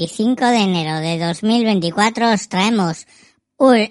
[0.00, 3.06] 25 de enero de 2024 os traemos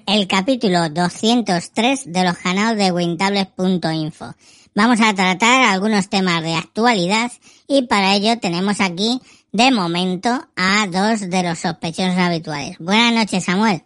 [0.07, 4.33] el capítulo 203 de los canales de wintables.info.
[4.73, 7.31] Vamos a tratar algunos temas de actualidad
[7.67, 12.79] y para ello tenemos aquí de momento a dos de los sospechosos habituales.
[12.79, 13.83] Buenas noches, Samuel.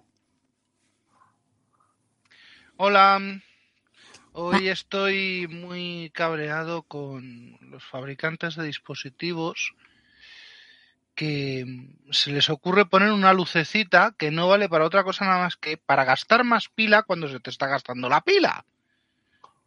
[2.78, 3.20] Hola,
[4.32, 9.74] hoy estoy muy cabreado con los fabricantes de dispositivos
[11.16, 11.66] que
[12.12, 15.78] se les ocurre poner una lucecita que no vale para otra cosa nada más que
[15.78, 18.66] para gastar más pila cuando se te está gastando la pila.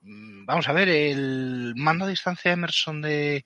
[0.02, 3.44] Mm, Vamos a ver, el mando a distancia Emerson de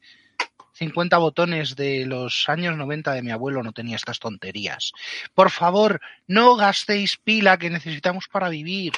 [0.74, 4.92] 50 botones de los años 90 de mi abuelo no tenía estas tonterías.
[5.34, 8.92] Por favor, no gastéis pila que necesitamos para vivir.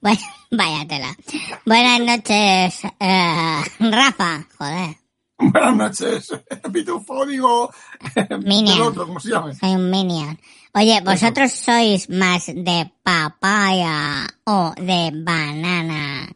[0.00, 1.16] Vaya, vaya tela.
[1.66, 4.46] Buenas noches, eh, Rafa.
[4.56, 4.96] Joder,
[5.38, 6.32] Buenas noches,
[6.72, 7.70] Pitufo, digo,
[8.44, 8.76] Minion.
[8.76, 9.52] el otro, ¿cómo se llama?
[9.54, 10.38] soy un minion.
[10.74, 16.28] Oye, ¿vosotros sois más de papaya o de banana?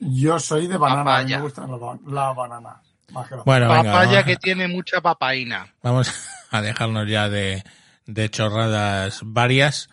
[0.00, 2.76] Yo soy de banana, a mí me gustan las las bananas.
[3.12, 5.74] Más que las- Bueno, venga, Papaya vamos, que tiene mucha papaína.
[5.82, 6.12] vamos
[6.50, 7.64] a dejarnos ya de,
[8.06, 9.88] de chorradas varias.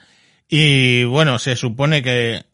[0.47, 2.45] Y bueno, se supone que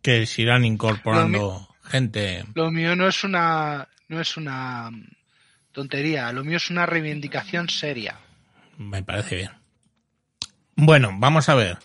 [0.00, 2.44] que se irán incorporando gente.
[2.54, 4.90] Lo mío no es una no es una
[5.72, 8.16] tontería, lo mío es una reivindicación seria.
[8.76, 9.50] Me parece bien.
[10.74, 11.78] Bueno, vamos a ver.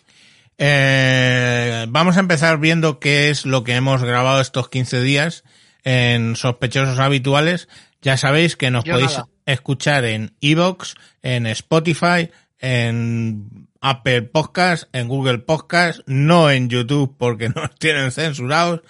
[0.58, 5.44] Eh, vamos a empezar viendo qué es lo que hemos grabado estos 15 días
[5.84, 7.68] en Sospechosos Habituales.
[8.02, 9.28] Ya sabéis que nos Yo podéis nada.
[9.46, 17.50] escuchar en Evox, en Spotify, en Apple Podcast, en Google Podcast, no en YouTube porque
[17.56, 18.82] nos tienen censurados,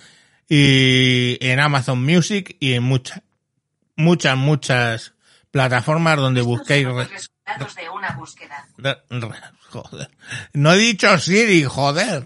[0.48, 3.22] y en Amazon Music y en muchas,
[3.96, 5.14] muchas, muchas
[5.52, 6.86] plataformas donde busquéis...
[6.88, 8.68] re- resultados de una búsqueda.
[9.70, 10.10] Joder.
[10.54, 12.26] No he dicho Siri, joder.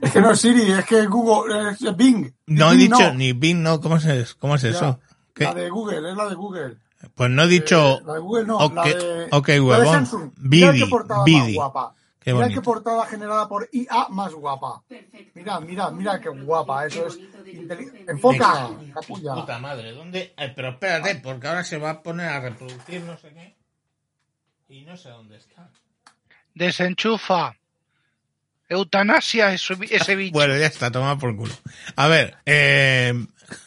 [0.00, 2.32] Es que no es Siri, es que Google, es Bing.
[2.46, 3.80] No he Bing dicho ni Bing, no.
[3.80, 5.00] ¿Cómo es, cómo es Ya, eso?
[5.34, 5.44] ¿Qué?
[5.44, 6.76] La de Google, es la de Google.
[7.14, 7.98] Pues no he dicho.
[7.98, 10.32] Eh, la de Google no, ok, la de, huevón.
[10.36, 10.84] Bidi,
[11.24, 11.54] Bidi.
[11.54, 11.94] guapa.
[12.24, 12.60] Qué mira bonito.
[12.60, 14.82] qué portada generada por IA más guapa.
[15.34, 17.20] Mira, mira, mira qué guapa, eso es.
[18.06, 19.34] Enfoca, capulla.
[19.34, 20.34] Puta madre, ¿dónde?
[20.36, 23.54] Eh, pero espérate, porque ahora se va a poner a reproducir no sé qué.
[24.68, 25.68] Y no sé dónde está.
[26.54, 27.56] Desenchufa.
[28.68, 30.32] Eutanasia ese, ese bicho.
[30.32, 31.52] Bueno, ya está, toma por culo.
[31.96, 33.12] A ver, eh,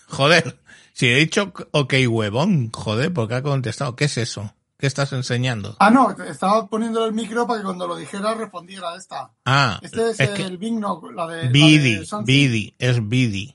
[0.08, 0.58] joder,
[0.94, 3.96] si he dicho ok, huevón, joder, porque ha contestado.
[3.96, 4.55] ¿Qué es eso?
[4.78, 5.76] ¿Qué estás enseñando?
[5.80, 9.32] Ah, no, estaba poniendo el micro para que cuando lo dijera respondiera a esta.
[9.46, 12.26] Ah, Este es, es que el Bing, no, la de, la de Bidi, Samsung.
[12.26, 13.54] Bidi, es Bidi.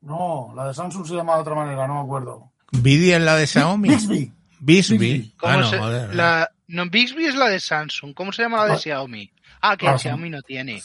[0.00, 2.50] No, la de Samsung se llama de otra manera, no me acuerdo.
[2.72, 3.88] Bidi es la de Xiaomi.
[3.90, 4.32] Bixby.
[4.58, 4.98] Bisbee.
[4.98, 5.34] Bixby.
[5.36, 6.14] Ah, ¿Cómo no, se- joder.
[6.14, 8.12] la, no, Bixby es la de Samsung.
[8.14, 8.78] ¿Cómo se llama la de Ah.
[8.78, 9.32] Xiaomi?
[9.60, 10.82] Ah, que Ah, Xiaomi no tiene.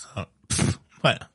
[1.02, 1.30] Bueno,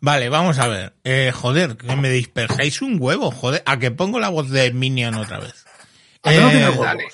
[0.00, 0.94] vale, vamos a ver.
[1.04, 3.62] Eh, joder, que me dispersáis un huevo, joder.
[3.66, 5.64] A que pongo la voz de Minion otra vez.
[6.22, 6.84] ¿A que no Eh, tiene huevos?
[6.86, 7.04] dale.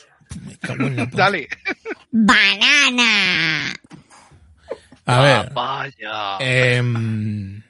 [1.13, 1.49] Dale.
[2.11, 3.73] ¡Banana!
[5.07, 6.37] A ver, Papaya.
[6.41, 7.63] em,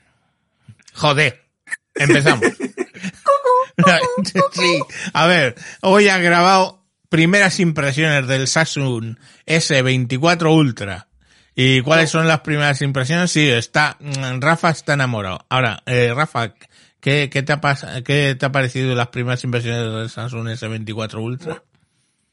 [0.95, 1.43] joder,
[1.95, 2.45] empezamos.
[4.53, 4.79] sí,
[5.15, 9.17] a ver, hoy ha grabado primeras impresiones del Samsung
[9.47, 11.09] S24 Ultra.
[11.55, 13.31] ¿Y cuáles son las primeras impresiones?
[13.33, 15.45] Sí, está, mm, Rafa está enamorado.
[15.49, 16.55] Ahora, eh, Rafa,
[17.01, 21.15] ¿qué, qué, te ha pas- ¿qué te ha parecido las primeras impresiones del Samsung S24
[21.21, 21.63] Ultra?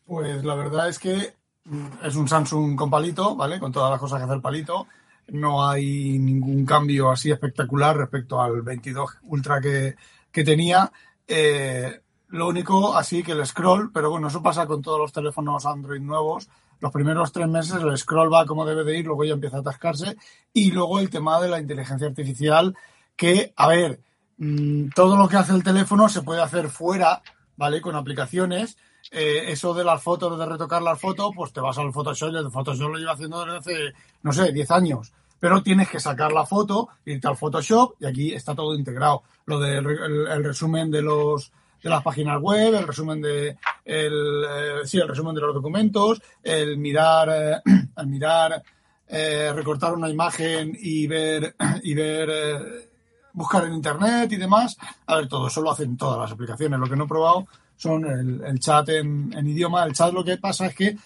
[0.08, 3.60] Pues la verdad es que mm, es un Samsung con palito, ¿vale?
[3.60, 4.88] Con todas las cosas que hace el palito.
[5.28, 9.96] No hay ningún cambio así espectacular respecto al 22 Ultra que,
[10.32, 10.90] que tenía.
[11.28, 15.66] Eh, lo único, así que el scroll, pero bueno, eso pasa con todos los teléfonos
[15.66, 16.50] Android nuevos.
[16.80, 19.60] Los primeros tres meses el scroll va como debe de ir, luego ya empieza a
[19.62, 20.16] atascarse.
[20.54, 22.76] Y luego el tema de la inteligencia artificial,
[23.16, 24.02] que, a ver,
[24.38, 27.22] mm, todo lo que hace el teléfono se puede hacer fuera,
[27.58, 27.82] ¿vale?
[27.82, 28.78] Con aplicaciones.
[29.12, 32.52] Eh, eso de las fotos, de retocar las fotos, pues te vas al Photoshop el
[32.52, 33.94] Photoshop lo lleva haciendo desde hace,
[34.24, 35.14] no sé, 10 años.
[35.40, 39.24] Pero tienes que sacar la foto, irte al Photoshop y aquí está todo integrado.
[39.46, 41.52] Lo del el, el resumen de los
[41.82, 46.22] de las páginas web, el resumen de el, eh, sí, el resumen de los documentos,
[46.44, 47.62] el mirar, eh,
[47.98, 48.62] el mirar,
[49.08, 52.90] eh, recortar una imagen y ver y ver eh,
[53.34, 54.78] buscar en internet y demás.
[55.06, 56.80] A ver, todo eso lo hacen todas las aplicaciones.
[56.80, 59.86] Lo que no he probado son el, el chat en, en idioma.
[59.86, 60.98] El chat lo que pasa es que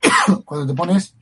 [0.44, 1.14] cuando te pones,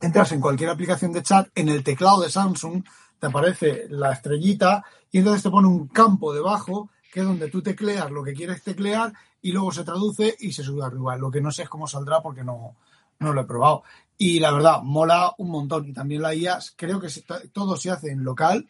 [0.00, 2.82] entras en cualquier aplicación de chat, en el teclado de Samsung
[3.18, 4.82] te aparece la estrellita
[5.12, 8.62] y entonces te pone un campo debajo que es donde tú tecleas lo que quieres
[8.62, 9.12] teclear
[9.42, 11.16] y luego se traduce y se sube arriba.
[11.16, 12.76] Lo que no sé es cómo saldrá porque no,
[13.18, 13.82] no lo he probado.
[14.16, 15.88] Y la verdad, mola un montón.
[15.88, 17.08] Y también la IA, creo que
[17.52, 18.68] todo se hace en local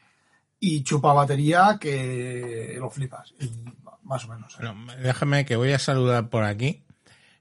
[0.60, 3.34] y chupa batería que lo flipas.
[4.04, 4.54] Más o menos.
[4.54, 4.58] ¿eh?
[4.58, 6.84] Bueno, déjame que voy a saludar por aquí,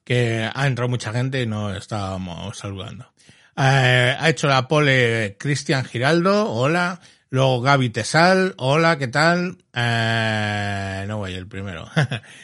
[0.03, 3.11] que ha entrado mucha gente y no estábamos saludando.
[3.57, 7.01] Eh, ha hecho la pole Cristian Giraldo, hola.
[7.31, 9.57] Luego Gaby Tesal, hola, ¿qué tal?
[9.73, 11.87] Eh, no voy el primero.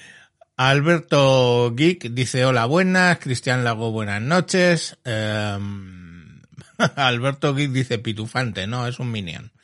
[0.58, 3.18] Alberto Geek dice hola, buenas.
[3.20, 4.98] Cristian Lago, buenas noches.
[6.96, 9.55] Alberto Geek dice pitufante, no, es un minion.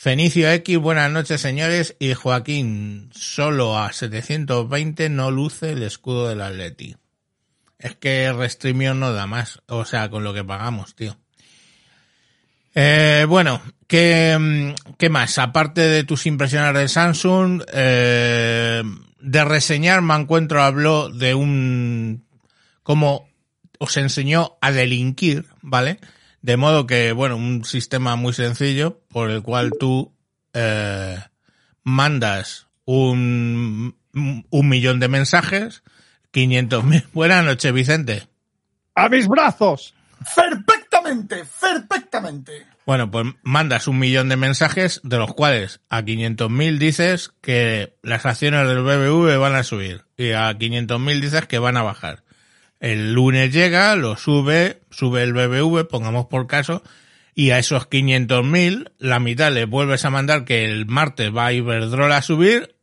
[0.00, 1.96] Fenicio X, buenas noches señores.
[1.98, 6.94] Y Joaquín, solo a 720 no luce el escudo del Atleti.
[7.80, 11.16] Es que Restrimión no da más, o sea, con lo que pagamos, tío.
[12.76, 15.36] Eh, bueno, ¿qué, ¿qué más?
[15.36, 18.84] Aparte de tus impresiones de Samsung, eh,
[19.18, 22.24] de reseñar me encuentro habló de un...
[22.84, 23.28] cómo
[23.80, 25.98] os enseñó a delinquir, ¿vale?
[26.42, 30.12] De modo que, bueno, un sistema muy sencillo por el cual tú
[30.54, 31.18] eh,
[31.82, 35.82] mandas un, un millón de mensajes,
[36.30, 37.04] 500 mil.
[37.12, 38.28] Buenas noches, Vicente.
[38.94, 39.94] ¡A mis brazos!
[40.34, 42.66] Perfectamente, perfectamente.
[42.88, 48.24] Bueno, pues mandas un millón de mensajes, de los cuales a 500.000 dices que las
[48.24, 52.24] acciones del BBV van a subir y a 500.000 dices que van a bajar.
[52.80, 56.82] El lunes llega, lo sube, sube el BBV, pongamos por caso,
[57.34, 61.52] y a esos 500.000, la mitad le vuelves a mandar que el martes va a
[61.52, 62.76] Iberdrola a subir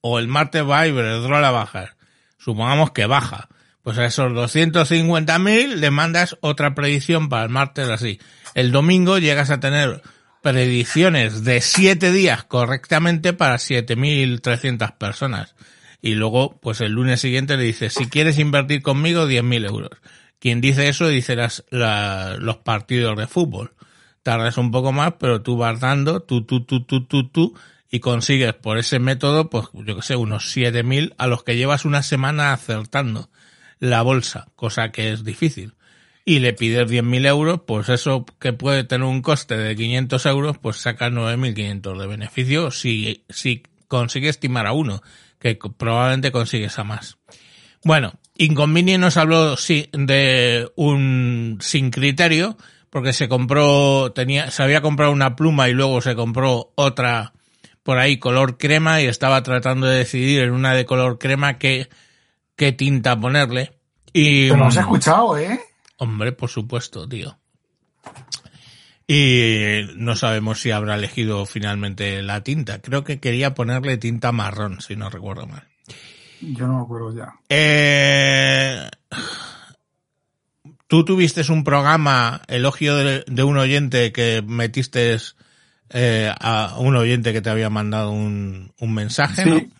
[0.00, 1.96] o el martes va a Iberdrola a bajar.
[2.38, 3.48] Supongamos que baja.
[3.82, 8.20] Pues a esos 250.000 le mandas otra predicción para el martes así.
[8.54, 10.02] El domingo llegas a tener
[10.42, 15.54] predicciones de 7 días correctamente para 7.300 personas.
[16.00, 19.90] Y luego, pues el lunes siguiente le dices, si quieres invertir conmigo, 10.000 euros.
[20.38, 23.74] Quien dice eso dice las, la- los partidos de fútbol.
[24.22, 27.54] Tardas un poco más, pero tú vas dando, tú, tú, tú, tú, tú, tú,
[27.90, 31.84] y consigues por ese método, pues yo que sé, unos 7.000 a los que llevas
[31.84, 33.30] una semana acertando
[33.80, 35.74] la bolsa, cosa que es difícil.
[36.24, 40.58] Y le pides 10.000 euros, pues eso que puede tener un coste de 500 euros,
[40.58, 45.00] pues sacas 9.500 de beneficio si, si consigue estimar a uno,
[45.38, 47.18] que probablemente consigues a más.
[47.84, 52.56] Bueno, Inconvenient nos habló sí, de un sin criterio,
[52.90, 57.32] porque se compró, tenía, se había comprado una pluma y luego se compró otra
[57.82, 61.88] por ahí color crema y estaba tratando de decidir en una de color crema qué,
[62.54, 63.78] qué tinta ponerle.
[64.12, 65.60] Y, Pero no has mm, escuchado, ¿eh?
[65.96, 67.38] Hombre, por supuesto, tío.
[69.08, 72.80] Y no sabemos si habrá elegido finalmente la tinta.
[72.80, 75.64] Creo que quería ponerle tinta marrón, si no recuerdo mal.
[76.40, 77.34] Yo no me acuerdo ya.
[77.48, 78.86] Eh,
[80.88, 85.18] Tú tuviste un programa, elogio de, de un oyente que metiste
[85.90, 89.58] eh, a un oyente que te había mandado un, un mensaje, ¿no?
[89.58, 89.72] Sí,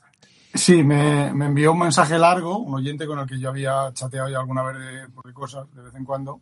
[0.53, 4.29] sí me, me envió un mensaje largo, un oyente con el que yo había chateado
[4.29, 6.41] ya alguna vez de, por cosas de vez en cuando,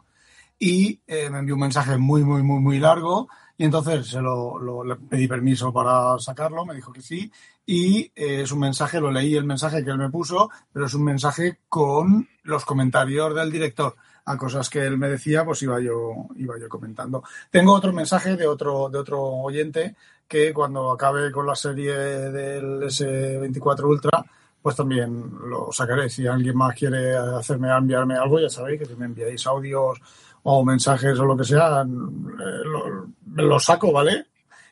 [0.58, 4.58] y eh, me envió un mensaje muy, muy, muy, muy largo, y entonces se lo,
[4.58, 7.30] lo- le pedí permiso para sacarlo, me dijo que sí,
[7.64, 10.94] y eh, es un mensaje, lo leí el mensaje que él me puso, pero es
[10.94, 13.96] un mensaje con los comentarios del director.
[14.28, 17.22] A cosas que él me decía, pues iba yo, iba yo comentando.
[17.50, 19.94] Tengo otro mensaje de otro, de otro oyente
[20.26, 24.24] que cuando acabe con la serie del S24 Ultra,
[24.60, 26.08] pues también lo sacaré.
[26.10, 30.00] Si alguien más quiere hacerme enviarme algo, ya sabéis que si me enviáis audios
[30.48, 34.26] o mensajes o lo que sea, eh, lo, saco, ¿vale?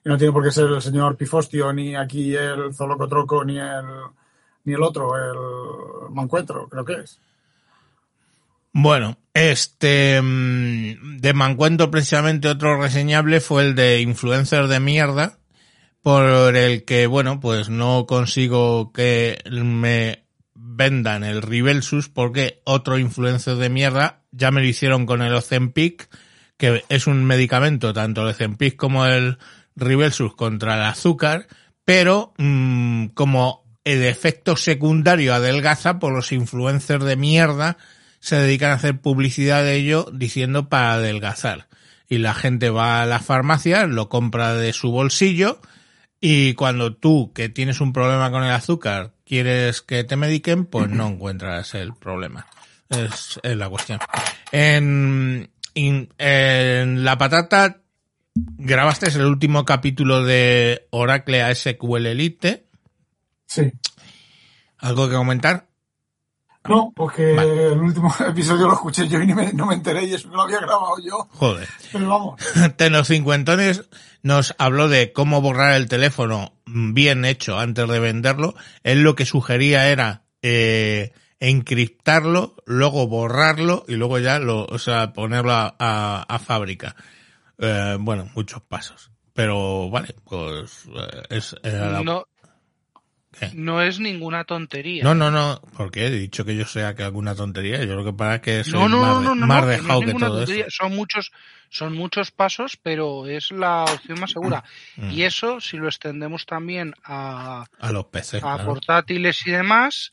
[0.04, 3.84] Y no tiene por qué ser el señor Pifostio, ni aquí el Zolocotroco, ni el,
[4.64, 7.18] ni el otro, el Mancuentro, creo que es.
[8.72, 15.38] Bueno, este mm, de Mancuento precisamente otro reseñable fue el de influencer de mierda,
[16.02, 23.56] por el que, bueno, pues no consigo que me vendan el Rivelsus porque otro influencer
[23.56, 26.08] de mierda ya me lo hicieron con el Ozempic,
[26.56, 29.38] que es un medicamento, tanto el Ozempic como el
[29.76, 31.46] Rivelsus contra el azúcar,
[31.84, 37.76] pero mm, como el efecto secundario adelgaza por los influencers de mierda
[38.20, 41.68] se dedican a hacer publicidad de ello diciendo para adelgazar.
[42.08, 45.60] Y la gente va a la farmacia, lo compra de su bolsillo
[46.20, 50.88] y cuando tú, que tienes un problema con el azúcar, quieres que te mediquen, pues
[50.88, 52.46] no encuentras el problema.
[52.98, 53.98] Es, es la cuestión.
[54.52, 55.50] En,
[57.04, 57.80] La Patata
[58.34, 62.66] grabaste el último capítulo de Oracle ASQL Elite.
[63.46, 63.72] Sí.
[64.78, 65.66] ¿Algo que comentar?
[66.66, 67.72] No, porque Vale.
[67.72, 70.36] el último episodio lo escuché yo y ni me- no me enteré y eso que
[70.36, 71.28] lo había grabado yo.
[71.32, 71.68] Joder.
[71.92, 72.40] Pero vamos,
[72.76, 73.84] Tenos Cincuentones
[74.22, 78.54] nos habló de cómo borrar el teléfono bien hecho antes de venderlo.
[78.82, 85.12] Él lo que sugería era eh, encriptarlo, luego borrarlo y luego ya lo, o sea,
[85.12, 86.96] ponerlo a, a- a fábrica.
[87.58, 89.10] Eh, bueno, muchos pasos.
[89.32, 92.24] Pero vale, pues eh, es era No,
[93.52, 95.02] no es ninguna tontería.
[95.02, 97.82] No, no, no, porque he dicho que yo sea que alguna tontería.
[97.84, 100.12] Yo lo que pasa es que soy no, no, más, no, más que dejado que
[100.14, 100.66] todo tontería.
[100.66, 100.76] eso.
[100.84, 101.32] Son muchos,
[101.68, 104.62] son muchos pasos, pero es la opción más segura.
[104.96, 105.10] Mm.
[105.10, 108.64] Y eso, si lo extendemos también a, A los peces, a claro.
[108.64, 110.12] portátiles y demás,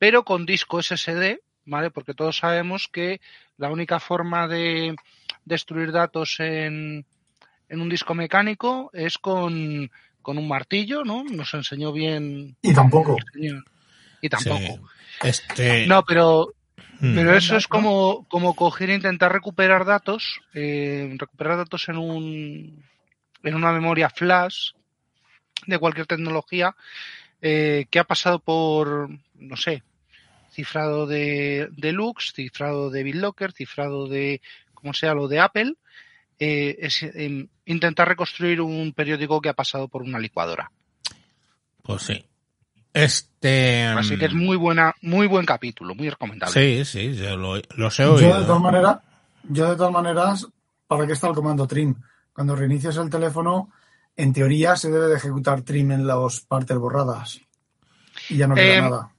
[0.00, 1.90] pero con disco SSD, ¿vale?
[1.90, 3.20] Porque todos sabemos que
[3.58, 4.96] la única forma de
[5.44, 7.04] destruir datos en,
[7.68, 9.90] en un disco mecánico es con,
[10.22, 11.22] con un martillo, ¿no?
[11.24, 13.18] Nos enseñó bien y tampoco.
[14.22, 14.88] Y tampoco.
[15.20, 15.28] Sí.
[15.28, 16.54] Este, No, pero
[17.00, 17.14] mm.
[17.14, 22.84] pero eso es como, como coger e intentar recuperar datos, eh, recuperar datos en un
[23.42, 24.70] en una memoria flash
[25.66, 26.74] de cualquier tecnología
[27.42, 29.82] eh, que ha pasado por, no sé,
[30.50, 34.40] cifrado de, de Lux, cifrado de BitLocker, cifrado de,
[34.74, 35.74] como sea, lo de Apple,
[36.38, 40.70] eh, es eh, intentar reconstruir un periódico que ha pasado por una licuadora.
[41.82, 42.24] Pues sí.
[42.92, 43.84] Este.
[43.84, 46.52] Así que es mm, muy buena, muy buen capítulo, muy recomendable.
[46.52, 48.40] Sí, sí, yo lo, los he Yo oído.
[48.40, 48.98] de todas maneras,
[49.44, 50.46] yo de todas maneras,
[50.86, 51.94] ¿para qué está el comando trim?
[52.32, 53.70] Cuando reinicias el teléfono,
[54.16, 57.40] en teoría se debe de ejecutar trim en las partes borradas.
[58.28, 59.12] Y ya no queda Eh, nada.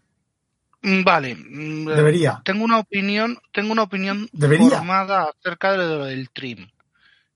[0.81, 1.35] Mm, Vale.
[1.35, 2.41] mm, Debería.
[2.43, 4.69] Tengo una opinión, tengo una opinión Debería.
[4.69, 6.67] formada acerca de lo del trim.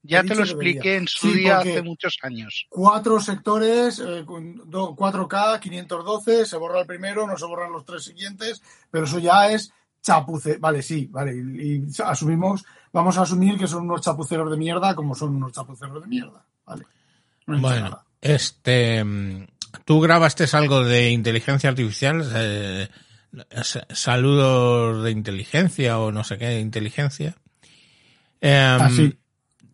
[0.08, 0.98] Ya He te lo expliqué debería.
[0.98, 2.68] en su Sí, día hace muchos años.
[2.70, 7.86] Cuatro sectores, eh, con do- 4K, 512, se borra el primero, no se borran los
[7.86, 8.62] tres siguientes,
[8.92, 9.72] pero eso ya es
[10.04, 10.58] chapuce.
[10.60, 11.34] Vale, sí, vale.
[11.36, 15.52] Y, y asumimos, vamos a asumir que son unos chapuceros de mierda como son unos
[15.54, 16.46] chapuceros de mierda.
[16.68, 16.86] Vale.
[17.48, 18.06] No Bueno, nada.
[18.22, 19.04] este.
[19.04, 19.48] mm,
[19.86, 22.32] Tú grabaste algo de inteligencia artificial.
[22.36, 22.88] eh,
[23.90, 27.36] saludos de inteligencia o no sé qué de inteligencia.
[28.42, 29.18] Em, Ah, sí.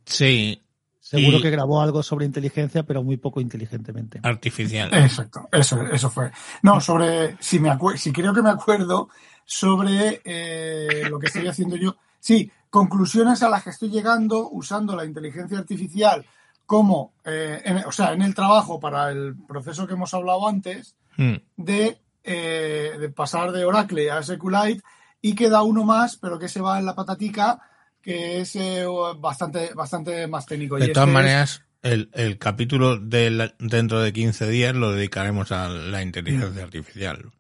[0.06, 0.62] Sí,
[1.00, 4.22] Seguro Y- que grabó algo sobre inteligencia, pero muy poco inteligentemente.
[4.24, 4.90] artificial.
[4.94, 6.32] Exacto, eso, eso fue.
[6.64, 9.10] No, sobre, si me si creo que me acuerdo
[9.44, 11.98] sobre eh, lo que estoy haciendo yo.
[12.22, 16.26] Sí, conclusiones a las que estoy llegando usando la inteligencia artificial
[16.66, 20.96] como, eh, en- o sea, en el trabajo para el proceso que hemos hablado antes
[21.18, 24.82] Mm, de, eh, de pasar de Oracle a SQLite
[25.22, 27.60] y queda uno más, pero que se va en la patatica,
[28.02, 28.86] que es eh,
[29.20, 30.78] bastante, bastante más técnico.
[30.78, 34.92] y De todas este es- maneras, el, el capítulo de dentro de 15 días lo
[34.92, 37.32] dedicaremos a la inteligencia artificial.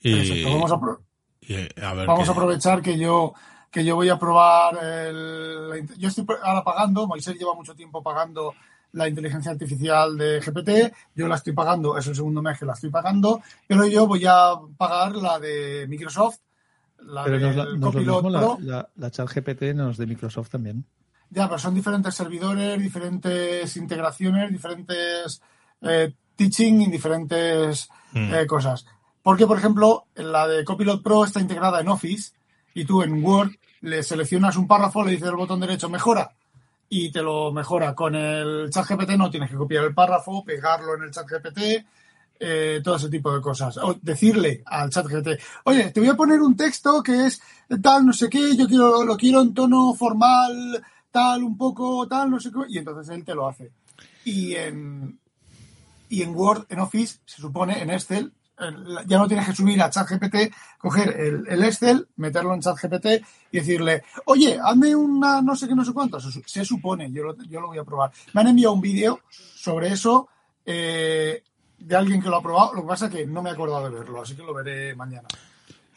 [0.00, 1.02] Y, Exacto, vamos a pro-
[1.40, 3.34] y a ver Vamos qué- a aprovechar que yo
[3.70, 8.02] que yo voy a probar el, la yo estoy ahora pagando, Moisés lleva mucho tiempo
[8.02, 8.54] pagando
[8.92, 12.74] la inteligencia artificial de GPT, yo la estoy pagando, es el segundo mes que la
[12.74, 16.38] estoy pagando, pero yo voy a pagar la de Microsoft,
[16.98, 18.58] la Pero no es, la, del no es lo Copilot la, Pro.
[18.60, 20.84] la, la chat GPT no es de Microsoft también.
[21.30, 25.40] Ya, pero son diferentes servidores, diferentes integraciones, diferentes
[25.80, 28.34] eh, teaching y diferentes Mm.
[28.34, 28.84] eh, cosas.
[29.22, 32.32] Porque, por ejemplo, la de Copilot Pro está integrada en Office
[32.74, 36.32] y tú en Word le seleccionas un párrafo, le dices el botón derecho mejora
[36.94, 37.94] y te lo mejora.
[37.94, 41.86] Con el chat GPT no tienes que copiar el párrafo, pegarlo en el chat GPT,
[42.38, 43.78] eh, todo ese tipo de cosas.
[43.78, 47.40] O decirle al chat GPT, oye, te voy a poner un texto que es
[47.80, 52.30] tal, no sé qué, yo quiero, lo quiero en tono formal, tal, un poco, tal,
[52.30, 53.72] no sé qué, y entonces él te lo hace.
[54.24, 55.18] Y en,
[56.10, 58.32] y en Word, en Office, se supone, en Excel, el-
[59.06, 63.06] ya no tienes que subir a ChatGPT, coger el, el Excel, meterlo en ChatGPT
[63.52, 66.20] y decirle, oye, hazme una no sé qué, no sé cuánto.
[66.20, 68.10] Se, su- se supone, yo lo, yo lo voy a probar.
[68.32, 70.28] Me han enviado un vídeo sobre eso
[70.64, 71.42] eh,
[71.78, 72.74] de alguien que lo ha probado.
[72.74, 74.94] Lo que pasa es que no me he acordado de verlo, así que lo veré
[74.94, 75.28] mañana.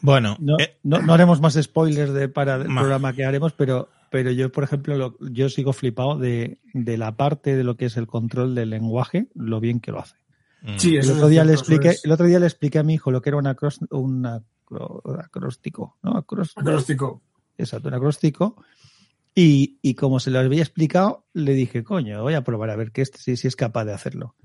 [0.02, 2.82] Bueno, No, eh, no, no haremos más spoilers de, para el Ma.
[2.82, 7.14] programa que haremos, pero, pero yo, por ejemplo, lo- yo sigo flipado de, de la
[7.14, 10.16] parte de lo que es el control del lenguaje, lo bien que lo hace.
[10.66, 12.80] Mm, Sí, El otro, es día le cierto, expliqué, es el otro día le expliqué
[12.80, 16.14] a mi hijo lo que era un, acros- un acro- acróstico, ¿no?
[16.14, 17.22] Acros- acróstico.
[17.58, 18.56] Exacto, un acróstico.
[19.34, 22.92] Y, y como se lo había explicado, le dije, coño, voy a probar a ver
[22.92, 24.36] que este sí, sí es capaz de hacerlo.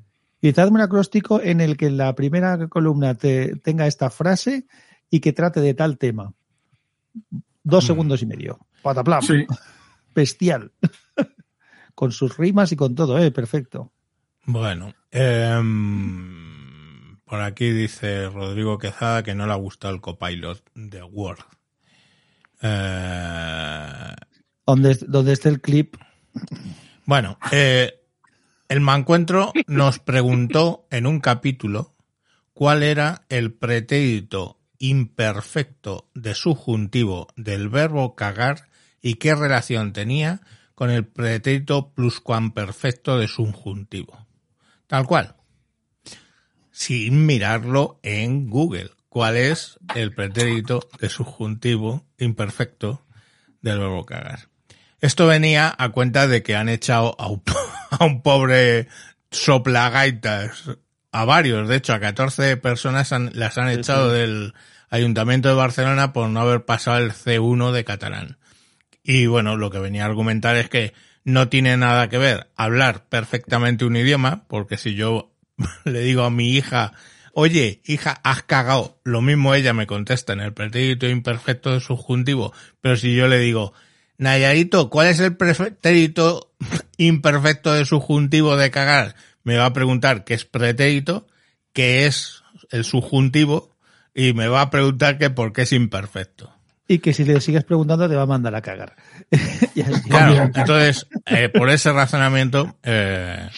[0.41, 4.67] Y hazme un acróstico en el que la primera columna te, tenga esta frase
[5.11, 6.33] y que trate de tal tema.
[7.62, 7.87] Dos Mm.
[7.87, 8.59] segundos y medio.
[8.83, 9.23] Pataplam.
[9.23, 9.47] Sí.
[10.15, 10.73] Bestial.
[11.95, 13.93] con sus rimas y con todo, eh, perfecto.
[14.44, 21.02] Bueno, em, por aquí dice Rodrigo Quezada que no le ha gustado el copilot de
[21.02, 21.44] Word.
[22.62, 24.14] Eh,
[24.66, 25.97] Donde, donde esté el clip,
[27.06, 28.00] bueno, eh,
[28.68, 31.94] el mancuentro nos preguntó en un capítulo
[32.52, 38.68] cuál era el pretérito imperfecto de subjuntivo del verbo cagar
[39.02, 40.40] y qué relación tenía
[40.75, 44.26] con el pretérito pluscuamperfecto de subjuntivo.
[44.90, 45.37] Tal cual.
[46.73, 48.90] Sin mirarlo en Google.
[49.09, 53.06] ¿Cuál es el pretérito de subjuntivo imperfecto
[53.62, 54.49] del verbo cagar?
[55.00, 57.40] Esto venía a cuenta de que han echado a un,
[57.90, 58.88] a un pobre
[59.30, 60.70] soplagaitas,
[61.12, 64.54] a varios, de hecho, a 14 personas han- las han echado del
[64.90, 68.38] Ayuntamiento de Barcelona por no haber pasado el C1 de catalán.
[69.04, 70.94] Y bueno, lo que venía a argumentar es que
[71.25, 75.33] no tiene nada que ver hablar perfectamente un idioma, porque si yo
[75.85, 76.93] le digo a mi hija,
[77.33, 82.53] oye, hija, has cagado, lo mismo ella me contesta en el pretérito imperfecto de subjuntivo,
[82.81, 83.73] pero si yo le digo,
[84.19, 86.53] Nayarito, ¿cuál es el pretérito
[86.99, 89.15] imperfecto de subjuntivo de cagar?
[89.45, 91.27] Me va a preguntar qué es pretérito,
[91.73, 93.77] qué es el subjuntivo,
[94.15, 96.53] y me va a preguntar que por qué es imperfecto.
[96.87, 98.97] y que si le sigues preguntando te va a mandar a cagar.
[99.75, 100.09] Y así.
[100.09, 103.49] Claro, entonces, eh, por ese razonamiento, eh,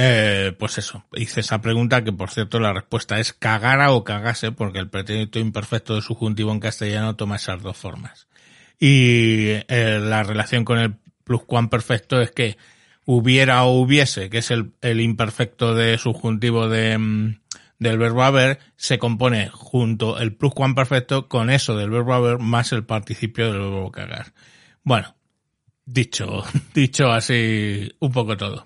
[0.00, 4.52] eh, pues eso, hice esa pregunta que por cierto la respuesta es cagara o cagase,
[4.52, 8.28] porque el pretérito imperfecto de subjuntivo en castellano toma esas dos formas.
[8.78, 12.56] Y eh, la relación con el pluscuamperfecto es que
[13.06, 17.40] hubiera o hubiese, que es el, el imperfecto de subjuntivo de, mm,
[17.78, 22.84] del verbo haber, se compone junto el pluscuamperfecto con eso del verbo haber más el
[22.84, 24.32] participio del verbo cagar.
[24.82, 25.14] Bueno,
[25.84, 28.64] dicho, dicho así un poco todo.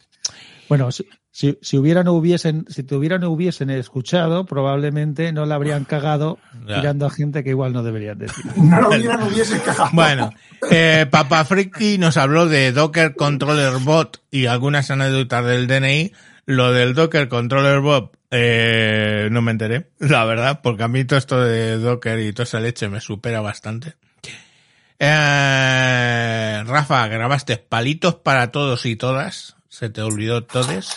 [0.69, 5.45] Bueno, si, si, si hubieran o hubiesen, si te hubieran o hubiesen escuchado, probablemente no
[5.45, 6.77] la habrían cagado Ya.
[6.79, 8.45] mirando a gente que igual no deberían decir.
[8.57, 9.91] No lo hubiera, no hubiese cagado.
[9.93, 10.33] Bueno,
[10.71, 16.13] eh, Papa Friki nos habló de Docker Controller Bot y algunas anécdotas del DNI.
[16.47, 21.19] Lo del Docker Controller Bot eh, no me enteré, la verdad, porque a mí todo
[21.19, 23.95] esto de Docker y toda esa leche me supera bastante.
[24.99, 29.57] Eh, Rafa, grabaste palitos para todos y todas.
[29.69, 30.97] Se te olvidó todes.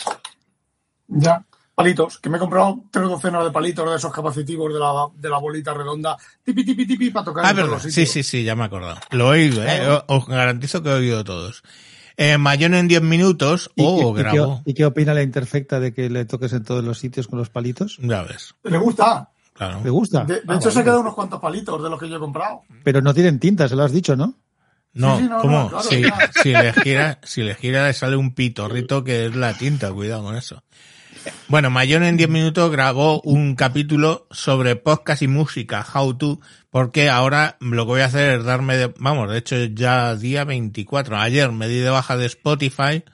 [1.08, 1.44] Ya,
[1.74, 5.28] palitos, que me he comprado tres docenas de palitos de esos capacitivos de la, de
[5.28, 7.80] la bolita redonda, tipi, tipi, tipi, para tocar Ah, verdad.
[7.80, 8.98] Sí, sí, sí, ya me he acordado.
[9.10, 9.76] Lo he oído, ¿eh?
[9.76, 10.04] Claro.
[10.08, 11.62] Os garantizo que he oído todos.
[12.16, 13.70] Eh, Mayón en 10 minutos.
[13.74, 14.62] ¿Y, Oh, qué- y qué, grabó.
[14.64, 17.50] y qué opina la imperfecta de que le toques en todos los sitios con los
[17.50, 17.98] palitos?
[18.00, 19.30] Ya ves, Le gusta.
[19.52, 19.80] claro.
[19.84, 20.24] ¿Le gusta?
[20.24, 20.84] De, de Ah, hecho, se vale.
[20.84, 22.62] quedan unos cuantos palitos de los que yo he comprado.
[22.84, 24.34] Pero no tienen tinta, se lo has dicho, ¿no?
[24.94, 25.58] No, Sí, sí, no, ¿cómo?
[25.64, 26.32] no, claro, si, claro.
[26.42, 30.22] si le gira, si le gira le sale un pitorrito que es la tinta, cuidado
[30.24, 30.62] con eso.
[31.48, 37.08] Bueno, Mayón en 10 minutos grabó un capítulo sobre podcast y música, how to, porque
[37.08, 41.16] ahora lo que voy a hacer es darme de, vamos, de hecho ya día 24,
[41.16, 43.04] ayer me di de baja de Spotify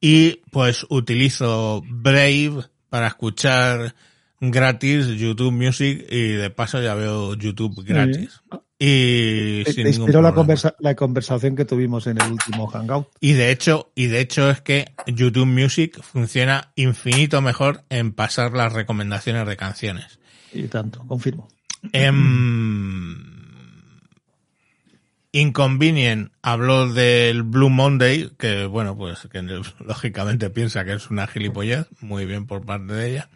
[0.00, 3.94] y pues utilizo Brave para escuchar
[4.40, 8.40] gratis YouTube Music y de paso ya veo YouTube gratis.
[8.82, 10.54] Y Te, sin te ningún inspiró la, problema.
[10.54, 13.08] conversa- la conversación que tuvimos en el último Hangout.
[13.20, 18.52] Y de hecho, y de hecho es que YouTube Music funciona infinito mejor en pasar
[18.54, 20.18] las recomendaciones de canciones.
[20.54, 21.48] Y tanto, confirmo.
[21.92, 23.16] Em,
[25.32, 29.42] Inconvenient habló del Blue Monday, que bueno, pues que
[29.86, 33.28] lógicamente piensa que es una gilipollez, muy bien por parte de ella.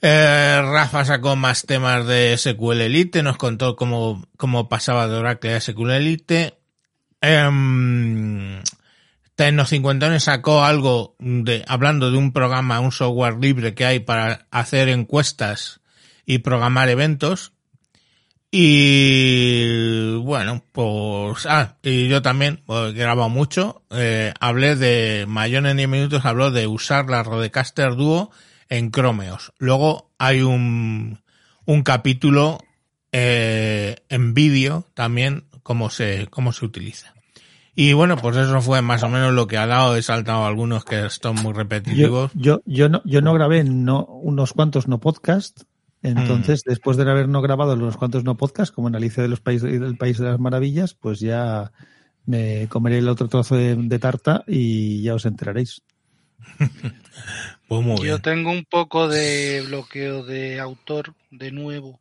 [0.00, 5.54] Eh, Rafa sacó más temas de SQL Elite, nos contó cómo, cómo pasaba de Oracle
[5.54, 6.58] a SQL Elite.
[7.20, 8.62] Eh,
[9.36, 14.88] Tecno50 sacó algo de, hablando de un programa, un software libre que hay para hacer
[14.88, 15.80] encuestas
[16.26, 17.52] y programar eventos.
[18.50, 25.76] Y bueno, pues, ah, y yo también, porque he mucho, eh, hablé de, Mayón en
[25.76, 28.30] 10 minutos habló de usar la Rodecaster Duo
[28.68, 29.52] en Chromeos.
[29.58, 31.20] Luego hay un,
[31.64, 32.58] un capítulo
[33.12, 37.14] eh, en vídeo también cómo se, cómo se utiliza.
[37.74, 39.94] Y bueno, pues eso fue más o menos lo que ha dado.
[39.94, 42.32] He saltado algunos que son muy repetitivos.
[42.34, 45.62] yo, yo, no, yo no grabé no, unos cuantos no podcast.
[46.02, 49.40] Entonces, después de haber no grabado unos cuantos no podcast, como en Alicia de los
[49.40, 51.72] Países del País de las Maravillas, pues ya
[52.24, 55.82] me comeré el otro trozo de, de tarta y ya os enteraréis.
[57.68, 58.22] Pues muy Yo bien.
[58.22, 62.00] tengo un poco de bloqueo de autor de nuevo.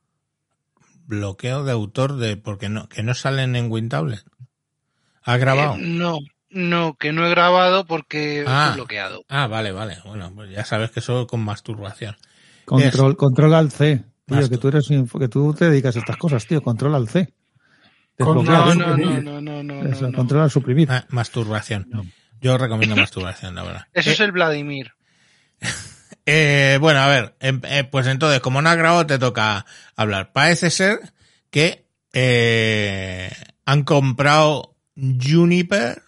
[1.08, 4.24] Bloqueo de autor de, porque no, que no salen en WinTablet.
[5.24, 5.76] ¿Ha grabado?
[5.76, 8.64] Eh, no, no, que no he grabado porque Ah.
[8.68, 9.26] estoy bloqueado.
[9.28, 9.98] Ah, vale, vale.
[10.06, 12.16] Bueno, pues ya sabes que eso con masturbación.
[12.66, 14.04] Control, control al C.
[14.26, 14.68] Tío, que tú.
[14.70, 16.62] eres que tú te dedicas a estas cosas, tío.
[16.62, 17.34] Control al C.
[18.18, 20.18] Desbloquear, No, no, no, no, no, no, Eso, no, no.
[20.18, 20.90] Control al suprimir.
[20.92, 21.88] Ah, masturbación.
[21.90, 22.06] No.
[22.42, 23.86] Yo recomiendo masturbación, la verdad.
[23.94, 24.92] Eso Eh, es el Vladimir.
[26.30, 29.66] Eh, bueno, a ver, em- eh, pues entonces, como no has grabado, te toca
[29.96, 30.34] hablar.
[30.34, 31.00] Parece ser
[31.52, 33.32] que eh,
[33.66, 36.02] han comprado Juniper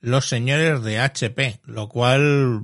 [0.00, 2.62] los señores de HP, lo cual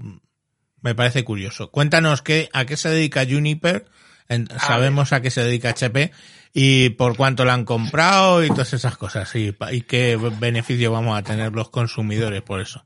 [0.81, 1.70] me parece curioso.
[1.70, 3.87] Cuéntanos qué, a qué se dedica Juniper,
[4.29, 6.11] En- sabemos a qué se dedica HP
[6.53, 11.22] y por cuánto la han comprado y todas esas cosas y qué beneficio vamos a
[11.22, 12.85] tener los consumidores por eso.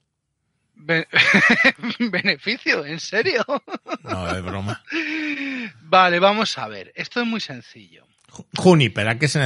[0.87, 1.09] Be-
[1.99, 3.44] Beneficio, ¿en serio?
[4.05, 4.81] No, es broma.
[5.83, 6.92] Vale, vamos a ver.
[6.94, 8.07] Esto es muy sencillo.
[8.57, 9.40] Juniper, ¿a qué se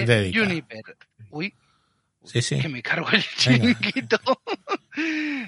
[0.00, 0.40] Eh, dedica?
[0.40, 0.82] Juniper.
[1.30, 1.52] Uy,
[2.24, 2.58] Sí, sí.
[2.60, 4.18] que me cargo el chiquito.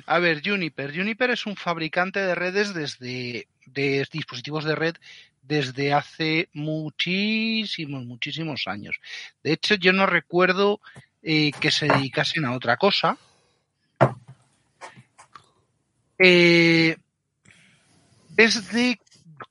[0.06, 0.94] A ver, Juniper.
[0.94, 4.96] Juniper es un fabricante de redes desde de dispositivos de red
[5.42, 8.96] desde hace muchísimos, muchísimos años.
[9.42, 10.80] De hecho, yo no recuerdo
[11.22, 13.16] eh, que se dedicasen a otra cosa.
[16.18, 16.96] Eh,
[18.30, 19.00] desde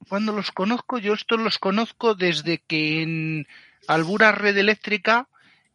[0.08, 3.48] cuando los conozco, yo estos los conozco desde que en
[3.88, 5.28] Albura Red Eléctrica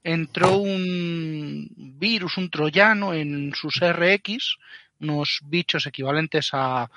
[0.04, 4.56] entró un virus, un troyano en sus RX,
[5.00, 6.90] unos bichos equivalentes a,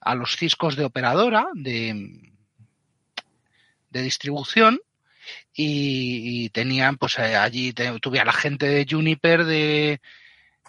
[0.00, 2.20] a los ciscos de operadora de,
[3.90, 4.80] de distribución
[5.54, 10.00] y, y tenían pues eh, allí tuve a la gente de Juniper de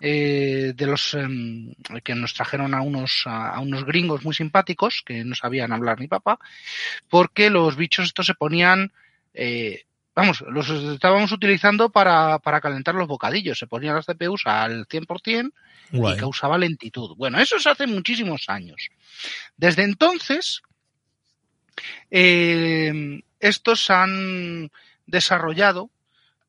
[0.02, 5.04] eh, de los em, que nos trajeron a unos a, a unos gringos muy simpáticos
[5.06, 6.40] que no sabían hablar ni papá
[7.08, 8.92] porque los bichos estos se ponían
[9.34, 9.84] eh,
[10.16, 15.52] vamos los estábamos utilizando para, para calentar los bocadillos se ponían las CPUs al 100%
[15.92, 16.16] Guay.
[16.16, 17.16] y causaba lentitud.
[17.16, 18.90] Bueno, eso es hace muchísimos años.
[19.58, 20.62] Desde entonces,
[22.10, 24.72] eh, estos han
[25.06, 25.90] desarrollado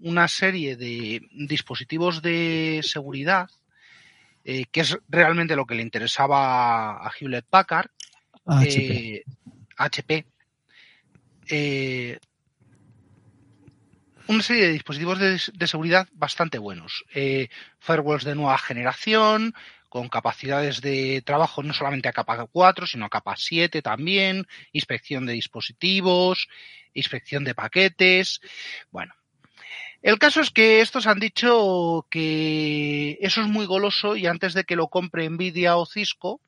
[0.02, 3.48] una serie de dispositivos de seguridad,
[4.44, 7.90] eh, que es realmente lo que le interesaba a Hewlett Packard,
[8.46, 8.66] HP.
[8.66, 9.24] eh,
[9.76, 10.26] HP,
[11.48, 12.18] eh,
[14.28, 17.04] una serie de dispositivos de, de seguridad bastante buenos.
[17.14, 19.54] Eh, firewalls de nueva generación,
[19.88, 25.26] con capacidades de trabajo no solamente a capa 4, sino a capa 7 también, inspección
[25.26, 26.48] de dispositivos,
[26.94, 28.40] inspección de paquetes.
[28.90, 29.12] Bueno,
[30.02, 34.64] el caso es que estos han dicho que eso es muy goloso y antes de
[34.64, 36.40] que lo compre Nvidia o Cisco,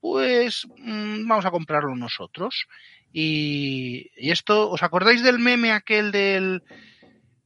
[0.00, 2.66] pues mm, vamos a comprarlo nosotros.
[3.12, 6.62] Y, y esto, ¿os acordáis del meme aquel del,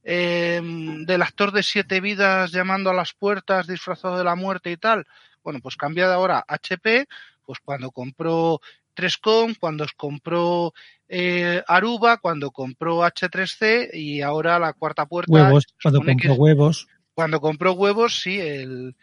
[0.03, 4.77] eh, del actor de siete vidas llamando a las puertas disfrazado de la muerte y
[4.77, 5.05] tal?
[5.43, 7.07] Bueno, pues cambia de ahora HP,
[7.45, 8.61] pues cuando compró
[8.95, 10.73] 3Com, cuando compró
[11.07, 15.31] eh, Aruba, cuando compró H3C y ahora la cuarta puerta.
[15.31, 16.87] Huevos, cuando compró huevos.
[17.13, 18.95] cuando compró huevos, sí, el,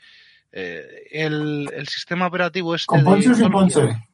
[0.50, 3.74] eh, el, el sistema operativo este ¿Con de Ponce o sin Columbia.
[3.74, 4.12] Ponce?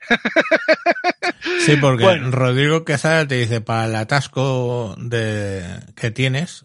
[1.60, 2.30] Sí, porque Bueno.
[2.30, 5.64] Rodrigo Quezada te dice para el atasco de
[5.96, 6.64] que tienes,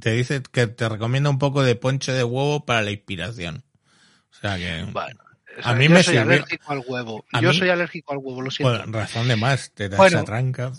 [0.00, 3.64] te dice que te recomienda un poco de ponche de huevo para la inspiración.
[4.30, 5.20] O sea que, Bueno,
[5.62, 6.32] A mí yo me soy sirvió.
[6.32, 7.24] alérgico al huevo.
[7.32, 8.76] A yo mí- soy alérgico al huevo, lo siento.
[8.78, 10.18] bueno, razón de más, te da Bueno.
[10.18, 10.72] esa tranca.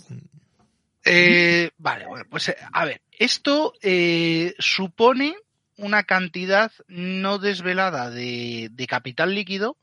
[1.04, 5.34] Eh, vale, bueno, pues eh, a ver, esto eh, supone
[5.76, 9.76] una cantidad no desvelada de, de capital líquido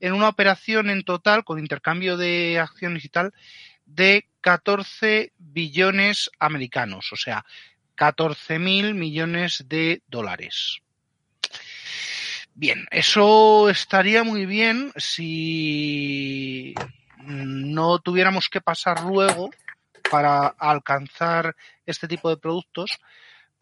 [0.00, 3.32] en una operación en total con intercambio de acciones y tal
[3.84, 7.44] de 14 billones americanos, o sea,
[7.94, 10.78] 14 mil millones de dólares.
[12.56, 16.72] Bien, eso estaría muy bien si
[17.26, 19.50] no tuviéramos que pasar luego
[20.08, 23.00] para alcanzar este tipo de productos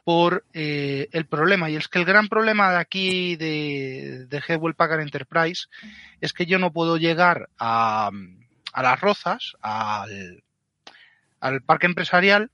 [0.04, 1.70] por eh, el problema.
[1.70, 5.68] Y es que el gran problema de aquí de, de Hewlett Packard Enterprise
[6.20, 8.10] es que yo no puedo llegar a,
[8.72, 10.42] a las rozas, al
[11.64, 12.50] parque empresarial,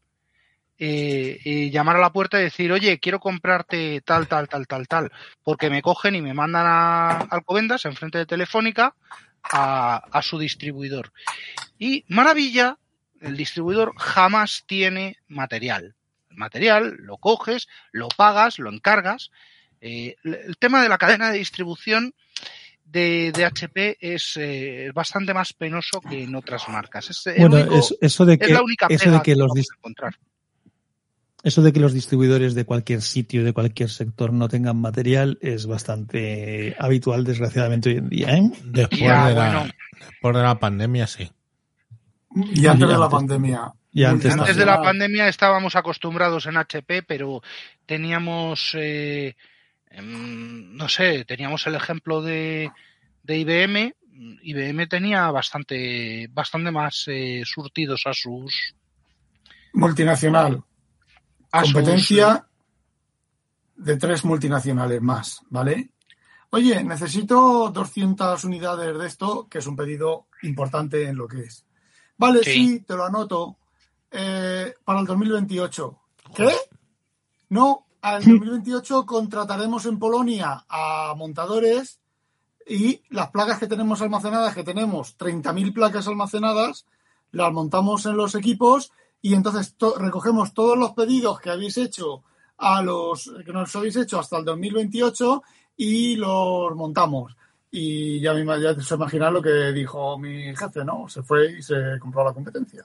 [0.78, 4.86] eh, y llamar a la puerta y decir, oye, quiero comprarte tal, tal, tal, tal,
[4.88, 5.12] tal,
[5.42, 8.94] porque me cogen y me mandan a Alcobendas, enfrente de Telefónica,
[9.42, 11.12] a, a su distribuidor.
[11.78, 12.78] Y maravilla,
[13.20, 15.94] el distribuidor jamás tiene material.
[16.30, 19.30] El material lo coges, lo pagas, lo encargas.
[19.80, 22.14] Eh, el tema de la cadena de distribución
[22.84, 27.10] de, de HP es eh, bastante más penoso que en otras marcas.
[27.10, 29.50] Es, Bueno, único- es- eso de es que, la única eso pega de que los,
[29.76, 30.16] encontrar.
[31.48, 35.66] Eso de que los distribuidores de cualquier sitio, de cualquier sector no tengan material es
[35.66, 38.36] bastante habitual, desgraciadamente, hoy en día.
[38.36, 38.50] ¿eh?
[38.64, 39.72] Después, Ya, de la, bueno.
[39.98, 41.30] después de la pandemia, sí.
[42.34, 43.10] Y antes Y de la antes.
[43.10, 43.72] pandemia.
[43.92, 47.42] Y antes Antes de la pandemia estábamos acostumbrados en HP, pero
[47.86, 49.34] teníamos, eh,
[49.90, 52.70] em, no sé, teníamos el ejemplo de,
[53.22, 53.94] de IBM.
[54.42, 58.74] IBM tenía bastante, bastante más eh, surtidos a sus,
[59.72, 60.62] Multinacional.
[61.52, 62.46] A sus- competencia
[63.76, 65.90] de tres multinacionales más, ¿vale?
[66.50, 71.64] Oye, necesito 200 unidades de esto, que es un pedido importante en lo que es.
[72.16, 72.52] Vale, Sí.
[72.52, 73.56] sí, te lo anoto.
[74.10, 75.98] Eh, para el 2028.
[76.34, 76.50] ¿Qué?
[77.50, 82.00] No, al 2028 contrataremos en Polonia a montadores
[82.66, 86.86] y las placas que tenemos almacenadas, que tenemos 30.000 placas almacenadas,
[87.32, 92.22] las montamos en los equipos y entonces to- recogemos todos los pedidos que habéis hecho
[92.58, 95.42] a los que nos habéis hecho hasta el 2028
[95.76, 97.36] y los montamos.
[97.70, 101.08] Y ya, me, ya se imaginar lo que dijo mi jefe, ¿no?
[101.08, 102.84] Se fue y se compró la competencia.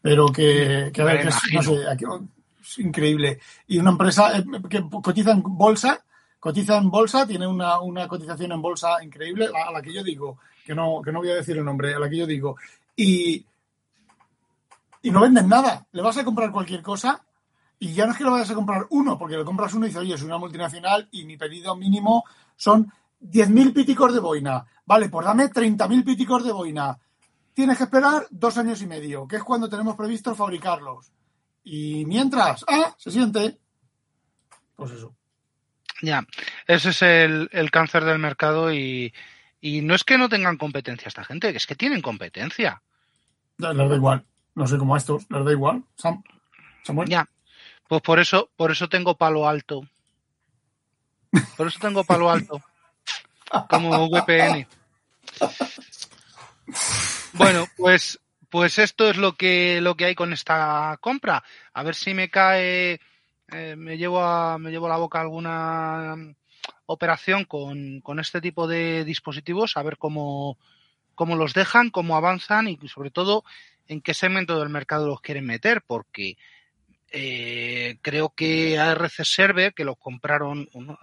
[0.00, 1.76] Pero que, que a ver, que es, imagino.
[1.76, 2.04] no sé, aquí-
[2.62, 3.40] es increíble.
[3.68, 6.02] Y una empresa eh, que cotiza en bolsa,
[6.40, 10.38] cotiza en bolsa, tiene una, una cotización en bolsa increíble, a la que yo digo,
[10.64, 12.56] que no, que no voy a decir el nombre, a la que yo digo,
[12.96, 13.44] y,
[15.02, 15.86] y no venden nada.
[15.92, 17.22] Le vas a comprar cualquier cosa
[17.78, 19.88] y ya no es que lo vayas a comprar uno, porque le compras uno y
[19.88, 22.24] dices, oye, soy una multinacional y mi pedido mínimo
[22.56, 24.64] son 10.000 píticos de boina.
[24.86, 26.96] Vale, pues dame 30.000 píticos de boina.
[27.52, 31.10] Tienes que esperar dos años y medio, que es cuando tenemos previsto fabricarlos.
[31.64, 33.58] Y mientras, ah, se siente.
[34.76, 35.14] Pues eso.
[36.02, 36.26] Ya,
[36.66, 39.12] ese es el, el cáncer del mercado y,
[39.60, 42.82] y no es que no tengan competencia esta gente, es que tienen competencia.
[43.58, 44.24] Les da igual.
[44.54, 45.82] No sé cómo a estos, les da igual.
[45.96, 46.22] Sam,
[46.82, 47.08] Samuel.
[47.08, 47.28] Ya,
[47.88, 49.82] pues por eso, por eso tengo palo alto.
[51.56, 52.60] Por eso tengo palo alto.
[53.68, 54.66] Como VPN.
[57.34, 61.42] Bueno, pues, pues esto es lo que, lo que hay con esta compra.
[61.72, 63.00] A ver si me cae,
[63.50, 66.16] eh, me llevo a, me llevo a la boca alguna
[66.86, 70.58] operación con, con este tipo de dispositivos, a ver cómo,
[71.14, 73.44] cómo los dejan, cómo avanzan y sobre todo
[73.88, 76.36] en qué segmento del mercado los quieren meter, porque
[77.10, 80.98] eh, creo que ARC Server, que los compraron, ¿o no?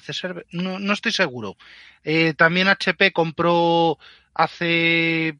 [0.00, 1.56] Server, no, no estoy seguro.
[2.04, 3.98] Eh, también HP compró
[4.34, 5.38] hace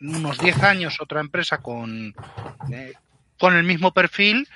[0.00, 2.14] unos 10 años otra empresa con,
[2.72, 2.92] eh,
[3.38, 4.48] con el mismo perfil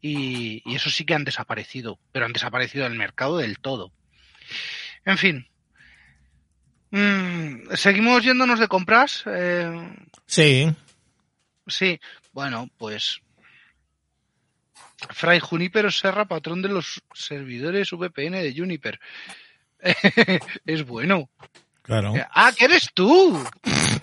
[0.00, 3.90] y eso sí que han desaparecido, pero han desaparecido del mercado del todo.
[5.04, 5.46] En fin.
[6.96, 9.24] Mm, Seguimos yéndonos de compras.
[9.26, 9.92] Eh,
[10.26, 10.72] Sí,
[11.66, 11.98] Sí,
[12.32, 13.20] bueno, pues
[15.10, 19.00] Fray Juniper Serra, patrón de los servidores VPN de Juniper.
[20.66, 21.28] es bueno.
[21.82, 22.14] claro.
[22.32, 23.42] Ah, que eres tú.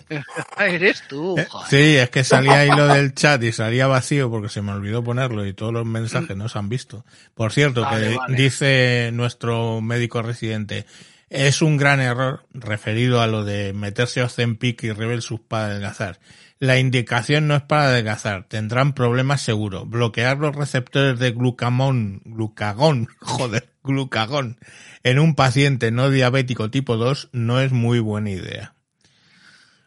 [0.59, 1.37] Eres tú.
[1.39, 1.69] Eh, joder.
[1.69, 5.01] Sí, es que salía ahí lo del chat y salía vacío porque se me olvidó
[5.01, 7.05] ponerlo y todos los mensajes no se han visto.
[7.33, 8.35] Por cierto, Vale, que vale.
[8.35, 10.85] dice nuestro médico residente,
[11.33, 16.19] es un gran error referido a lo de meterse Ozempic y Rebelsus para adelgazar.
[16.59, 19.85] La indicación no es para adelgazar, tendrán problemas seguro.
[19.85, 24.59] Bloquear los receptores de glucamón, glucagón, joder, glucagón,
[25.03, 28.75] en un paciente no diabético tipo 2 no es muy buena idea.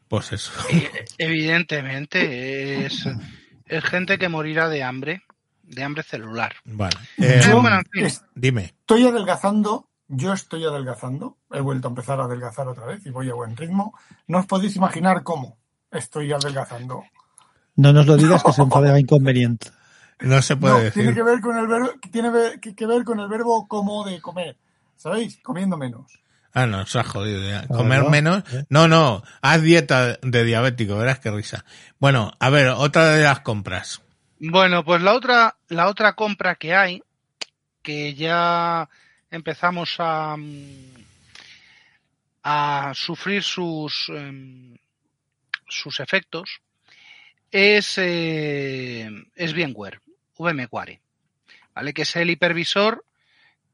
[0.08, 0.50] Pues eso.
[0.72, 3.06] Eh, Evidentemente, es,
[3.66, 5.22] es gente que morirá de hambre,
[5.62, 6.54] de hambre celular.
[6.64, 6.96] Vale.
[7.18, 8.04] Yo Eh, bueno, en fin.
[8.06, 8.64] es- dime.
[8.80, 13.30] estoy adelgazando, yo estoy adelgazando, he vuelto a empezar a adelgazar otra vez y voy
[13.30, 13.96] a buen ritmo.
[14.26, 15.56] No os podéis imaginar cómo
[15.90, 17.02] estoy adelgazando.
[17.76, 19.70] No nos lo digas que se enfada inconveniente.
[20.20, 21.02] No se puede No, decir.
[21.02, 24.20] tiene que ver con el verbo, tiene que- que ver con el verbo como de
[24.20, 24.56] comer.
[24.96, 25.40] ¿Sabéis?
[25.42, 26.20] Comiendo menos.
[26.52, 27.66] Ah, no, se ha jodido ya.
[27.66, 28.44] Comer no, menos.
[28.68, 31.64] No, no, haz dieta de diabético, verás qué risa.
[31.98, 34.02] Bueno, a ver, otra de las compras.
[34.38, 37.02] Bueno, pues la otra, la otra compra que hay,
[37.82, 38.88] que ya
[39.34, 40.94] empezamos a, mm,
[42.44, 44.76] a sufrir sus, em,
[45.68, 46.60] sus efectos,
[47.50, 50.00] es, eh, es VMware,
[50.38, 51.00] VMware,
[51.74, 51.92] ¿vale?
[51.92, 53.04] Que es el hipervisor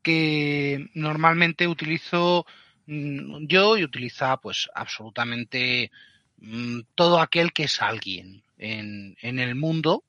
[0.03, 2.47] que normalmente utilizo
[2.87, 5.91] mm, yo y utiliza pues absolutamente
[6.39, 10.05] mm, todo aquel que es alguien en, en el mundo.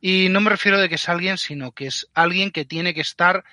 [0.00, 3.02] Y no me refiero de que es alguien, sino que es alguien que tiene que
[3.02, 3.44] estar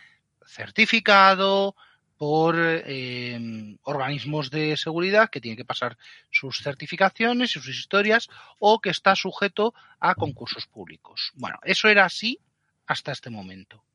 [0.50, 1.76] certificado
[2.18, 3.40] por eh,
[3.84, 5.98] organismos de seguridad, que tiene que pasar
[6.30, 8.28] sus certificaciones y sus historias,
[8.60, 11.32] o que está sujeto a concursos públicos.
[11.36, 12.40] Bueno, eso era así
[12.86, 13.86] hasta este momento.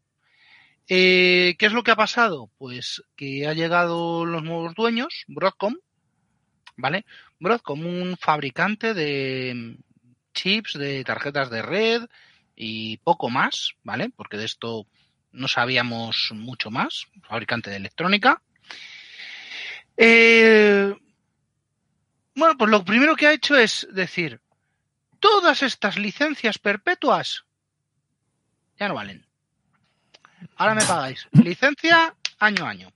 [0.89, 2.51] Eh, ¿Qué es lo que ha pasado?
[2.57, 5.75] Pues que ha llegado los nuevos dueños, Broadcom,
[6.77, 7.05] ¿vale?
[7.39, 9.77] Broadcom, un fabricante de
[10.33, 12.03] chips, de tarjetas de red
[12.57, 14.11] y poco más, ¿vale?
[14.17, 14.87] Porque de esto
[15.35, 18.41] no sabíamos mucho más, fabricante de electrónica.
[19.97, 20.95] Eh,
[22.35, 24.41] bueno, pues lo primero que ha hecho es decir,
[25.21, 27.45] todas estas licencias perpetuas
[28.79, 29.27] ya no valen.
[30.57, 32.93] Ahora me pagáis licencia año a año.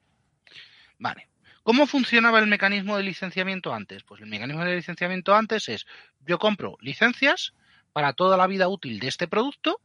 [0.99, 1.29] Vale.
[1.63, 4.03] ¿Cómo funcionaba el mecanismo de licenciamiento antes?
[4.03, 5.87] Pues el mecanismo de licenciamiento antes es
[6.27, 7.53] yo compro licencias
[7.93, 9.81] para toda la vida útil de este producto,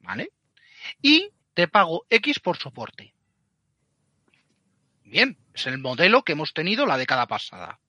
[0.00, 0.30] ¿vale?
[1.02, 3.14] Y te pago X por soporte.
[5.04, 7.80] Bien, es el modelo que hemos tenido la década pasada.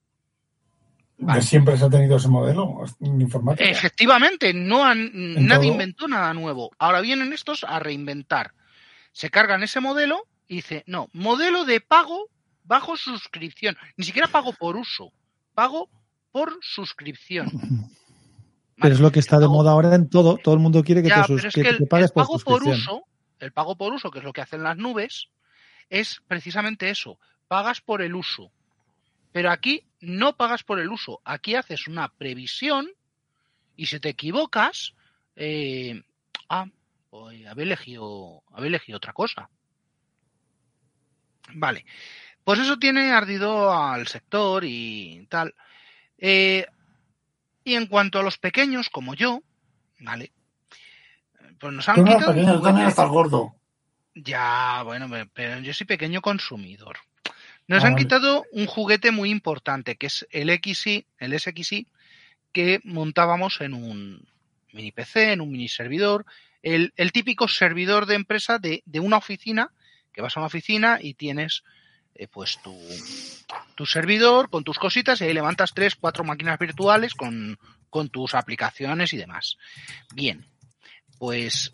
[1.18, 3.68] De siempre se ha tenido ese modelo en informática.
[3.68, 5.10] Efectivamente, no han,
[5.46, 5.72] nadie todo.
[5.72, 6.70] inventó nada nuevo.
[6.78, 8.54] Ahora vienen estos a reinventar.
[9.12, 12.30] Se cargan ese modelo y dice, no, modelo de pago
[12.64, 13.76] bajo suscripción.
[13.98, 15.12] Ni siquiera pago por uso,
[15.54, 15.90] pago
[16.32, 17.50] por suscripción.
[18.80, 20.38] Pero es lo que está de moda ahora en todo.
[20.38, 22.14] Todo el mundo quiere que, Ya, te, pero es que que el, te pagues el
[22.14, 22.96] por pago por suscripción.
[22.96, 23.04] uso,
[23.40, 25.28] el pago por uso, que es lo que hacen las nubes,
[25.90, 27.18] es precisamente eso.
[27.46, 28.52] Pagas por el uso.
[29.32, 31.20] Pero aquí no pagas por el uso.
[31.24, 32.88] Aquí haces una previsión
[33.76, 34.94] y si te equivocas,
[35.36, 36.02] eh,
[36.48, 36.66] ah,
[37.10, 39.48] pues había elegido, elegido otra cosa.
[41.54, 41.84] Vale.
[42.44, 45.54] Pues eso tiene ardido al sector y tal.
[46.16, 46.66] Eh,
[47.64, 49.42] y en cuanto a los pequeños, como yo,
[50.00, 50.32] ¿vale?
[51.60, 52.88] Pues nos han Tú quitado un pequeño, tú también juguete.
[52.88, 53.54] estás gordo.
[54.14, 56.98] Ya, bueno, pero yo soy pequeño consumidor.
[57.66, 58.04] Nos Ah, han vale.
[58.04, 61.86] quitado un juguete muy importante, que es el XI, el SXI,
[62.52, 64.26] que montábamos en un
[64.72, 66.24] mini PC, en un mini servidor,
[66.62, 69.70] el, el típico servidor de empresa de, de una oficina,
[70.12, 71.62] que vas a una oficina y tienes
[72.14, 72.76] eh, pues tu,
[73.76, 77.58] tu servidor con tus cositas y ahí levantas tres, cuatro máquinas virtuales con,
[77.90, 79.56] con tus aplicaciones y demás.
[80.14, 80.44] Bien,
[81.18, 81.72] pues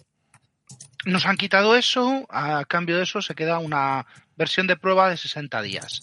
[1.05, 5.17] nos han quitado eso, a cambio de eso se queda una versión de prueba de
[5.17, 6.01] 60 días.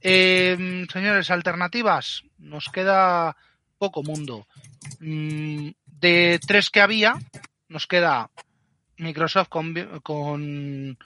[0.00, 3.36] Eh, señores, alternativas, nos queda
[3.78, 4.46] poco mundo.
[5.00, 7.14] Mm, De tres que había,
[7.68, 8.30] nos queda
[8.98, 10.98] Microsoft con, con,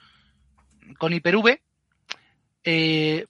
[0.97, 1.61] con Hyper-V,
[2.63, 3.25] eh,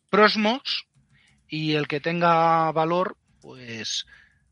[1.48, 4.06] y el que tenga valor, pues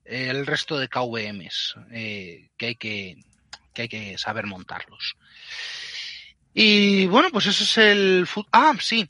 [0.05, 3.17] el resto de KVMs eh, que hay que
[3.81, 5.15] hay que saber montarlos.
[6.53, 8.27] Y bueno, pues ese es el...
[8.51, 9.09] Ah, sí.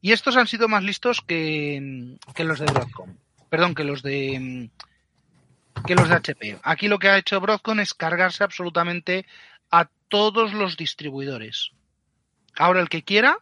[0.00, 3.16] Y estos han sido más listos que, que los de Broadcom.
[3.48, 4.70] Perdón, que los de
[5.86, 6.58] que los de HP.
[6.62, 9.26] Aquí lo que ha hecho Broadcom es cargarse absolutamente
[9.70, 11.72] a todos los distribuidores.
[12.56, 13.38] Ahora el que quiera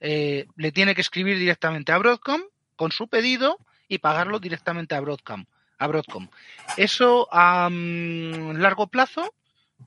[0.00, 2.42] eh, le tiene que escribir directamente a Broadcom
[2.76, 5.46] con su pedido y pagarlo directamente a Broadcom.
[5.78, 6.28] A Broadcom.
[6.76, 9.34] Eso a mm, largo plazo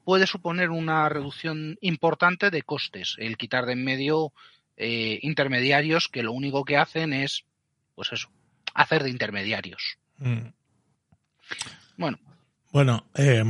[0.04, 4.34] puede suponer una reducción importante de costes, el quitar de en medio
[4.77, 7.45] eh, intermediarios que lo único que hacen es,
[7.95, 8.30] pues eso,
[8.73, 9.97] hacer de intermediarios.
[10.17, 10.47] Mm.
[11.97, 12.19] Bueno,
[12.71, 13.43] Bueno, eh,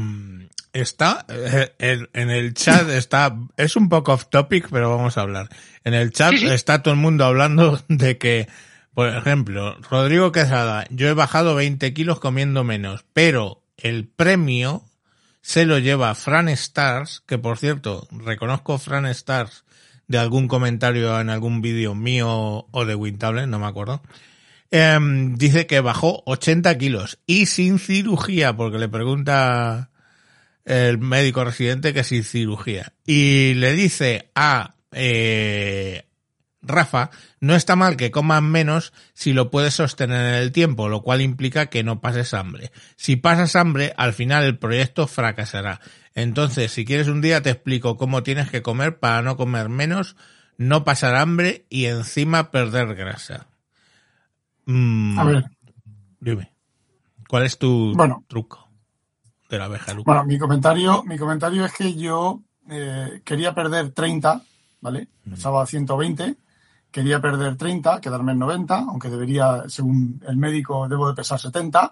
[0.74, 5.22] está eh, en, en el chat está es un poco off topic, pero vamos a
[5.22, 5.50] hablar.
[5.84, 6.48] En el chat Sí, sí.
[6.48, 8.48] está todo el mundo hablando de que,
[8.94, 14.84] por ejemplo, Rodrigo Quesada, yo he bajado 20 kilos comiendo menos, pero el premio
[15.42, 19.64] se lo lleva Fran Stars, que por cierto, reconozco Fran Stars
[20.08, 24.02] de algún comentario en algún vídeo mío o de Wintable, no me acuerdo.
[24.70, 29.90] Em, dice que bajó 80 kilos y sin cirugía, porque le pregunta
[30.66, 32.94] el médico residente que sin cirugía.
[33.06, 36.06] Y le dice a eh,
[36.64, 37.10] Rafa,
[37.40, 41.22] no está mal que comas menos si lo puedes sostener en el tiempo, lo cual
[41.22, 42.72] implica que no pases hambre.
[42.98, 45.80] Si pasas hambre, al final el proyecto fracasará.
[46.14, 50.16] Entonces, si quieres un día te explico cómo tienes que comer para no comer menos,
[50.58, 53.48] no pasar hambre y encima perder grasa.
[54.66, 55.46] Mm, A ver,
[56.20, 56.52] Dime,
[57.28, 58.24] ¿cuál es tu Bueno.
[58.28, 58.70] truco
[59.50, 60.12] de la abeja Luca?
[60.12, 64.42] bueno, mi comentario, mi comentario es que yo eh, quería perder 30,
[64.82, 65.08] ¿vale?
[65.28, 66.36] Pesaba 120,
[66.92, 71.92] quería perder 30, quedarme en 90, aunque debería, según el médico, debo de pesar 70,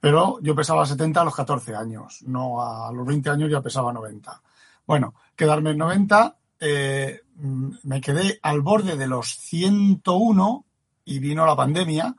[0.00, 3.92] pero yo pesaba 70 a los 14 años, no a los 20 años ya pesaba
[3.92, 4.40] 90.
[4.86, 10.64] Bueno, quedarme en 90, eh, mm, me quedé al borde de los 101
[11.04, 12.16] y vino la pandemia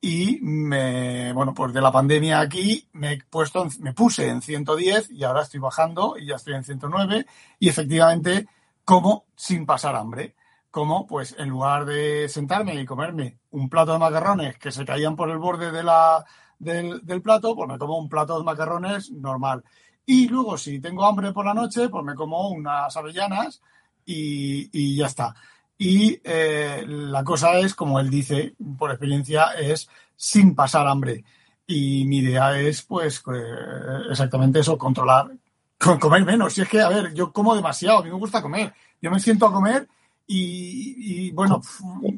[0.00, 5.10] y me, bueno, pues de la pandemia aquí me he puesto, me puse en 110
[5.12, 7.24] y ahora estoy bajando y ya estoy en 109
[7.60, 8.48] y efectivamente
[8.84, 10.34] como sin pasar hambre.
[10.72, 15.16] Como, pues, en lugar de sentarme y comerme un plato de macarrones que se caían
[15.16, 16.24] por el borde de la,
[16.58, 19.62] del, del plato, pues me como un plato de macarrones normal.
[20.06, 23.62] Y luego, si tengo hambre por la noche, pues me como unas avellanas
[24.06, 25.34] y, y ya está.
[25.78, 31.24] Y eh, la cosa es, como él dice, por experiencia, es sin pasar hambre.
[31.66, 35.30] Y mi idea es, pues, eh, exactamente eso, controlar,
[35.78, 36.54] con- comer menos.
[36.54, 38.72] Si es que, a ver, yo como demasiado, a mí me gusta comer.
[39.00, 39.88] Yo me siento a comer
[40.26, 41.60] y, y, bueno,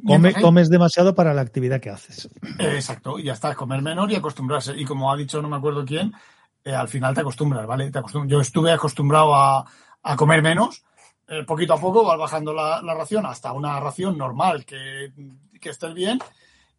[0.06, 2.26] Come- hay- comes demasiado para la actividad que haces.
[2.58, 4.74] eh, Exacto, y ya está, comer menor y acostumbrarse.
[4.76, 6.12] Y como ha dicho no me acuerdo quién,
[6.64, 7.90] eh, al final te acostumbras, ¿vale?
[7.90, 9.64] Te Yo estuve acostumbrado a,
[10.02, 10.84] a comer menos,
[11.28, 15.12] eh, poquito a poco vas bajando la, la ración hasta una ración normal que,
[15.60, 16.18] que estés bien.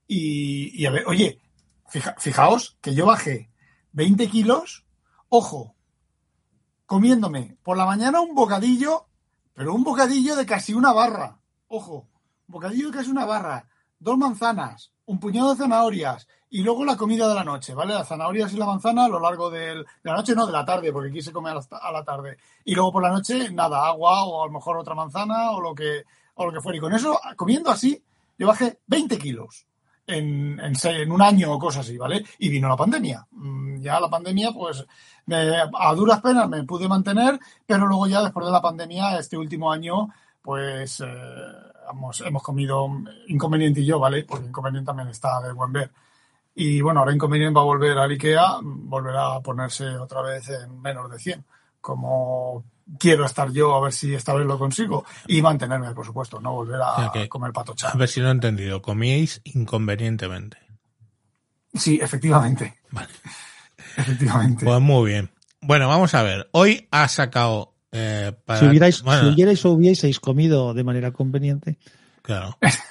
[0.07, 1.39] Y, y a ver, oye,
[1.89, 3.49] fija- fijaos que yo bajé
[3.91, 4.85] 20 kilos,
[5.29, 5.75] ojo,
[6.85, 9.07] comiéndome por la mañana un bocadillo,
[9.55, 12.07] pero un bocadillo de casi una barra, ojo,
[12.47, 17.27] bocadillo de casi una barra, dos manzanas, un puñado de zanahorias y luego la comida
[17.27, 17.93] de la noche, ¿vale?
[17.93, 20.63] Las zanahorias y la manzana a lo largo del- de la noche, no, de la
[20.65, 22.37] tarde, porque aquí se come a la, a la tarde.
[22.63, 25.73] Y luego por la noche, nada, agua o a lo mejor otra manzana o lo
[25.73, 26.03] que,
[26.35, 26.77] o lo que fuera.
[26.77, 28.01] Y con eso, comiendo así,
[28.37, 29.65] yo bajé 20 kilos
[30.07, 32.23] en, en, en un año o cosas así, ¿vale?
[32.39, 33.25] Y vino la pandemia.
[33.31, 34.85] Mm, Ya la pandemia, pues
[35.27, 35.37] me-
[35.79, 39.71] a duras penas me pude mantener, pero luego ya después de la pandemia, este último
[39.71, 40.09] año,
[40.41, 41.05] pues eh,
[41.91, 42.87] hemos, hemos comido
[43.27, 44.23] Inconveniente y yo, ¿vale?
[44.23, 45.91] Porque Inconveniente también está de buen ver.
[46.55, 50.81] Y bueno, ahora Inconveniente va a volver al IKEA, volverá a ponerse otra vez en
[50.81, 51.43] menos de 100,
[51.85, 52.65] como
[52.97, 55.05] quiero estar yo, a ver si esta vez lo consigo.
[55.27, 57.27] Y mantenerme, por supuesto, no volver a Ok.
[57.29, 57.91] comer A patocha.
[57.93, 58.81] ver si lo he entendido.
[58.81, 60.57] Comíais inconvenientemente.
[61.75, 62.79] Sí, efectivamente.
[62.89, 63.09] Vale.
[63.97, 64.65] Efectivamente.
[64.65, 65.31] Pues muy bien.
[65.61, 66.49] Bueno, vamos a ver.
[66.51, 67.75] Hoy ha sacado...
[67.91, 71.77] eh, para- Si hubierais, bueno, si hubierais o hubieseis comido de manera conveniente,
[72.23, 72.57] Claro.
[72.61, 72.69] Eh,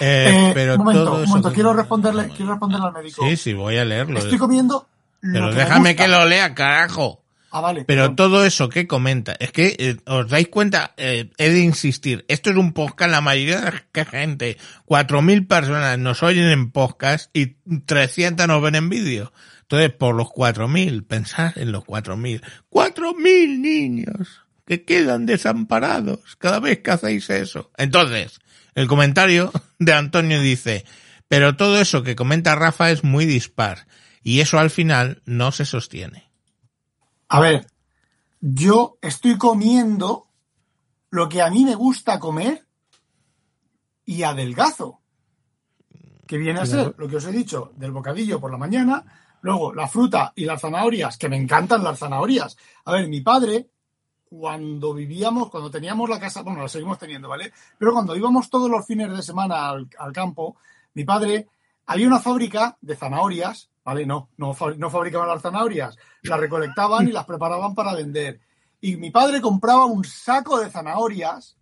[0.00, 3.26] Eh, pero un momento, todo un eso momento, quiero responderle, quiero responderle al médico.
[3.28, 4.18] Sí, sí, voy a leerlo.
[4.20, 4.86] Estoy comiendo.
[5.20, 6.02] lo Pero que me déjame gusta.
[6.04, 7.21] que lo lea, carajo.
[7.54, 7.84] Ah, vale.
[7.84, 12.24] Pero todo eso que comenta, es que eh, os dais cuenta, eh, he de insistir,
[12.28, 17.28] esto es un podcast, la mayoría de la gente, 4.000 personas nos oyen en podcast
[17.36, 19.34] y 300 nos ven en vídeo.
[19.60, 22.42] Entonces, por los 4.000, pensad en los 4.000.
[22.70, 27.70] 4.000 niños que quedan desamparados cada vez que hacéis eso.
[27.76, 28.40] Entonces,
[28.74, 30.86] el comentario de Antonio dice,
[31.28, 33.86] pero todo eso que comenta Rafa es muy dispar
[34.22, 36.31] y eso al final no se sostiene.
[37.34, 37.66] A ver,
[38.42, 40.26] yo estoy comiendo
[41.08, 42.66] lo que a mí me gusta comer
[44.04, 45.00] y adelgazo.
[46.26, 49.06] Que viene a ser lo que os he dicho del bocadillo por la mañana,
[49.40, 52.58] luego la fruta y las zanahorias, que me encantan las zanahorias.
[52.84, 53.70] A ver, mi padre,
[54.28, 57.50] cuando vivíamos, cuando teníamos la casa, bueno, la seguimos teniendo, ¿vale?
[57.78, 60.56] Pero cuando íbamos todos los fines de semana al, al campo,
[60.92, 61.48] mi padre,
[61.86, 64.06] había una fábrica de zanahorias, ¿vale?
[64.06, 68.40] No, no, no fabricaban las zanahorias, las recolectaban y las preparaban para vender.
[68.80, 71.56] Y mi padre compraba un saco de zanahorias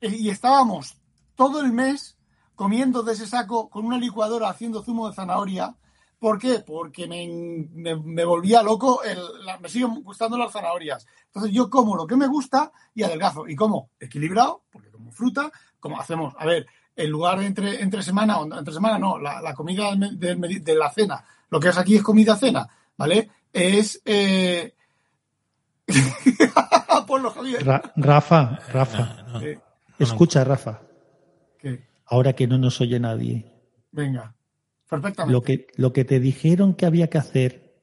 [0.00, 0.96] eh, y estábamos
[1.34, 2.16] todo el mes
[2.54, 5.74] comiendo de ese saco con una licuadora haciendo zumo de zanahoria.
[6.18, 6.60] ¿Por qué?
[6.60, 9.18] Porque me, me- volvía loco, el-
[9.60, 11.06] me siguen gustando las zanahorias.
[11.26, 13.46] Entonces yo como lo que me gusta y adelgazo.
[13.48, 16.66] Y como equilibrado, porque como fruta, como hacemos, a ver,
[16.96, 20.64] en lugar de entre, entre semana, o entre semana no, la, la comida del del
[20.64, 23.30] de la cena, lo que es aquí es comida-cena, ¿vale?
[23.52, 24.00] Es...
[24.04, 24.74] Eh...
[27.06, 27.64] Ponlo, Javier.
[27.64, 29.46] Ra- Rafa, Rafa, No, no.
[29.98, 30.80] Escucha, Rafa,
[32.06, 33.52] ahora que no nos oye nadie,
[33.92, 34.34] venga,
[34.88, 35.32] perfectamente.
[35.32, 37.74] lo que, lo que te dijeron que había que hacer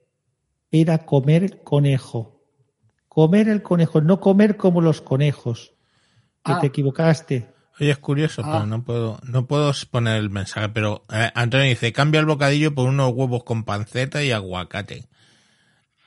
[0.71, 2.41] era comer conejo.
[3.07, 5.73] Comer el conejo, no comer como los conejos.
[6.43, 6.59] Que Ah.
[6.59, 7.53] te equivocaste.
[7.81, 8.51] Oye, es curioso, Ah.
[8.53, 10.69] pero no puedo, no puedo poner el mensaje.
[10.69, 15.07] Pero eh, Antonio dice, cambia el bocadillo por unos huevos con panceta y aguacate.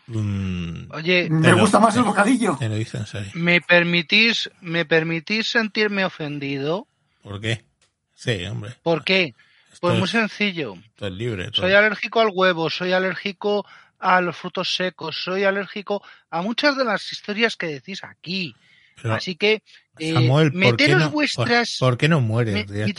[0.07, 2.57] Mm, Oye, Me gusta más el bocadillo.
[2.59, 3.31] te lo dice en serio.
[3.35, 6.87] ¿me permitís, ¿me permitís sentirme ofendido?
[7.23, 7.65] ¿Por qué?
[8.15, 8.75] Sí, hombre.
[8.83, 9.35] ¿Por qué?
[9.73, 10.75] Esto Pues es- muy sencillo.
[10.75, 11.51] esto es libre.
[11.51, 11.63] todo.
[11.63, 13.67] Soy alérgico al huevo, soy alérgico
[13.99, 18.55] a los frutos secos, soy alérgico a muchas de las historias que decís aquí.
[19.03, 19.63] Pero, Así que
[19.99, 22.93] eh, Samuel, ¿por qué, meteros no, vuestras, por, qué no mueres me-?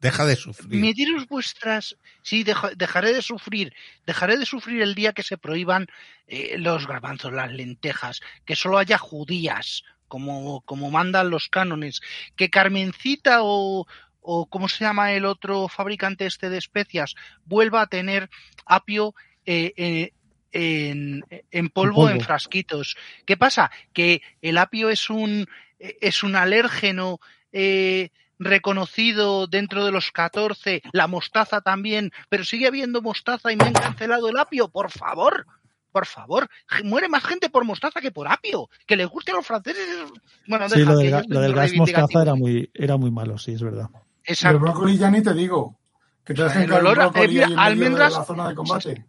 [0.00, 0.80] Deja de sufrir.
[0.80, 3.74] meteros vuestras, sí, deja- dejaré de sufrir,
[4.06, 5.88] dejaré de sufrir el día que se prohíban
[6.28, 12.00] eh, los garbanzos, las lentejas, que solo haya judías, como, como mandan los cánones,
[12.36, 13.88] que Carmencita o,
[14.20, 18.30] o cómo se llama el otro fabricante este de especias vuelva a tener
[18.66, 19.14] apio
[19.46, 20.12] eh, eh,
[20.52, 22.10] en, en polvo, polvo.
[22.10, 22.96] en frasquitos.
[23.26, 23.70] ¿Qué pasa?
[23.92, 25.46] Que el apio es un
[25.78, 27.20] es un alérgeno
[27.52, 33.64] eh, reconocido dentro de los 14, la mostaza también, pero sigue habiendo mostaza y me
[33.64, 35.46] han cancelado el apio, por favor.
[35.90, 36.48] Por favor,
[36.84, 38.68] muere más gente por mostaza que por apio.
[38.86, 39.86] Que les guste a los franceses.
[40.46, 43.38] Bueno, Sí, deja, lo del, ga- lo del gas mostaza era muy, era muy malo,
[43.38, 43.88] sí, es verdad.
[44.22, 44.58] El Exacto.
[44.60, 45.78] brócoli ya ni te digo.
[46.24, 49.06] Que te dejen El el olor a- eh, mira, almendras- de la zona de combate.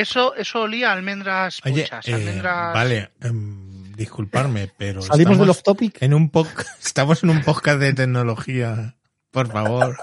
[0.00, 2.72] Eso, eso olía a almendras Oye, puchas, eh, almendras.
[2.74, 6.00] vale, em, disculparme, pero Salimos estamos del off topic.
[6.02, 8.94] en un podcast, estamos en un podcast de tecnología.
[9.30, 9.96] Por favor,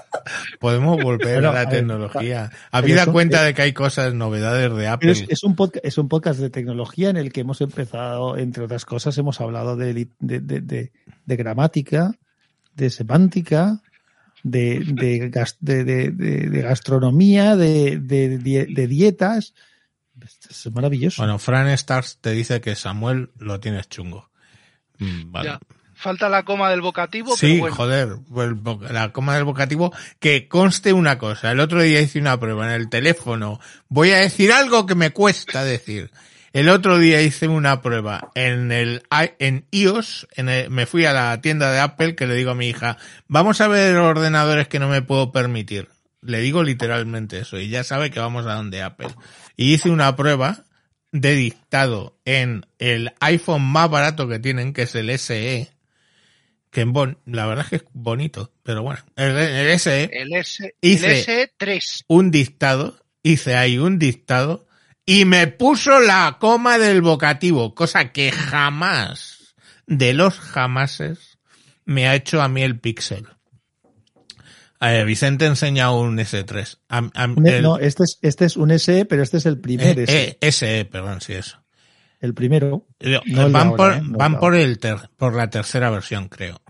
[0.60, 2.50] podemos volver Bueno, a la a tecnología.
[2.70, 5.10] Habida eso- cuenta eh, de que hay cosas, novedades de Apple.
[5.12, 8.64] Es, es un podcast, es un podcast de tecnología en el que hemos empezado, entre
[8.64, 10.92] otras cosas, hemos hablado de, li- de, de- de-
[11.24, 12.12] de gramática,
[12.74, 13.80] de semántica,
[14.44, 19.54] de, de, gas- de- de- de- de gastronomía, de, de- de- de dietas.
[20.48, 21.22] Es maravilloso.
[21.22, 24.30] Bueno, Fran Stars te dice que Samuel lo tienes chungo.
[24.98, 25.48] Mm, Vale.
[25.50, 25.60] Ya.
[25.98, 27.76] Falta la coma del vocativo, Sí, pero bueno.
[27.76, 31.50] joder, pues, la coma del vocativo, que conste una cosa.
[31.52, 33.60] El otro día hice una prueba en el teléfono.
[33.88, 36.10] Voy a decir algo que me cuesta decir.
[36.52, 39.02] El otro día hice una prueba en el
[39.38, 42.54] en iOS, en el- me fui a la tienda de Apple que le digo a
[42.54, 45.88] mi hija, vamos a ver ordenadores que no me puedo permitir.
[46.22, 49.08] Le digo literalmente eso y ya sabe que vamos a donde Apple.
[49.56, 50.64] Y hice una prueba
[51.12, 55.70] de dictado en el iPhone más barato que tienen, que es el SE,
[56.70, 60.34] que en bon- la verdad es que es bonito, pero bueno, el, el SE, El,
[60.34, 62.04] S, Hice- el S3.
[62.08, 64.66] un dictado, hice ahí un dictado
[65.06, 69.54] y me puso la coma del vocativo, cosa que jamás,
[69.86, 71.38] de los jamases,
[71.86, 73.26] me ha hecho a mí el Pixel.
[74.94, 76.78] Eh, Vicente enseña un S3.
[76.88, 79.58] A- a- Un- el- no, este es, este es un SE, pero este es el
[79.60, 80.38] primer eh, SE.
[80.40, 81.62] eh, SE, perdón, sí, eso.
[82.20, 82.86] El primero.
[83.00, 84.00] Eh, No el de van ahora, por, ¿eh?
[84.00, 86.60] No el van de por el ter- por la tercera versión, creo.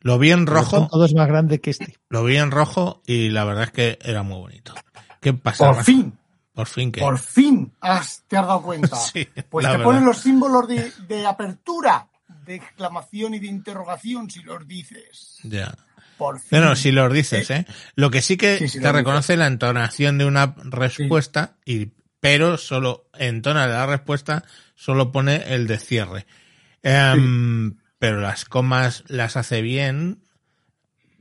[0.00, 1.96] Lo vi en rojo, Todo es más grande que este.
[2.08, 4.74] lo vi en rojo y la verdad es que era muy bonito.
[5.20, 5.58] ¿Qué pasa?
[5.66, 5.84] Por Rafa?
[5.84, 6.18] fin,
[6.54, 7.00] Por fin que.
[7.00, 8.96] por fin has, te has dado cuenta.
[9.12, 9.84] Sí, pues te verdad.
[9.84, 12.08] ponen los símbolos de, de apertura,
[12.46, 15.36] de exclamación y de interrogación si los dices.
[15.44, 15.74] Ya.
[16.20, 16.60] Por fin.
[16.60, 17.66] No, no, si los dices, ¿eh?
[17.96, 21.88] Lo que sí que Sí, sí, te reconoce la entonación de una respuesta, y,
[22.20, 24.44] pero solo entona la respuesta,
[24.74, 26.26] solo pone el de cierre.
[26.82, 30.20] Em, Pero las comas las hace bien,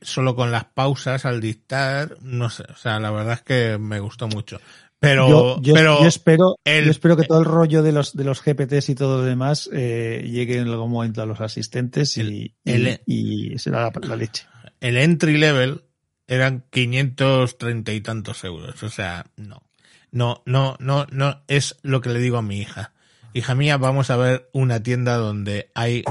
[0.01, 3.99] solo con las pausas al dictar, no sé, o sea, la verdad es que me
[3.99, 4.59] gustó mucho.
[5.01, 8.13] Pero, yo, yo- pero yo espero, el- yo espero que todo el rollo de los,
[8.15, 12.17] de los GPTs y todo lo demás eh, llegue en algún momento a los asistentes
[12.17, 14.45] y, El- y- el- y será la, la leche.
[14.81, 15.83] El entry level
[16.27, 18.81] eran 530 y tantos euros.
[18.83, 19.63] O sea, no.
[20.11, 22.93] No, no, no, no, es lo que le digo a mi hija.
[23.33, 26.03] Hija mía, vamos a ver una tienda donde hay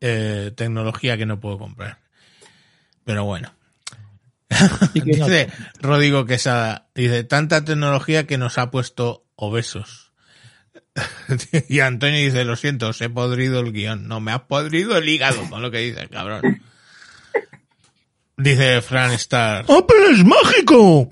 [0.00, 1.98] eh, tecnología que no puedo comprar.
[3.04, 3.54] Pero bueno.
[4.94, 5.50] Dice
[5.80, 10.12] Rodrigo Quesada, dice, tanta tecnología que nos ha puesto obesos.
[11.68, 14.06] y Antonio dice, lo siento, os he podrido el guion.
[14.06, 16.62] No, me has podrido el hígado con lo que dices, cabrón.
[18.36, 19.64] Dice Fran Star.
[19.68, 21.08] ¡Apple es mágico!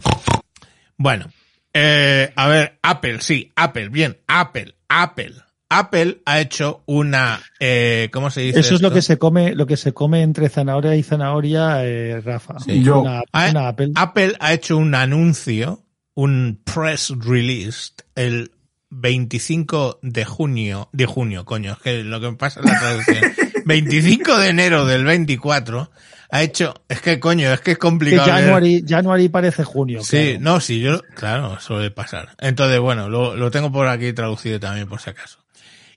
[0.97, 1.27] Bueno,
[1.73, 5.35] eh, a ver, Apple, sí, Apple, bien, Apple, Apple.
[5.69, 8.61] Apple ha hecho una, eh, ¿cómo se dice?
[8.61, 12.21] Eso es lo que se come, lo que se come entre zanahoria y zanahoria, eh,
[12.21, 12.59] Rafa.
[12.59, 12.83] Sí.
[12.83, 13.01] Yo.
[13.01, 13.93] Una, Ah, una Apple.
[13.95, 15.83] Apple ha hecho un anuncio,
[16.15, 18.51] un press release, el
[18.91, 23.33] 25 de junio, de junio, coño, es que lo que me pasa es la traducción.
[23.65, 25.91] 25 de enero del 24,
[26.35, 28.25] ha hecho, es que coño, es que es que complicado.
[28.27, 28.39] leer.
[28.41, 30.03] January, January parece junio.
[30.03, 30.41] Sí, claro.
[30.41, 32.31] no, sí, yo, claro, suele pasar.
[32.41, 35.39] Entonces, bueno, lo, lo tengo por aquí traducido también por si acaso.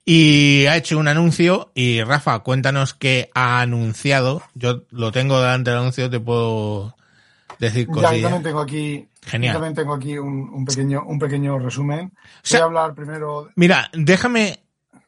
[0.04, 4.44] Y ha hecho un anuncio y Rafa, cuéntanos qué ha anunciado.
[4.54, 6.96] Yo lo tengo delante del anuncio, te puedo
[7.58, 9.54] decir Ya, yo también tengo aquí, Genial.
[9.54, 12.12] yo también tengo aquí un, un pequeño, un pequeño resumen.
[12.44, 13.50] sea- Voy a hablar primero.
[13.56, 14.60] Mira, déjame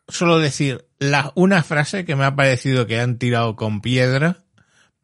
[0.08, 4.38] solo decir la, una frase que me ha parecido que han tirado con piedra,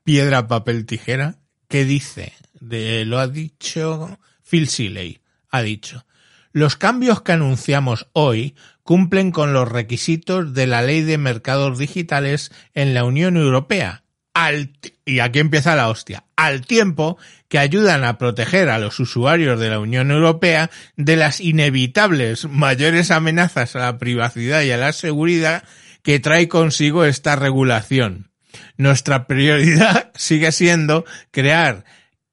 [0.04, 6.06] piedra, papel, tijera, que dice, de, lo ha dicho Phil Seeley, ha dicho,
[6.51, 12.51] los cambios que anunciamos hoy cumplen con los requisitos de la ley de mercados digitales
[12.76, 14.04] en la Unión Europea.
[14.36, 14.72] Al,
[15.06, 16.26] y aquí empieza la hostia.
[16.36, 17.18] Al tiempo
[17.49, 23.12] que ayudan a proteger a los usuarios de la Unión Europea de las inevitables mayores
[23.12, 25.64] amenazas a la privacidad y a la seguridad
[26.04, 28.33] que trae consigo esta regulación.
[28.78, 31.84] Nuestra prioridad sigue siendo crear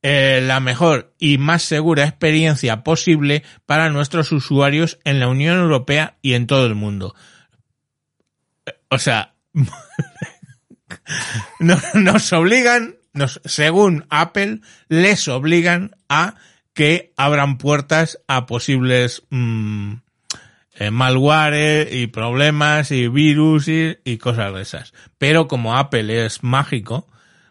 [0.03, 6.17] eh, la mejor y más segura experiencia posible para nuestros usuarios en la Unión Europea
[6.23, 7.15] y en todo el mundo.
[8.67, 9.35] Eh, O sea,
[11.59, 16.37] no- nos obligan, nos, según Apple, les obligan a
[16.75, 19.95] que abran puertas a posibles mm,
[20.81, 24.95] eh, malware y problemas y virus y, y cosas de esas.
[25.19, 27.07] Pero como Apple es mágico,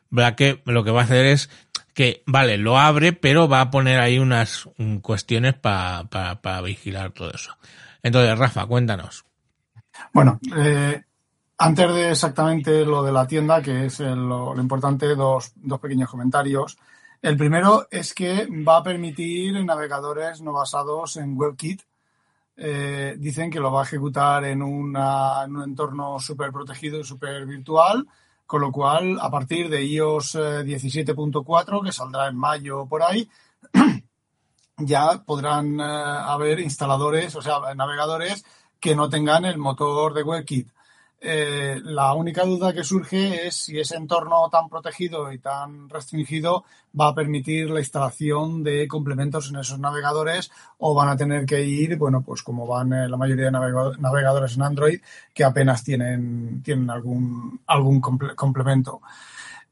[0.09, 0.35] ¿verdad?
[0.65, 1.49] lo que va a hacer es
[1.93, 4.67] que, vale, lo abre, pero va a poner ahí unas
[5.03, 7.55] cuestiones para vigilar todo eso.
[8.01, 9.25] Entonces, Rafa, cuéntanos.
[10.11, 11.03] Bueno, eh,
[11.59, 16.09] antes de exactamente lo de la tienda, que es lo, lo importante, dos, dos pequeños
[16.09, 16.77] comentarios.
[17.21, 21.83] El primero es que va a permitir navegadores no basados en WebKit.
[22.61, 24.93] Eh, dicen que lo va a ejecutar en, un
[25.63, 28.05] entorno súper protegido y súper virtual,
[28.45, 33.29] con lo cual, a partir de iOS eh, 17.4, que saldrá en mayo por ahí,
[34.77, 38.43] ya podrán eh, haber instaladores, o sea, navegadores
[38.77, 40.69] que no tengan el motor de WebKit.
[41.21, 46.63] Eh, la única duda que surge es si ese entorno tan protegido y tan restringido
[46.97, 51.61] va a permitir la instalación de complementos en esos navegadores o van a tener que
[51.61, 55.01] ir, bueno, pues como van eh, la mayoría de navega- navegadores en Android,
[55.33, 59.01] que apenas tienen, tienen algún, algún comple- complemento.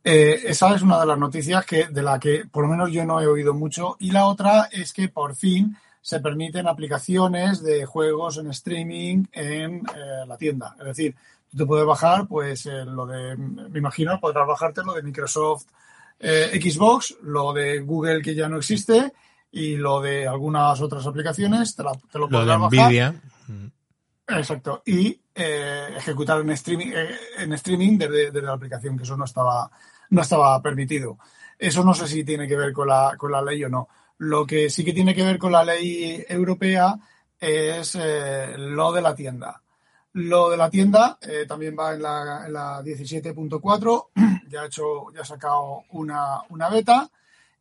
[0.03, 3.05] Eh, esa es una de las noticias que, de la que por lo menos yo
[3.05, 3.95] no he oído mucho.
[3.99, 9.83] Y la otra es que por fin se permiten aplicaciones de juegos en streaming en
[10.25, 10.75] la tienda.
[10.79, 11.15] Es decir,
[11.51, 15.65] tú te puedes bajar, pues eh, lo de, me imagino, podrás bajarte lo de Microsoft
[16.19, 19.13] eh, Xbox, lo de Google que ya no existe
[19.51, 22.85] y lo de algunas otras aplicaciones, te, la- te lo Lo de podrás bajar.
[22.89, 23.21] Nvidia.
[23.47, 23.67] Mm.
[24.29, 24.81] Exacto.
[24.85, 29.25] Y eh, ejecutar en streaming, eh, en streaming desde, desde la aplicación, que eso no
[29.25, 29.69] estaba,
[30.09, 31.17] no estaba permitido.
[31.57, 33.87] Eso no sé si tiene que ver con la, con la ley o no.
[34.19, 36.95] Lo que sí que tiene que ver con la ley europea
[37.39, 39.61] es eh, lo de la tienda.
[40.13, 44.07] Lo de la tienda eh, también va en la, en la 17.4,
[44.49, 47.09] ya ha hecho, ya ha sacado una, una beta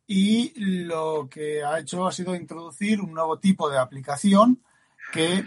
[0.07, 4.61] y lo que ha hecho ha sido introducir un nuevo tipo de aplicación
[5.11, 5.45] que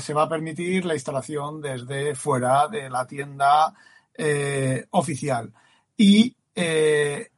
[0.00, 3.74] se va a permitir la instalación desde fuera de la tienda
[4.14, 5.52] eh, oficial.
[5.96, 7.30] Y eh,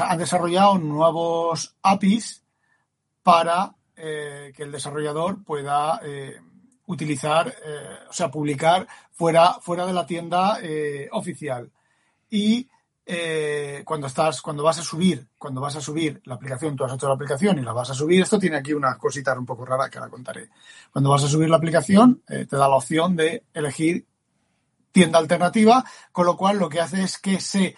[0.00, 2.44] han desarrollado nuevos APIs
[3.22, 6.00] para eh, que el desarrollador pueda
[6.90, 11.70] utilizar, eh, o sea, publicar fuera, fuera de la tienda eh, oficial.
[12.28, 12.68] Y
[13.12, 16.92] eh, cuando estás, cuando vas a subir, cuando vas a subir la aplicación, tú has
[16.92, 19.64] hecho la aplicación y la vas a subir, esto tiene aquí unas cositas un poco
[19.64, 20.48] raras que ahora contaré.
[20.92, 24.06] Cuando vas a subir la aplicación, eh, te da la opción de elegir
[24.92, 27.74] tienda alternativa, con lo cual lo que hace es que se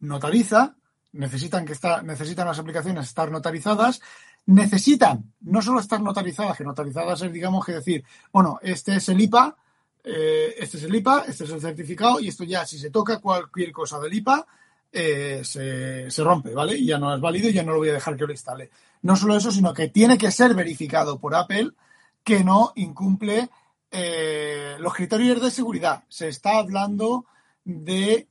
[0.00, 0.76] notariza,
[1.12, 4.02] necesitan que está, necesitan las aplicaciones estar notarizadas,
[4.46, 9.20] necesitan no solo estar notarizadas, que notarizadas es digamos que decir, bueno, este es el
[9.20, 9.56] IPA,
[10.04, 13.20] eh, este es el IPA, este es el certificado y esto ya si se toca
[13.20, 14.46] cualquier cosa del IPA
[14.92, 16.76] eh, se, se rompe, ¿vale?
[16.76, 18.70] Y ya no es válido y ya no lo voy a dejar que lo instale.
[19.02, 21.70] No solo eso, sino que tiene que ser verificado por Apple
[22.22, 23.48] que no incumple
[23.90, 26.04] eh, los criterios de seguridad.
[26.08, 27.26] Se está hablando
[27.64, 28.28] de,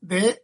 [0.00, 0.42] de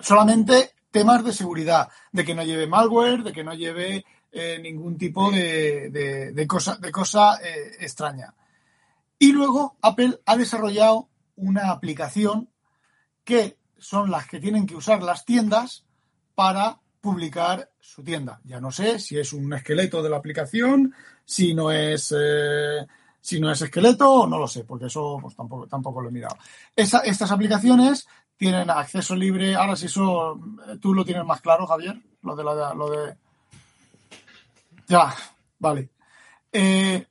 [0.00, 4.96] solamente temas de seguridad, de que no lleve malware, de que no lleve eh, ningún
[4.96, 8.32] tipo de, de- cosa, de cosa eh, extraña.
[9.18, 12.48] Y luego Apple ha desarrollado una aplicación
[13.24, 15.84] que son las que tienen que usar las tiendas
[16.36, 18.40] para publicar su tienda.
[18.44, 22.86] Ya no sé si es un esqueleto de la aplicación, si no es, eh,
[23.20, 26.36] si no es esqueleto, no lo sé, porque eso pues, tampoco, tampoco lo he mirado.
[26.76, 28.06] Estas aplicaciones
[28.36, 29.54] tienen acceso libre.
[29.54, 33.14] Ahora, si eso eh, tú lo tienes más claro, Javier, lo de la, lo de.
[34.86, 35.14] Ya,
[35.58, 35.90] vale.
[36.52, 37.06] Eh,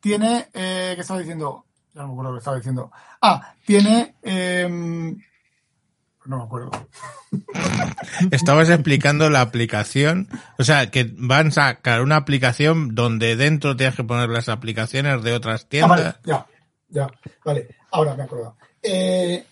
[0.00, 1.64] tiene, eh, ¿qué estaba diciendo?
[1.94, 2.90] Ya no me acuerdo lo que estaba diciendo.
[3.22, 5.16] Ah, tiene, em,
[6.26, 6.70] no me acuerdo.
[8.30, 10.28] Estabas explicando la aplicación,
[10.58, 15.22] o sea, que van a sacar una aplicación donde dentro tienes que poner las aplicaciones
[15.22, 15.90] de otras Ah, tiendas.
[15.90, 16.46] vale, ya,
[16.88, 17.06] ya,
[17.44, 18.56] vale, ahora me acuerdo.
[18.82, 19.44] Eh,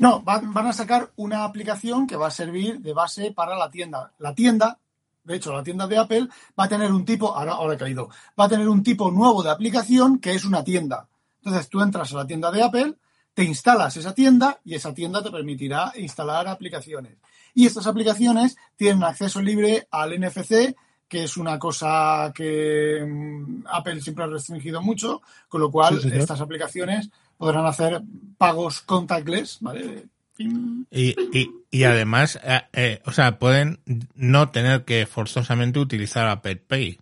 [0.00, 3.70] no, van, van a sacar una aplicación que va a servir de base para la
[3.70, 4.12] tienda.
[4.18, 4.78] La tienda,
[5.24, 6.26] de hecho, la tienda de Apple
[6.58, 9.42] va a tener un tipo, ahora, ahora he caído, va a tener un tipo nuevo
[9.42, 11.06] de aplicación que es una tienda.
[11.42, 12.94] Entonces tú entras a la tienda de Apple,
[13.34, 17.18] te instalas esa tienda y esa tienda te permitirá instalar aplicaciones.
[17.52, 20.74] Y estas aplicaciones tienen acceso libre al NFC,
[21.06, 26.08] que es una cosa que mm, Apple siempre ha restringido mucho, con lo cual Sí,
[26.10, 27.10] estas aplicaciones
[27.40, 28.02] podrán hacer
[28.36, 30.04] pagos contactless, ¿vale?
[30.36, 30.84] Pim.
[30.90, 33.80] Y, y, y además, eh, eh, o sea, pueden
[34.14, 37.00] no tener que forzosamente utilizar Apple Pay.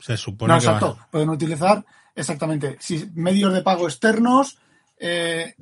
[0.00, 0.98] Se supone No, que exacto.
[1.12, 1.84] Pueden utilizar
[2.16, 4.58] exactamente si medios de pago externos.
[4.98, 5.54] eh,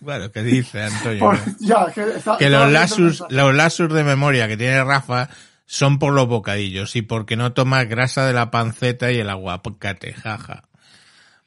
[0.00, 1.20] Bueno, ¿qué dice Antonio?
[1.20, 5.28] por- ya, que, está- que los lasus, los lasus de memoria que tiene Rafa
[5.74, 10.12] son por los bocadillos y porque no toma grasa de la panceta y el aguacate,
[10.12, 10.64] jaja.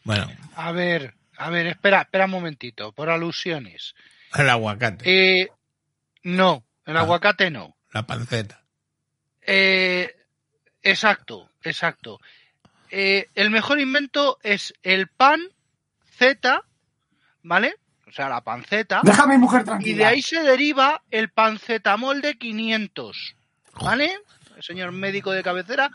[0.03, 3.93] Bueno, A ver, a ver, espera, espera un momentito, por alusiones.
[4.34, 5.03] el aguacate,
[5.43, 5.49] Eh,
[6.23, 7.01] no, el Ah.
[7.01, 7.76] aguacate no.
[7.93, 8.63] la panceta.
[9.45, 10.11] Eh,
[10.82, 12.19] exacto, exacto.
[12.89, 15.39] Eh, el mejor invento es el pan
[16.17, 16.63] Z,
[17.43, 17.76] ¿vale?
[18.07, 19.01] O sea, la panceta.
[19.03, 19.97] Déjame, mujer, Y tranquila.
[19.97, 23.36] de ahí se deriva el pancetamol de 500,
[23.84, 24.11] ¿vale?
[24.55, 25.91] El señor médico de cabecera,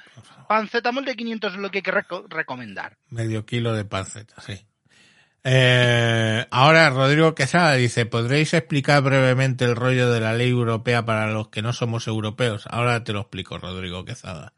[0.48, 2.96] pancetamol de 500 es lo que hay que reco- recomendar.
[3.08, 4.66] Medio kilo de panceta, sí.
[5.42, 11.30] Eh, ahora Rodrigo Quesada dice, ¿podréis explicar brevemente el rollo de la ley europea para
[11.30, 12.66] los que no somos europeos?
[12.70, 14.52] Ahora te lo explico, Rodrigo Quesada.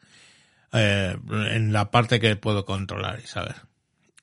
[0.73, 1.17] Eh,
[1.51, 3.55] en la parte que puedo controlar y saber.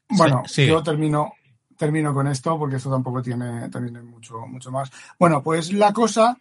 [0.10, 1.32] Bueno, Sí, yo termino,
[1.78, 4.91] termino con esto porque esto tampoco tiene, tiene mucho, mucho más.
[5.18, 6.38] Bueno, pues la cosa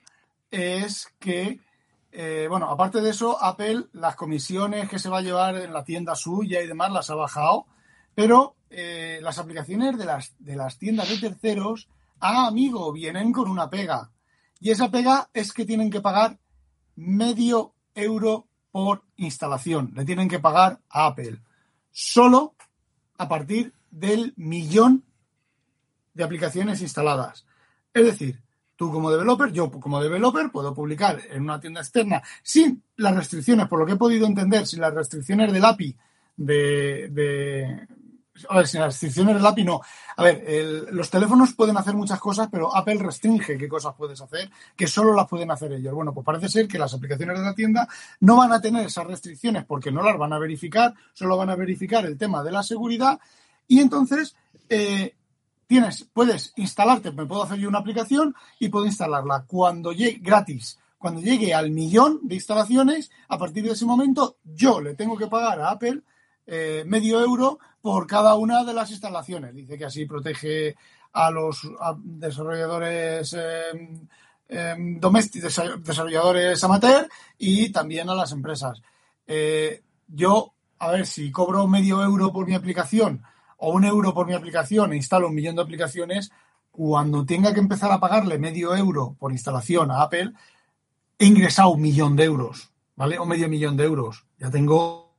[0.50, 1.60] es que,
[2.10, 5.84] eh, bueno, aparte de eso, Apple, las comisiones que se va a llevar en la
[5.84, 7.66] tienda suya y demás las ha bajado,
[8.14, 11.88] pero eh, las aplicaciones de las, de las tiendas de terceros,
[12.20, 14.10] ah, amigo, vienen con una pega.
[14.60, 16.38] Y esa pega es que tienen que pagar
[16.96, 19.92] medio euro por instalación.
[19.94, 21.40] Le tienen que pagar a Apple.
[21.90, 22.54] Solo
[23.18, 25.04] a partir del millón
[26.14, 27.46] de aplicaciones instaladas.
[27.94, 28.42] Es decir,
[28.78, 33.66] tú como developer, yo como developer puedo publicar en una tienda externa sin las restricciones,
[33.66, 35.96] por lo que he podido entender, sin las restricciones del API
[36.36, 37.08] de...
[37.10, 37.88] de
[38.48, 39.80] a ver, sin las restricciones del API no.
[40.16, 44.48] A ver, los teléfonos pueden hacer muchas cosas, pero Apple restringe qué cosas puedes hacer,
[44.76, 45.92] que solo las pueden hacer ellos.
[45.92, 47.88] Bueno, pues parece ser que las aplicaciones de la tienda
[48.20, 51.56] no van a tener esas restricciones porque no las van a verificar, solo van a
[51.56, 53.18] verificar el tema de la seguridad
[53.66, 54.36] y entonces
[54.68, 55.16] eh,
[55.68, 60.80] tienes, puedes instalarte, me puedo hacer yo una aplicación y puedo instalarla cuando llegue gratis.
[60.96, 65.28] Cuando llegue al millón de instalaciones, a partir de ese momento yo le tengo que
[65.28, 66.00] pagar a Apple
[66.44, 69.54] eh, medio euro por cada una de las instalaciones.
[69.54, 70.74] Dice que así protege
[71.12, 71.60] a los
[72.02, 77.08] desarrolladores eh, domésticos, desarrolladores amateur
[77.38, 78.82] y también a las empresas.
[79.26, 83.22] Eh, yo, a ver, si cobro medio euro por mi aplicación
[83.58, 86.30] o un euro por mi aplicación e instalo un millón de aplicaciones,
[86.70, 90.32] cuando tenga que empezar a pagarle medio euro por instalación a Apple,
[91.18, 93.18] he ingresado un millón de euros, ¿vale?
[93.18, 94.24] O medio millón de euros.
[94.38, 95.16] Ya tengo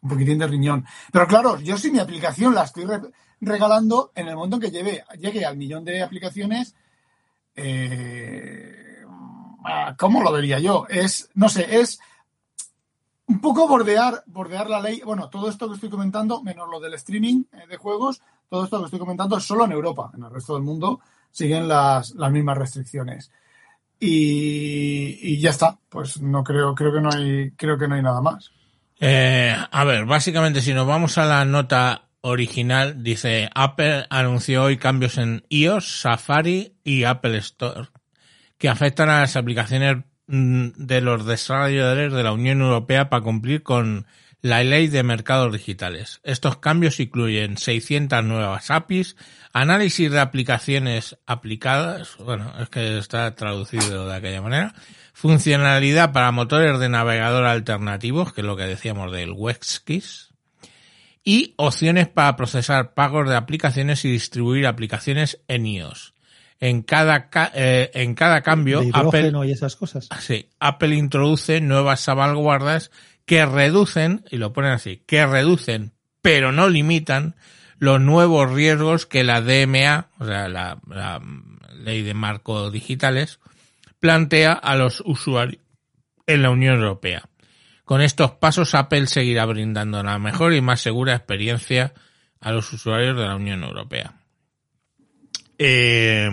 [0.00, 0.84] un poquitín de riñón.
[1.12, 3.10] Pero claro, yo si mi aplicación la estoy re-
[3.40, 6.74] regalando, en el momento en que lleve, llegue al millón de aplicaciones,
[7.56, 9.02] eh,
[9.98, 10.86] ¿cómo lo vería yo?
[10.88, 11.98] Es, no sé, es
[13.26, 15.00] un poco bordear, bordear la ley.
[15.04, 18.78] Bueno, todo esto que estoy comentando, menos lo del streaming eh, de juegos, todo esto
[18.78, 20.10] que estoy comentando es solo en Europa.
[20.14, 21.00] En el resto del mundo
[21.30, 23.30] siguen las, las mismas restricciones.
[23.98, 25.78] Y, ya está.
[25.88, 28.50] Pues no creo, creo que no hay, creo que no hay nada más.
[28.98, 34.76] Eh, a ver, básicamente si nos vamos a la nota original, dice Apple anunció hoy
[34.76, 37.88] cambios en iOS, Safari y Apple Store
[38.62, 44.06] que afectan a las aplicaciones de los desarrolladores de la Unión Europea para cumplir con
[44.42, 46.20] la ley de mercados digitales.
[46.24, 49.16] Estos cambios incluyen 600 nuevas APIs,
[49.52, 54.74] análisis de aplicaciones aplicadas, bueno, es que está traducido de aquella manera,
[55.12, 60.04] funcionalidad para motores de navegador alternativos, que es lo que decíamos del WebKit,
[61.24, 66.11] y opciones para procesar pagos de aplicaciones y distribuir aplicaciones en iOS.
[66.62, 70.06] En cada, ca- eh, en cada cambio, de Apple, y esas cosas.
[70.20, 72.92] sí, Apple introduce nuevas salvaguardas
[73.26, 75.90] que reducen, y lo ponen así, que reducen,
[76.20, 77.34] pero no limitan,
[77.78, 81.20] los nuevos riesgos que la DMA, o sea, la, la
[81.74, 83.40] ley de marco digitales,
[83.98, 85.60] plantea a los usuarios
[86.28, 87.28] en la Unión Europea.
[87.84, 91.92] Con estos pasos, Apple seguirá brindando la mejor y más segura experiencia
[92.40, 94.14] a los usuarios de la Unión Europea.
[95.58, 96.28] Eh,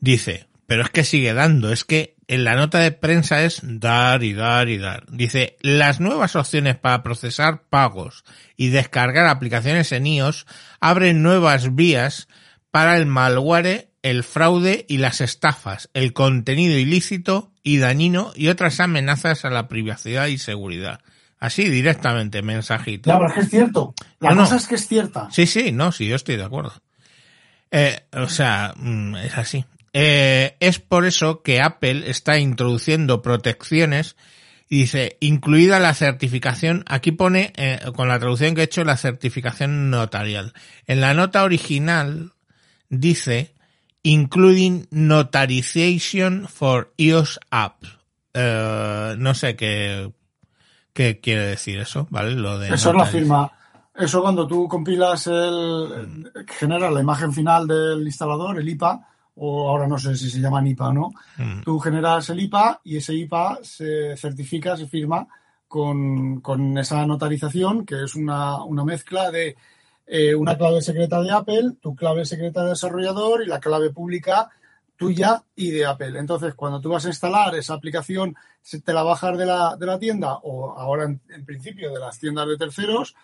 [0.00, 4.22] dice, pero es que sigue dando, es que en la nota de prensa es dar
[4.22, 5.04] y dar y dar.
[5.10, 8.24] Dice, las nuevas opciones para procesar pagos
[8.56, 10.46] y descargar aplicaciones en iOS
[10.80, 12.28] abren nuevas vías
[12.70, 18.78] para el malware, el fraude y las estafas, el contenido ilícito y dañino y otras
[18.78, 21.00] amenazas a la privacidad y seguridad.
[21.40, 23.10] Así directamente, mensajito.
[23.10, 23.94] Ya, pero es que es cierto.
[24.20, 24.42] La No, no.
[24.42, 25.28] cosa es que es cierta.
[25.32, 26.74] Sí, sí, no, sí, yo estoy de acuerdo.
[27.70, 29.64] Eh, o sea, mm, es así.
[29.92, 34.16] Eh, es por eso que Apple está introduciendo protecciones
[34.68, 38.96] y dice, incluida la certificación, aquí pone, eh, con la traducción que he hecho, la
[38.96, 40.52] certificación notarial.
[40.86, 42.32] En la nota original
[42.88, 43.52] dice,
[44.04, 47.88] including notarization for iOS apps.
[48.34, 50.12] Eh, no sé qué,
[50.92, 52.32] qué quiere decir eso, ¿vale?
[52.36, 53.52] Lo de Eso es la notariz- firma.
[54.00, 56.32] Eso cuando tú compilas el.
[56.48, 60.66] generas la imagen final del instalador, el IPA, o ahora no sé si se llama
[60.66, 61.10] IPA o no.
[61.36, 61.60] Mm.
[61.62, 65.26] Tú generas el IPA y ese IPA se certifica, se firma
[65.68, 69.56] con, con esa notarización, que es una, una mezcla de
[70.06, 74.48] eh, una clave secreta de Apple, tu clave secreta de desarrollador y la clave pública
[74.96, 76.18] tuya y de Apple.
[76.18, 78.34] Entonces, cuando tú vas a instalar esa aplicación,
[78.84, 82.18] te la bajas de la, de la tienda o ahora en, en principio de las
[82.18, 83.14] tiendas de terceros,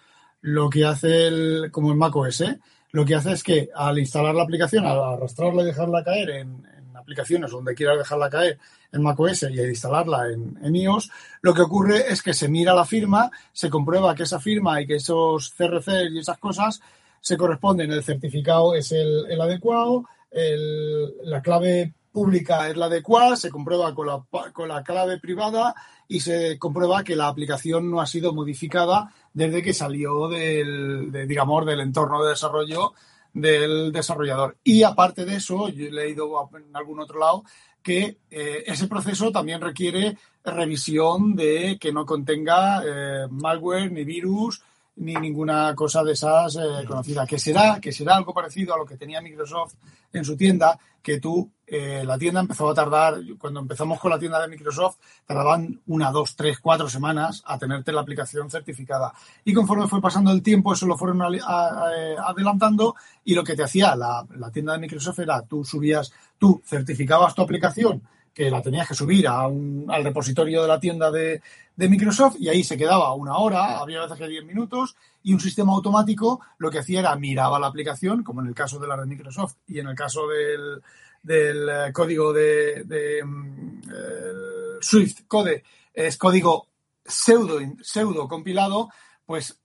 [0.49, 2.61] lo que hace el, como en macOS, ¿eh?
[2.93, 6.65] lo que hace es que al instalar la aplicación, al arrastrarla y dejarla caer en,
[6.95, 8.59] aplicaciones donde quieras dejarla caer
[8.93, 11.11] en macOS y al instalarla en, en iOS,
[11.43, 14.87] lo que ocurre es que se mira la firma, se comprueba que esa firma y
[14.87, 16.81] que esos CRC y esas cosas
[17.21, 23.37] se corresponden, el certificado es el, el adecuado, el- la clave pública es la adecuada,
[23.37, 25.75] se comprueba con la, con la clave privada
[26.09, 31.27] y se comprueba que la aplicación no ha sido modificada desde que salió del, de,
[31.27, 32.95] digamos, del entorno de desarrollo
[33.35, 34.57] del desarrollador.
[34.65, 37.45] Y aparte de eso, yo he leído en algún otro lado
[37.83, 44.63] que eh, ese proceso también requiere revisión de que no contenga eh, malware ni virus
[44.97, 47.29] ni ninguna cosa de esas eh, conocidas.
[47.29, 49.75] Que será, que será algo parecido a lo que tenía Microsoft
[50.15, 54.19] en su tienda, que tú, eh, la tienda empezó a tardar, cuando empezamos con la
[54.19, 54.97] tienda de Microsoft,
[55.27, 59.13] tardaban una, dos, tres, cuatro semanas a tenerte la aplicación certificada.
[59.45, 61.89] Y conforme fue pasando el tiempo, eso lo fueron a-
[62.27, 62.95] adelantando
[63.25, 67.35] y lo que te hacía la, la tienda de Microsoft era, tú subías, tú certificabas
[67.35, 68.03] tu aplicación,
[68.33, 71.41] que la tenías que subir a un- al repositorio de la tienda de,
[71.75, 75.41] de Microsoft y ahí se quedaba una hora, había veces que 10 minutos y un
[75.41, 78.97] sistema automático lo que hacía era miraba la aplicación, como en el caso de la
[78.97, 80.83] de Microsoft y en el caso del,
[81.27, 84.37] del eh, código de, de, mm, el
[84.81, 86.69] Swift Code, es código
[87.05, 88.89] pseudo, pseudo compilado,
[89.25, 89.61] pues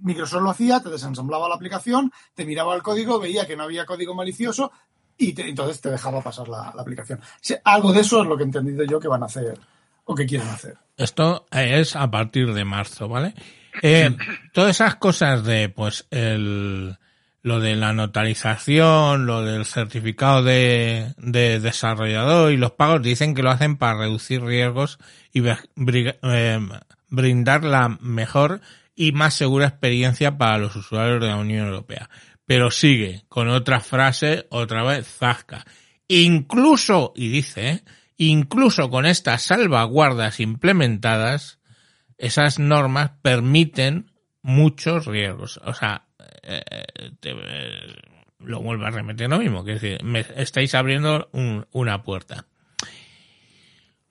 [0.00, 3.84] Microsoft lo hacía, te desensamblaba la aplicación, te miraba el código, veía que no había
[3.84, 4.72] código malicioso
[5.16, 7.20] y te- entonces te dejaba pasar la, la aplicación.
[7.40, 9.58] Sí, algo de eso es lo que he entendido yo que van a hacer
[10.04, 10.76] o que quieren hacer.
[10.96, 13.34] Esto es a partir de marzo, ¿vale?
[13.82, 14.16] Eh,
[14.52, 16.96] todas esas cosas de, pues, el,
[17.42, 23.42] lo de la notarización, lo del certificado de, de desarrollador y los pagos dicen que
[23.42, 24.98] lo hacen para reducir riesgos
[25.32, 26.60] y eh,
[27.08, 28.60] brindar la mejor
[28.94, 32.08] y más segura experiencia para los usuarios de la Unión Europea.
[32.46, 35.64] Pero sigue con otra frase, otra vez, zasca.
[36.06, 37.82] Incluso, y dice, ¿eh?
[38.18, 41.58] incluso con estas salvaguardas implementadas,
[42.18, 44.11] esas normas permiten
[44.42, 45.60] muchos riesgos.
[45.64, 46.04] O sea,
[46.42, 46.62] eh,
[47.20, 47.94] te- eh,
[48.40, 52.44] lo vuelvo a remeter lo mismo, que es decir, me estáis abriendo un- una puerta.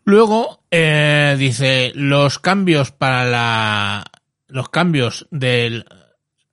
[0.04, 4.04] Luego eh, dice los cambios para la
[4.48, 5.86] los cambios del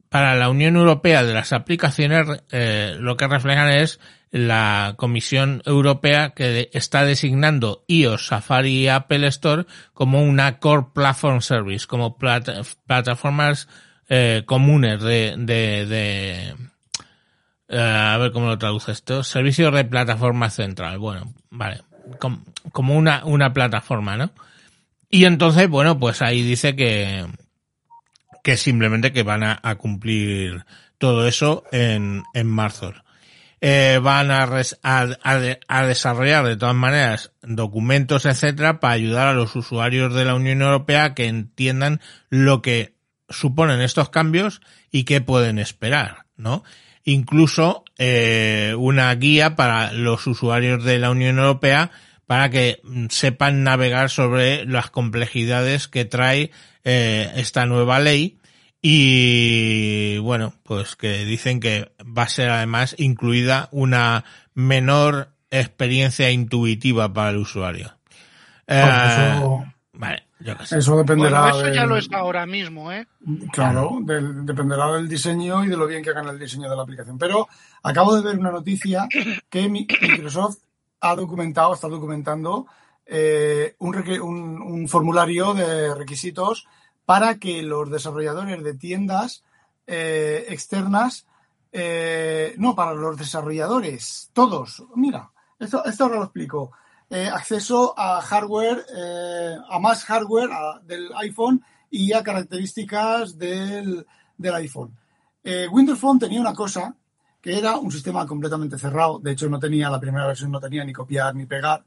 [0.08, 4.00] para la Unión Europea de las aplicaciones eh, lo que reflejan es
[4.30, 9.64] la Comisión Europea que está designando iOS, Safari y Apple Store
[9.94, 13.68] como una Core Platform Service, como plata- plataformas
[14.08, 16.54] eh, comunes de, de, de
[17.68, 20.98] eh, a ver cómo lo traduce esto, servicios de plataforma central.
[20.98, 21.82] Bueno, vale,
[22.18, 24.30] com- como una, una plataforma, ¿no?
[25.10, 27.26] Y entonces, bueno, pues ahí dice que,
[28.42, 30.64] que simplemente que van a, a cumplir
[30.98, 32.92] todo eso en, en marzo.
[33.60, 34.44] Eh, van a,
[34.82, 40.24] a, a a desarrollar de todas maneras documentos, etcétera, para ayudar a los usuarios de
[40.24, 42.00] la Unión Europea que entiendan
[42.30, 42.94] lo que
[43.28, 46.64] suponen estos cambios y qué pueden esperar, ¿no?
[47.04, 51.90] Incluso eh, una guía para los usuarios de la Unión Europea
[52.26, 56.50] para que mm, sepan navegar sobre las complejidades que trae
[56.84, 58.37] eh, esta nueva ley
[58.82, 64.24] y bueno, pues que dicen que va a ser además incluida una
[64.54, 67.92] menor experiencia intuitiva para el usuario.
[68.66, 69.64] Eh, eso-
[69.94, 70.78] vale, yo qué sé.
[70.78, 73.06] Eso dependerá Bueno, eso ya del- lo es ahora mismo, ¿eh?
[73.52, 76.82] Claro, del- dependerá del diseño y de lo bien que hagan el diseño de la
[76.82, 77.18] aplicación.
[77.18, 77.48] Pero
[77.82, 79.08] acabo de ver una noticia
[79.48, 80.58] que mi- Microsoft
[81.00, 82.66] ha documentado, está documentando
[83.10, 86.66] eh, un, un- un formulario de requisitos
[87.08, 89.42] para que los desarrolladores de tiendas
[89.86, 91.26] eh, externas,
[91.72, 96.72] eh, no, para los desarrolladores, todos, mira, esto, esto ahora lo explico.
[97.08, 98.84] Eh, acceso a hardware,
[99.70, 100.50] a más hardware
[100.82, 104.06] del iPhone y a características del,
[104.36, 104.94] del iPhone.
[105.70, 106.94] Windows Phone tenía una cosa
[107.40, 109.18] que era un sistema completamente cerrado.
[109.18, 111.86] De hecho, no tenía, la primera versión no tenía ni copiar ni pegar.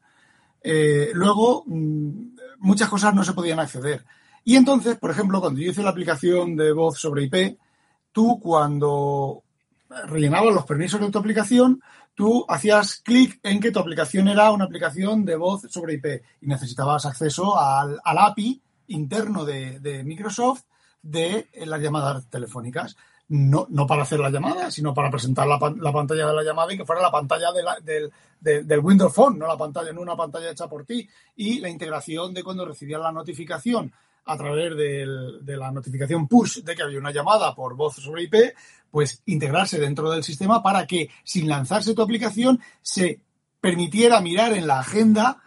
[1.13, 4.03] Luego, mm, muchas cosas no se podían acceder.
[4.43, 7.57] Y entonces, por ejemplo, cuando yo hice la aplicación de voz sobre IP,
[8.11, 9.43] tú cuando
[10.07, 11.81] rellenabas los permisos de tu aplicación,
[12.15, 16.05] tú hacías clic en que tu aplicación era una aplicación de voz sobre IP
[16.41, 20.63] y necesitabas acceso al, API interno de, Microsoft
[21.01, 22.95] de las llamadas telefónicas.
[23.29, 26.73] No, no para hacer la llamada, sino para presentar la, la pantalla de la llamada
[26.73, 28.11] y que fuera la pantalla de la- del,
[28.41, 31.07] del- del Windows Phone, no la pantalla, no una pantalla hecha por ti.
[31.37, 33.93] Y la integración de cuando recibías la notificación
[34.25, 38.35] a través de la notificación push de que había una llamada por voz sobre IP,
[38.89, 43.21] pues integrarse dentro del sistema para que sin lanzarse tu aplicación se
[43.59, 45.41] permitiera mirar en la agenda,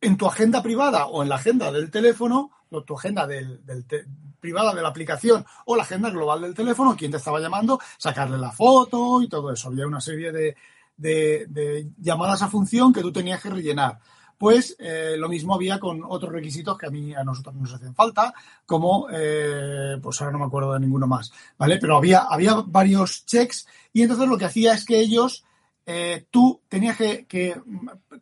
[0.00, 3.84] en tu agenda privada o en la agenda del teléfono, o tu agenda del, del
[3.86, 4.04] te-
[4.40, 8.38] privada de la aplicación o la agenda global del teléfono, quién te estaba llamando, sacarle
[8.38, 9.68] la foto y todo eso.
[9.68, 10.56] Había una serie de,
[10.96, 13.98] de- de llamadas a función que tú tenías que rellenar.
[14.38, 17.92] Pues eh, lo mismo había con otros requisitos que a mí a nosotros nos hacen
[17.94, 18.32] falta,
[18.64, 21.78] como eh, pues ahora no me acuerdo de ninguno más, ¿vale?
[21.78, 25.44] Pero había, había varios checks y entonces lo que hacía es que ellos
[25.86, 27.60] eh, tú tenías que, que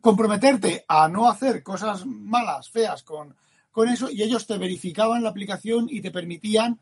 [0.01, 3.35] comprometerte a no hacer cosas malas, feas con,
[3.71, 6.79] con eso y ellos te verificaban la aplicación y te permitían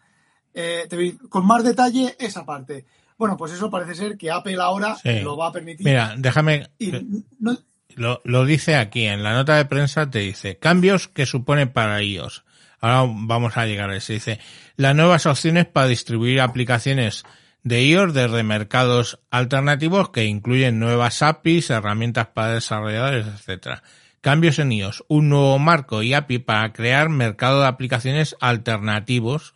[0.54, 2.86] eh, te con más detalle esa parte.
[3.18, 5.20] Bueno, pues eso parece ser que Apple ahora Sí.
[5.22, 5.86] lo va a permitir.
[5.86, 6.92] Mira, déjame, y
[7.40, 7.58] no-
[7.96, 12.44] lo, dice aquí en la nota de prensa, te dice cambios que supone para iOS.
[12.80, 14.14] Ahora vamos a llegar a eso.
[14.14, 14.40] Dice
[14.76, 17.24] las nuevas opciones para distribuir aplicaciones
[17.64, 23.82] de iOS desde mercados alternativos que incluyen nuevas APIs, herramientas para desarrolladores, etcétera.
[24.22, 29.56] Cambios en iOS, un nuevo marco y API para crear mercado de aplicaciones alternativos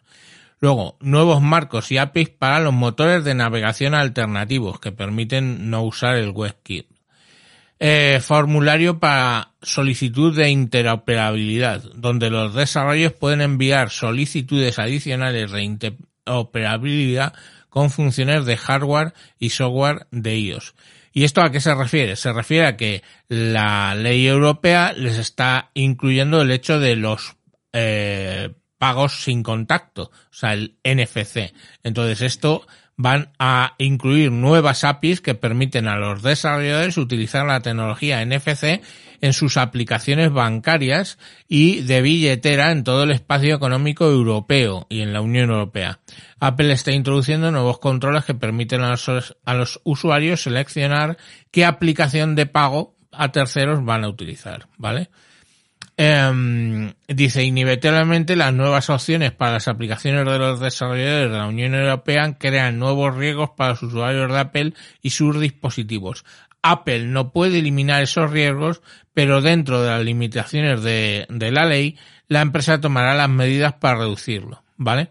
[0.62, 6.16] Luego, nuevos marcos y APIs para los motores de navegación alternativos que permiten no usar
[6.16, 6.89] el WebKit.
[7.82, 17.34] Eh, formulario para solicitud de interoperabilidad, donde los desarrollos pueden enviar solicitudes adicionales de interoperabilidad
[17.70, 20.76] con funciones de hardware y software de iOS.
[21.14, 22.18] ¿Y esto a qué se refiere?
[22.18, 27.38] Se refiere a que la ley europea les está incluyendo el hecho de los
[27.72, 31.54] eh, pagos sin contacto, o sea, el NFC.
[31.84, 32.68] Entonces esto
[33.02, 38.82] van a incluir nuevas APIs que permiten a los desarrolladores utilizar la tecnología NFC
[39.22, 45.14] en sus aplicaciones bancarias y de billetera en todo el espacio económico europeo y en
[45.14, 46.02] la Unión Europea.
[46.42, 51.18] Apple está introduciendo nuevos controles que permiten a los, a los usuarios seleccionar
[51.52, 55.10] qué aplicación de pago a terceros van a utilizar, ¿vale?
[56.02, 61.76] Em, dice, inevitablemente las nuevas opciones para las aplicaciones de los desarrolladores de la Unión
[61.76, 66.24] Europea crean nuevos riesgos para los usuarios de Apple y sus dispositivos.
[66.62, 68.82] Apple no puede eliminar esos riesgos,
[69.14, 71.98] pero dentro de las limitaciones de, de la ley,
[72.30, 75.10] la empresa tomará las medidas para reducirlo, ¿vale?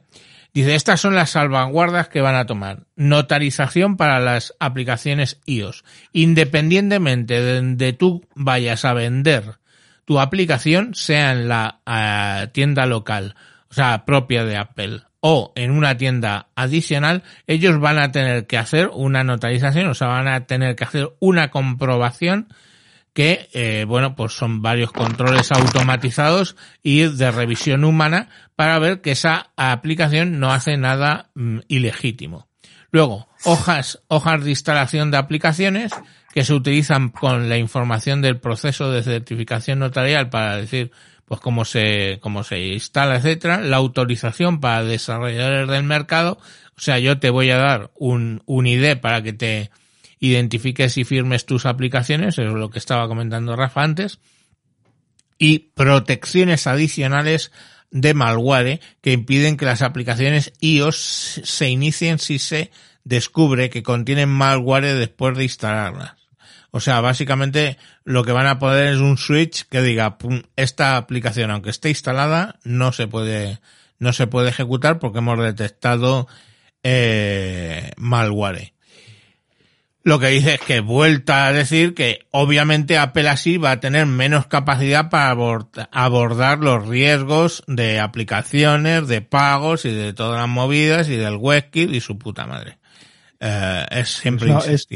[0.55, 2.87] Dice, estas son las salvaguardas que van a tomar.
[2.97, 5.85] Notarización para las aplicaciones iOS.
[6.15, 9.58] Independientemente de donde tú vayas a vender
[10.09, 13.35] tu aplicación, sea en la eh, tienda local,
[13.71, 18.57] o sea, propia de Apple, o en una tienda adicional, ellos van a tener que
[18.57, 22.49] hacer una notarización, o sea, van a tener que hacer una comprobación
[23.13, 29.11] que, eh, bueno, pues son varios controles automatizados y de revisión humana para ver que
[29.11, 32.49] esa aplicación no hace nada mm, ilegítimo.
[32.91, 35.93] Luego, hojas, hojas de instalación de aplicaciones
[36.33, 40.91] que se utilizan con la información del proceso de certificación notarial para decir
[41.25, 46.39] pues cómo se, cómo se instala, etcétera, la autorización para desarrolladores del mercado,
[46.77, 49.71] o sea, yo te voy a dar un, un ID para que te
[50.21, 54.21] identifiques y firmes tus aplicaciones, eso es lo que estaba comentando Rafa antes,
[55.39, 57.53] y protecciones adicionales
[57.91, 62.71] de malware que impiden que las aplicaciones iOS se inicien si se
[63.09, 66.13] descubre que contienen malware después de instalarlas.
[66.71, 70.97] O sea, básicamente lo que van a poder es un switch que diga, "Pum, esta
[70.97, 73.61] aplicación, aunque esté instalada, no se puede,
[73.99, 76.29] no se puede ejecutar porque hemos detectado
[76.85, 78.73] eh, malware.
[80.05, 84.07] Lo que dice es que vuelta a decir que obviamente Apple así va a tener
[84.07, 90.49] menos capacidad para abord- abordar los riesgos de aplicaciones, de pagos y de todas las
[90.49, 92.78] movidas y del WebKit y su puta madre.
[93.41, 94.87] Eh, es siempre No, es,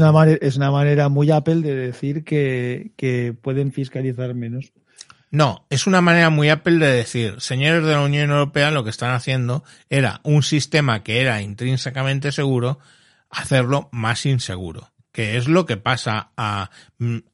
[0.00, 4.72] una manera, es una manera muy Apple de decir que, que pueden fiscalizar menos.
[5.30, 8.90] No, es una manera muy Apple de decir, señores de la Unión Europea, lo que
[8.90, 12.80] están haciendo era un sistema que era intrínsecamente seguro,
[13.30, 14.90] hacerlo más inseguro.
[15.12, 16.70] Que es lo que pasa a,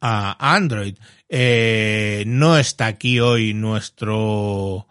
[0.00, 0.96] a Android.
[1.28, 4.88] Eh, no está aquí hoy nuestro,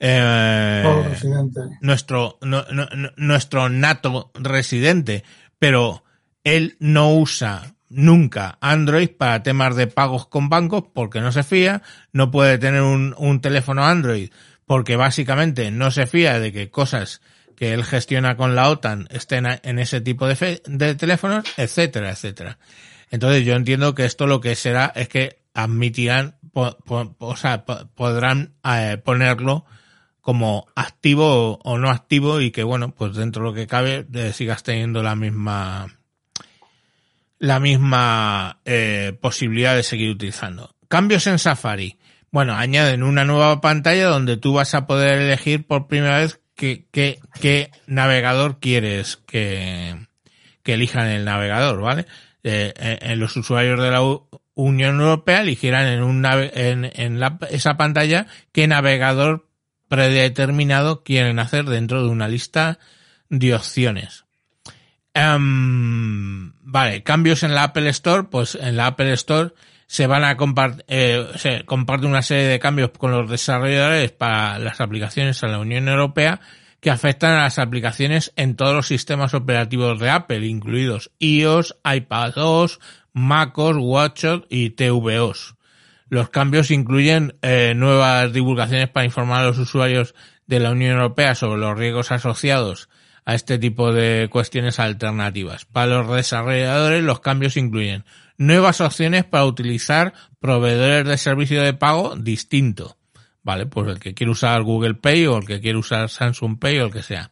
[0.00, 0.82] eh,
[1.80, 5.24] nuestro, no- no- nuestro nato residente,
[5.58, 6.04] pero
[6.44, 11.82] él no usa nunca Android para temas de pagos con bancos porque no se fía,
[12.12, 14.30] no puede tener un, un teléfono Android
[14.66, 17.20] porque básicamente no se fía de que cosas
[17.54, 22.10] que él gestiona con la OTAN estén en ese tipo de, fe- de teléfonos, etcétera,
[22.10, 22.58] etcétera.
[23.10, 27.64] Entonces yo entiendo que esto lo que será es que admitirán, po- po- o sea,
[27.64, 29.64] po- podrán eh, ponerlo
[30.26, 34.32] como activo o, no activo y que bueno, pues dentro de lo que cabe eh,
[34.32, 35.86] sigas teniendo la misma
[37.38, 40.74] la misma eh, posibilidad de seguir utilizando.
[40.88, 41.98] Cambios en Safari.
[42.32, 46.86] Bueno, añaden una nueva pantalla donde tú vas a poder elegir por primera vez qué,
[46.90, 49.94] qué, qué navegador quieres que,
[50.64, 52.06] que elijan el navegador, ¿vale?
[52.42, 54.00] Eh, en, en los usuarios de la
[54.54, 59.45] Unión Europea eligieran en, un en, en la- esa pantalla qué navegador
[59.88, 62.78] predeterminado quieren hacer dentro de una lista
[63.28, 64.24] de opciones.
[65.14, 69.52] Em, vale, cambios en la Apple Store, pues en la Apple Store
[69.86, 70.84] se van a compartir,
[71.36, 75.88] se comparte una serie de cambios con los desarrolladores para las aplicaciones a la Unión
[75.88, 76.40] Europea
[76.80, 82.78] que afectan a las aplicaciones en todos los sistemas operativos de Apple, incluidos iOS, iPadOS,
[83.12, 85.54] MacOS, WatchOS y tvOS.
[86.08, 90.14] Los cambios incluyen eh, nuevas divulgaciones para informar a los usuarios
[90.46, 92.88] de la Unión Europea sobre los riesgos asociados
[93.24, 95.64] a este tipo de cuestiones alternativas.
[95.64, 98.04] Para los desarrolladores, los cambios incluyen
[98.38, 102.96] nuevas opciones para utilizar proveedores de servicio de pago distinto.
[103.42, 106.78] Vale, pues el que quiere usar Google Pay o el que quiere usar Samsung Pay
[106.78, 107.30] o el que sea.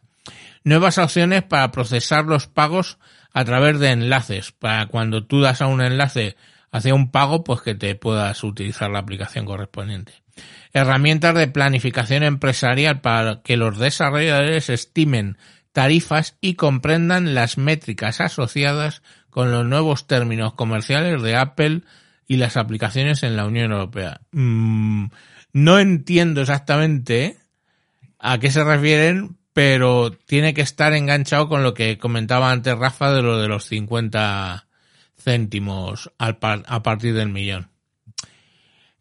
[0.63, 2.97] Nuevas opciones para procesar los pagos
[3.33, 4.51] a través de enlaces.
[4.51, 6.35] Para cuando tú das a un enlace
[6.75, 10.11] hacia un pago, pues que te puedas utilizar la aplicación correspondiente.
[10.73, 15.37] Herramientas de planificación empresarial para que los desarrolladores estimen
[15.71, 21.83] tarifas y comprendan las métricas asociadas con los nuevos términos comerciales de Apple
[22.27, 24.19] y las aplicaciones en la Unión Europea.
[24.33, 25.05] Mm,
[25.53, 27.37] no entiendo exactamente
[28.19, 33.13] a qué se refieren, pero tiene que estar enganchado con lo que comentaba antes Rafa
[33.13, 34.64] de lo de los 50
[35.17, 37.69] céntimos al par- a partir del millón.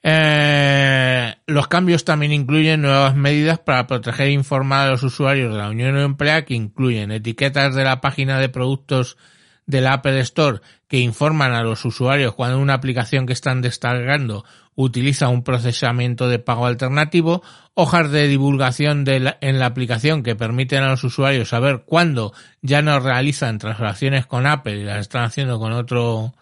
[0.06, 5.58] Eh, los cambios también incluyen nuevas medidas para proteger e informar a los usuarios de
[5.58, 9.16] la Unión Europea que incluyen etiquetas de la página de productos
[9.64, 14.44] de la Apple Store que informan a los usuarios cuando una aplicación que están descargando
[14.76, 17.42] utiliza un procesamiento de pago alternativo,
[17.74, 22.32] hojas de divulgación de la- en la aplicación que permiten a los usuarios saber cuándo
[22.62, 26.34] ya no realizan transacciones con Apple y las están haciendo con otro,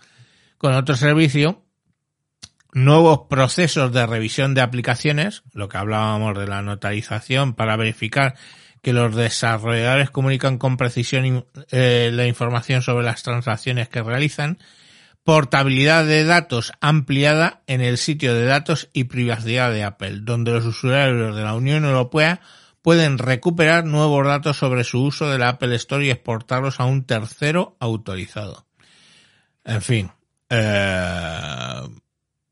[0.59, 1.63] con otro servicio,
[2.73, 8.35] nuevos procesos de revisión de aplicaciones, lo que hablábamos de la notarización para verificar
[8.81, 14.59] que los desarrolladores comunican con precisión eh, la información sobre las transacciones que realizan,
[15.25, 20.65] portabilidad de datos ampliada en el sitio de datos y privacidad de Apple, donde los
[20.65, 22.41] usuarios de la Unión Europea
[22.83, 27.05] pueden recuperar nuevos datos sobre su uso de la Apple Store y exportarlos a un
[27.05, 28.67] tercero autorizado.
[29.65, 30.11] En fin,
[30.51, 31.81] eh,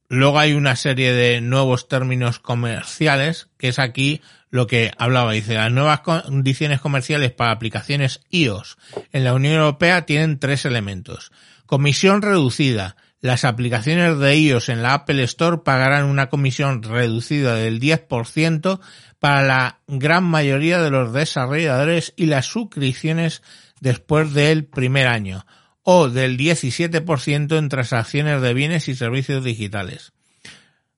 [0.09, 4.21] luego hay una serie de nuevos términos comerciales, que es aquí
[4.51, 5.33] lo que hablaba.
[5.33, 8.79] Dice, las nuevas condiciones comerciales para aplicaciones iOS
[9.13, 11.33] en la Unión Europea tienen tres elementos.
[11.71, 12.97] Comisión reducida.
[13.21, 18.81] Las aplicaciones de iOS en la Apple Store pagarán una comisión reducida del 10%
[19.21, 23.45] para la gran mayoría de los desarrolladores y las suscripciones
[23.79, 25.47] después del primer año
[25.85, 30.13] o del 17% en transacciones de bienes y servicios digitales.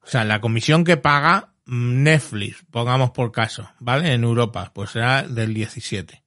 [0.03, 4.15] O sea, la comisión que paga mm, Netflix, pongamos por caso, ¿vale?
[4.15, 6.22] En Europa, pues será del 17.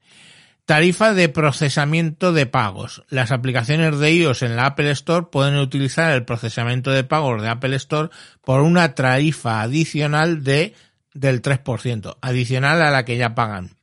[0.66, 3.04] Tarifa de procesamiento de pagos.
[3.10, 7.50] Las aplicaciones de iOS en la Apple Store pueden utilizar el procesamiento de pagos de
[7.50, 8.10] Apple Store
[8.44, 10.74] por una tarifa adicional de
[11.14, 13.78] del 3%, adicional a la que ya pagan.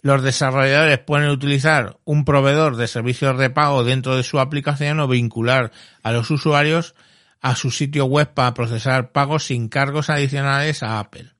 [0.00, 5.08] Los desarrolladores pueden utilizar un proveedor de servicios de pago dentro de su aplicación o
[5.08, 5.72] vincular
[6.02, 6.94] a los usuarios
[7.42, 11.33] a su sitio web para procesar pagos sin cargos adicionales a Apple.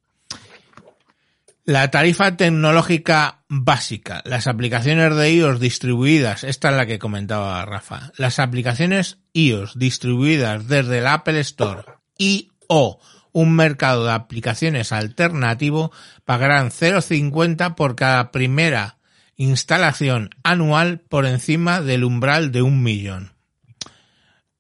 [1.67, 8.13] La tarifa tecnológica básica, las aplicaciones de iOS distribuidas, esta es la que comentaba Rafa,
[8.19, 11.85] las aplicaciones iOS distribuidas desde el Apple Store
[12.19, 13.01] y o
[13.33, 15.91] un mercado de aplicaciones alternativo
[16.27, 18.99] pagarán 0,50 por cada primera
[19.37, 23.33] instalación anual por encima del umbral de un millón.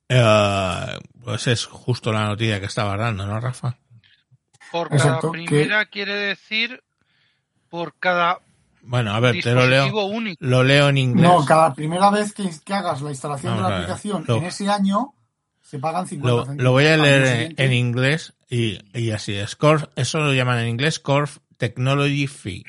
[0.08, 3.76] Eh, pues es justo la noticia que estaba dando, ¿no, Rafa?
[4.72, 6.82] Por cada Exacto, primera quiere decir
[7.74, 8.38] por cada
[8.82, 10.38] Bueno, a ver, te lo leo, único.
[10.44, 11.24] lo leo en inglés.
[11.28, 14.44] No, cada primera vez que, que hagas la instalación Vamos de la aplicación lo- en
[14.44, 15.12] ese año,
[15.60, 16.62] se pagan 50 Lo, céntimos.
[16.62, 19.56] lo voy a leer en, inglés y, y así es.
[19.56, 22.62] Corf, eso lo llaman en inglés Corf Technology Fee.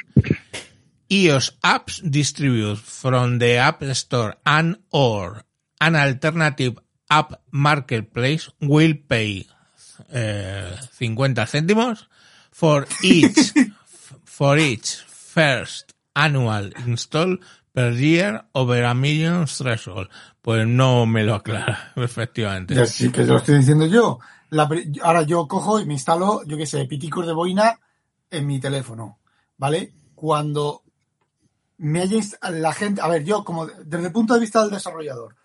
[1.08, 5.46] iOS apps distributed from the App Store and or
[5.80, 6.80] an alternative
[7.12, 9.46] app marketplace will pay
[10.12, 12.08] eh, 50 céntimos
[12.52, 13.54] for each
[14.38, 17.38] for each first annual install
[17.74, 20.10] per year over a million threshold.
[20.42, 22.76] Pues no me lo aclara, efectivamente.
[22.76, 24.20] Ya sí que lo estoy diciendo yo.
[25.04, 27.80] Ahora yo cojo y me instalo, yo qué sé, piticos de boina
[28.30, 29.20] en mi teléfono,
[29.58, 29.94] ¿vale?
[30.16, 30.84] Cuando
[31.78, 34.72] me haya inst- la gente, a ver, yo como desde el punto de vista del
[34.72, 35.36] desarrollador,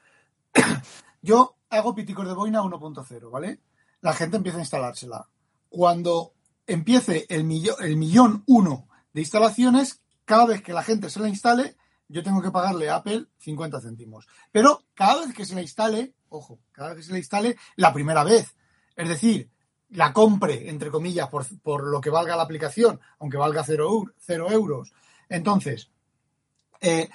[1.22, 3.60] yo hago piticos de boina 1.0, ¿vale?
[4.00, 5.28] La gente empieza a instalársela.
[5.68, 6.34] Cuando
[6.72, 11.28] empiece el, millo- el millón uno de instalaciones, cada vez que la gente se la
[11.28, 11.76] instale,
[12.08, 14.26] yo tengo que pagarle a Apple 50 céntimos.
[14.52, 17.92] Pero cada vez que se la instale, ojo, cada vez que se la instale, la
[17.92, 18.54] primera vez.
[18.96, 19.50] Es decir,
[19.90, 24.48] la compre, entre comillas, por, por lo que valga la aplicación, aunque valga cero, cero
[24.50, 24.92] euros.
[25.28, 25.90] Entonces,
[26.80, 27.08] eh,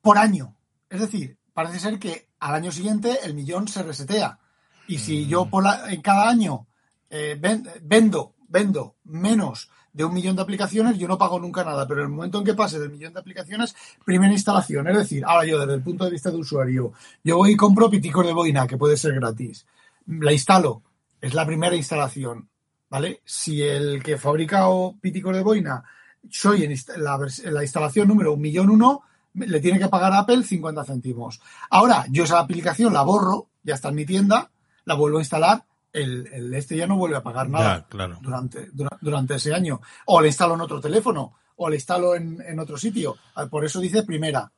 [0.00, 0.56] por año.
[0.90, 4.38] Es decir, parece ser que al año siguiente el millón se resetea.
[4.86, 6.66] Y si yo por la- en cada año
[7.10, 11.86] eh, ven- vendo, vendo menos de un millón de aplicaciones, yo no pago nunca nada.
[11.88, 13.74] Pero en el momento en que pase del millón de aplicaciones,
[14.04, 14.86] primera instalación.
[14.88, 16.92] Es decir, ahora yo desde el punto de vista de usuario,
[17.24, 19.66] yo voy y compro piticos de boina, que puede ser gratis.
[20.06, 20.82] La instalo.
[21.20, 22.48] Es la primera instalación.
[22.90, 23.22] ¿Vale?
[23.24, 25.82] Si el que fabrica o piticos de boina
[26.30, 27.18] soy en la,
[27.50, 29.02] la instalación número un millón uno,
[29.34, 31.40] le tiene que pagar a Apple 50 céntimos.
[31.70, 34.50] Ahora, yo esa aplicación la borro, ya está en mi tienda,
[34.84, 35.64] la vuelvo a instalar,
[35.94, 38.18] el, el este ya no vuelve a pagar nada Ya, claro.
[38.20, 39.80] durante, dura- durante ese año.
[40.06, 43.16] O le instalo en otro teléfono, o le instalo en, en otro sitio.
[43.36, 44.52] Ah, Por eso dice primera,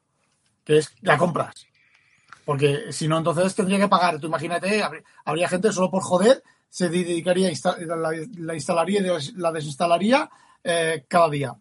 [0.65, 1.55] que es la compras.
[2.45, 4.19] Porque si no, entonces tendría que pagar.
[4.21, 4.83] Tú imagínate,
[5.25, 7.51] habría, gente solo por joder, se dedicaría
[7.87, 10.29] la, la instalaría y la desinstalaría
[10.63, 11.55] eh, cada día.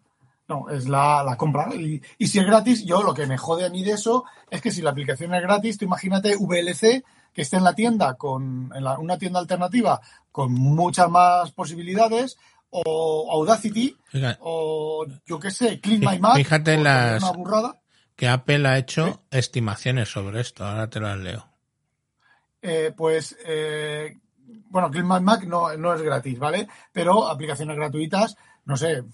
[0.48, 1.74] No, es la, la compra.
[1.74, 4.62] Y, y si es gratis, yo lo que me jode a mí de eso es
[4.62, 7.02] que si la aplicación es gratis, tú imagínate VLC
[7.36, 10.00] que esté en la tienda con en la- una tienda alternativa
[10.32, 12.38] con muchas más posibilidades
[12.70, 16.36] o Audacity Fíjate, o yo qué sé, Clean My Mac.
[16.36, 17.80] Fíjate en las- Una burrada.
[18.16, 21.46] que Apple ha hecho estimaciones sobre esto, ahora te las leo.
[22.62, 24.16] Eh, pues, eh,
[24.70, 26.66] bueno, Clean My Mac no, no es gratis, ¿vale?
[26.90, 28.34] Pero aplicaciones gratuitas,
[28.64, 29.04] no sé,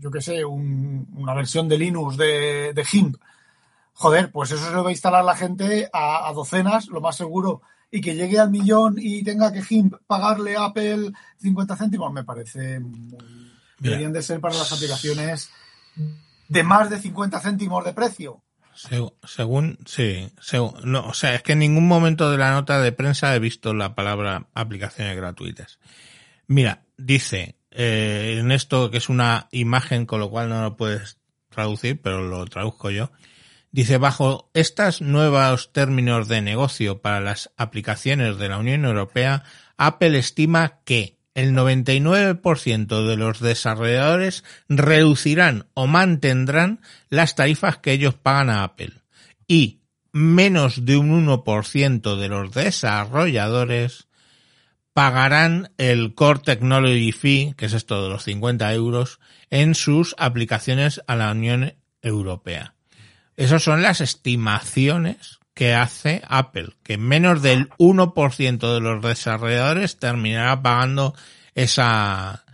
[0.00, 3.16] yo qué sé, un- una versión de Linux de, de GIMP.
[3.94, 7.16] Joder, pues eso se lo va a instalar la gente a, a docenas, lo más
[7.16, 7.62] seguro.
[7.90, 12.24] Y que llegue al millón y tenga que GIMP pagarle a Apple 50 céntimos, me
[12.24, 13.16] parece muy...
[13.78, 15.50] Deberían de ser para las aplicaciones
[16.48, 18.42] de más de 50 céntimos de precio.
[18.76, 22.80] Seg- según, sí, según, no, o sea, es que en ningún momento de la nota
[22.80, 25.78] de prensa he visto la palabra aplicaciones gratuitas.
[26.48, 31.18] Mira, dice, eh, en esto que es una imagen con lo cual no lo puedes
[31.50, 33.10] traducir, pero lo traduzco yo.
[33.74, 39.42] Dice, bajo estos nuevos términos de negocio para las aplicaciones de la Unión Europea,
[39.76, 48.14] Apple estima que el 99% de los desarrolladores reducirán o mantendrán las tarifas que ellos
[48.14, 48.92] pagan a Apple
[49.48, 49.80] y
[50.12, 54.06] menos de un 1% de los desarrolladores
[54.92, 59.18] pagarán el Core Technology Fee, que es esto de los 50 euros,
[59.50, 62.73] en sus aplicaciones a la Unión Europea.
[63.36, 70.60] Esas son las estimaciones que hace Apple, que menos del 1% de los desarrolladores terminará
[70.62, 71.14] pagando
[71.54, 72.44] esa,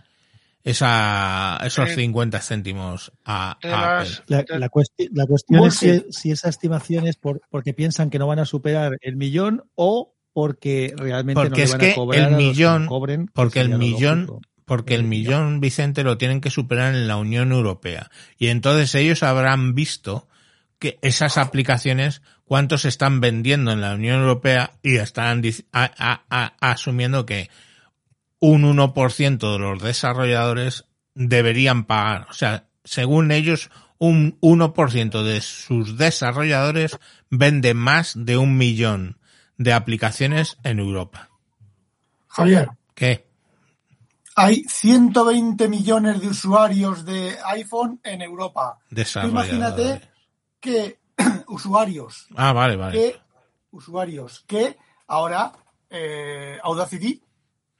[0.63, 3.57] esa, esos Eh, 50 céntimos a,
[3.99, 4.11] Apple.
[4.27, 8.19] La, la cuesti- la cuestión es si, si esa estimación es por, porque piensan que
[8.19, 11.95] no van a superar el millón o porque realmente Porque no le van que a
[11.95, 14.41] cobrar el a los que millón- cobren, que porque el millón- lógico.
[14.65, 18.09] Porque el millón, Vicente, lo tienen que superar en la Unión Europea.
[18.37, 20.29] Y entonces ellos habrán visto
[20.81, 25.05] que esas aplicaciones, cuántos se están vendiendo en la Unión Europea y a-
[25.71, 27.51] a- a- asumiendo que
[28.39, 32.25] un 1% de los desarrolladores deberían pagar.
[32.31, 36.97] O sea, según ellos, un 1% de sus desarrolladores
[37.29, 39.19] vende más de un millón
[39.57, 41.29] de aplicaciones en Europa.
[42.27, 43.27] Javier, ¿Qué?
[44.35, 48.79] hay 120 millones de usuarios de iPhone en Europa.
[49.29, 50.10] Imagínate
[50.61, 50.99] que
[51.47, 52.93] usuarios, Ah, vale, vale.
[52.97, 53.19] que
[53.71, 54.77] usuarios que
[55.07, 55.51] ahora
[55.89, 57.21] eh, Audacity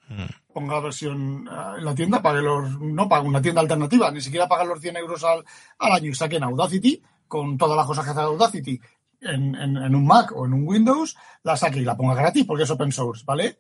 [0.10, 0.26] Mm.
[0.54, 4.20] ponga la versión eh, en la tienda, pague los, no pague una tienda alternativa, ni
[4.20, 5.46] siquiera pagan los 100 euros al,
[5.80, 8.82] al año y saquen Audacity con todas las cosas que hace Audacity
[9.22, 12.44] en, en- en un Mac o en un Windows, la saque y la ponga gratis
[12.46, 13.58] porque es open source, ¿vale?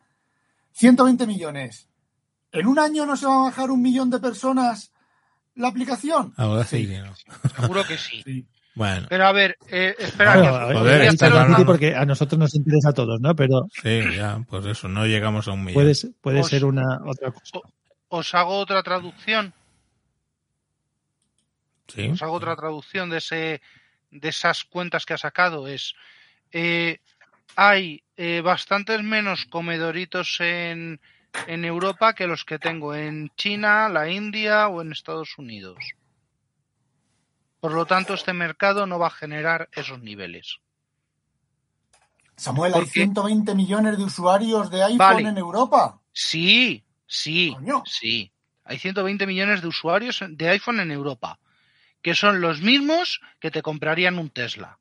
[0.73, 1.87] 120 millones.
[2.51, 4.91] ¿En un año no se va a bajar un millón de personas
[5.55, 6.33] la aplicación?
[6.35, 7.13] Audacity, no.
[7.61, 8.21] Seguro que sí.
[8.25, 8.45] Sí.
[8.73, 12.39] Bueno, Pero a ver, eh, espera, Claro, que- a ver, Joder, está porque a nosotros
[12.39, 13.35] nos interesa a todos, ¿no?
[13.35, 15.73] Pero sí, ya, pues eso, no llegamos a un millón.
[15.73, 17.59] puede, ser- puede Os- ser una otra cosa.
[18.07, 19.53] os hago otra traducción.
[21.87, 22.07] Sí.
[22.07, 23.61] Os hago otra traducción de ese
[24.11, 25.67] de esas cuentas que ha sacado.
[25.67, 25.93] Es
[26.53, 26.99] eh,
[27.55, 30.99] hay eh, bastantes menos comedoritos en,
[31.47, 35.77] en Europa que los que tengo en China, la India o en Estados Unidos.
[37.61, 40.57] Por lo tanto, este mercado no va a generar esos niveles.
[42.35, 43.01] Samuel, ¿Por hay qué?
[43.03, 45.29] 120 millones de usuarios de iPhone Vale.
[45.29, 45.99] en Europa.
[46.11, 47.83] Sí, sí, Coño.
[47.85, 48.31] sí.
[48.65, 51.39] Hay 120 millones de usuarios de iPhone en Europa,
[52.01, 54.77] que son los mismos que te comprarían un Tesla.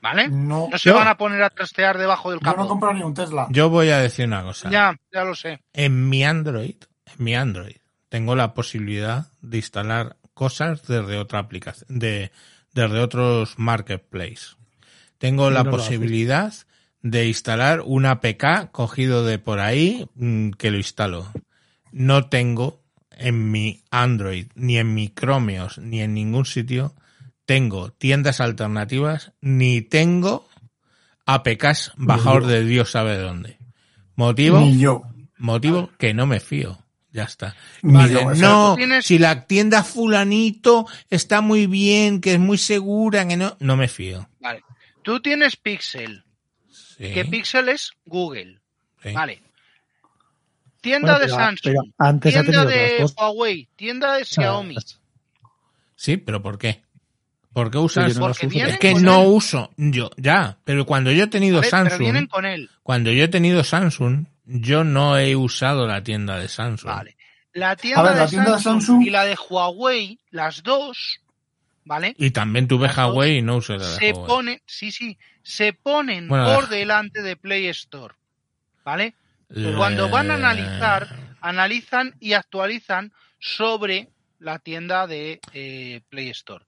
[0.00, 0.28] ¿Vale?
[0.28, 2.68] No, No se Yo- van a poner a trastear debajo del yo no capó.
[2.68, 3.46] compraría un Tesla.
[3.50, 4.70] Yo voy a decir una cosa.
[4.70, 5.62] Ya, ya lo sé.
[5.72, 6.76] En mi Android,
[7.06, 7.76] en mi Android,
[8.10, 12.30] tengo la posibilidad de instalar cosas desde otra aplicación, de,
[12.74, 14.56] desde otros marketplace.
[15.18, 16.52] Tengo la no posibilidad
[17.02, 21.30] de instalar un APK cogido de por ahí mm, que lo instalo.
[21.92, 26.94] No tengo en mi Android, ni en mi Chromeos, ni en ningún sitio,
[27.46, 30.48] tengo tiendas alternativas, ni tengo
[31.26, 33.58] APKs bajados de Dios sabe dónde.
[34.16, 34.60] ¿Motivo?
[34.60, 35.02] Ni yo.
[35.38, 36.78] Motivo que no me fío.
[37.14, 37.54] Ya está.
[37.80, 42.38] Vale, yo, o sea, no, tienes- si la tienda fulanito está muy bien, que es
[42.40, 44.28] muy segura, que no, no me fío.
[44.40, 44.62] Vale.
[45.02, 46.24] Tú tienes Pixel,
[46.70, 48.60] Sí, que Pixel es Google.
[49.02, 49.12] sí.
[49.12, 49.42] Vale.
[50.80, 53.06] Tienda Bueno, de pero- Samsung, pero antes ha tienda de.
[53.16, 54.76] Huawei, tienda de Xiaomi.
[55.96, 56.82] Sí, pero ¿por qué?
[57.54, 58.12] ¿Por qué Sí, usas?
[58.14, 59.28] yo no las Porque uso, es que no él.
[59.28, 62.68] uso yo, ya, pero cuando yo he tenido Samsung, vienen con él.
[62.82, 66.90] cuando yo he tenido Samsung, yo no he usado la tienda de Samsung.
[66.90, 67.16] Vale.
[67.52, 71.20] La tienda, ver, de, la tienda de Samsung y la de Huawei, las dos,
[71.84, 72.14] ¿vale?
[72.18, 74.26] Y también tuve Las Huawei y no usé la de Se Huawei.
[74.26, 78.14] ponen, sí, sí, se ponen Bueno, por la- delante de Play Store,
[78.84, 79.14] ¿vale?
[79.50, 81.08] Le- Cuando van a analizar,
[81.40, 84.08] analizan y actualizan sobre
[84.40, 86.64] la tienda de eh, Play Store.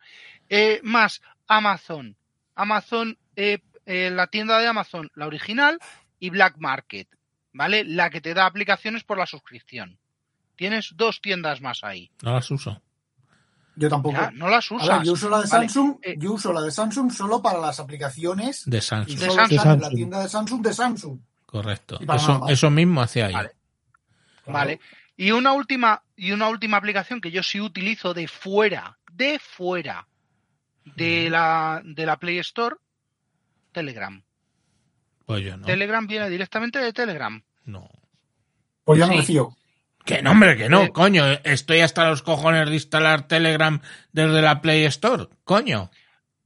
[0.48, 2.14] Eh, más Amazon.
[2.54, 5.78] Amazon, eh, eh, la tienda de Amazon, la original,
[6.20, 7.08] y Black Market,
[7.56, 7.84] ¿vale?
[7.84, 9.98] La que te da aplicaciones por la suscripción.
[10.56, 12.10] Tienes dos tiendas más ahí.
[12.22, 12.80] No las uso.
[13.74, 14.16] Yo tampoco.
[14.16, 14.98] Ya, no las usas.
[14.98, 17.58] ver, yo uso la de Vale, Samsung, eh, yo uso la de Samsung solo para
[17.58, 19.18] las aplicaciones De y Samsung.
[19.18, 19.80] De Samsung.
[19.80, 21.18] la tienda de Samsung de Samsung.
[21.44, 21.98] Correcto.
[22.00, 23.36] Eso, eso mismo hacía yo.
[23.36, 23.50] Vale.
[24.46, 24.80] Vale.
[25.16, 30.06] Y una última, y una última aplicación que yo sí utilizo de fuera, de fuera
[30.84, 32.76] de la, de la Play Store,
[33.72, 34.22] Telegram.
[35.26, 35.66] Pues yo no.
[35.66, 37.42] Telegram viene directamente de Telegram.
[37.64, 37.88] No.
[38.84, 39.54] Pues ya no me fío.
[40.04, 41.24] Que no, hombre, que no, Eh, coño.
[41.42, 43.80] Estoy hasta los cojones de instalar Telegram
[44.12, 45.26] desde la Play Store.
[45.44, 45.90] Coño.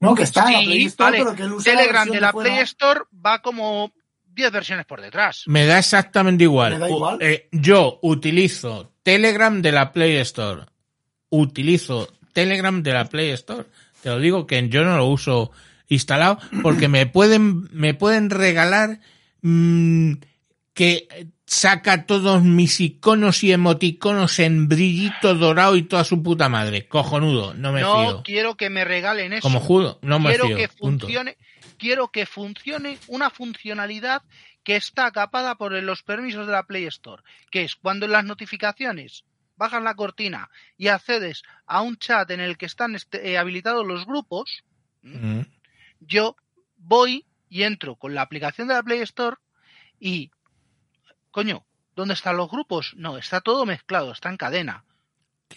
[0.00, 1.24] No, que está en la Play Store, vale.
[1.24, 2.50] pero que la Telegram versión de la fuera.
[2.50, 3.92] Play Store va como
[4.24, 5.42] 10 versiones por detrás.
[5.46, 6.72] Me da exactamente igual.
[6.72, 7.18] Me da U- igual.
[7.20, 10.62] eh, yo utilizo Telegram de la Play Store.
[11.28, 13.66] Utilizo Telegram de la Play Store.
[14.02, 15.50] Te lo digo que yo no lo uso
[15.90, 19.00] instalado porque me pueden, me pueden regalar
[19.42, 20.12] mm,
[20.72, 26.86] que saca todos mis iconos y emoticonos en brillito dorado y toda su puta madre.
[26.86, 28.22] Cojonudo, no me no fío.
[28.22, 29.42] quiero que me regalen eso.
[29.42, 30.56] Como judo, no me quiero fío.
[30.56, 31.06] que punto.
[31.06, 31.36] funcione,
[31.76, 34.22] quiero que funcione una funcionalidad
[34.62, 38.24] que está capada por los permisos de la Play Store, que es cuando en las
[38.24, 39.24] notificaciones
[39.56, 40.48] bajas la cortina
[40.78, 44.62] y accedes a un chat en el que están este- eh, habilitados los grupos,
[45.02, 45.40] Mm.
[46.00, 46.36] Yo
[46.76, 49.36] voy y entro con la aplicación de la Play Store
[49.98, 50.30] y,
[51.30, 51.64] coño,
[51.96, 52.94] ¿dónde están los grupos?
[52.96, 54.84] No, está todo mezclado, está en cadena.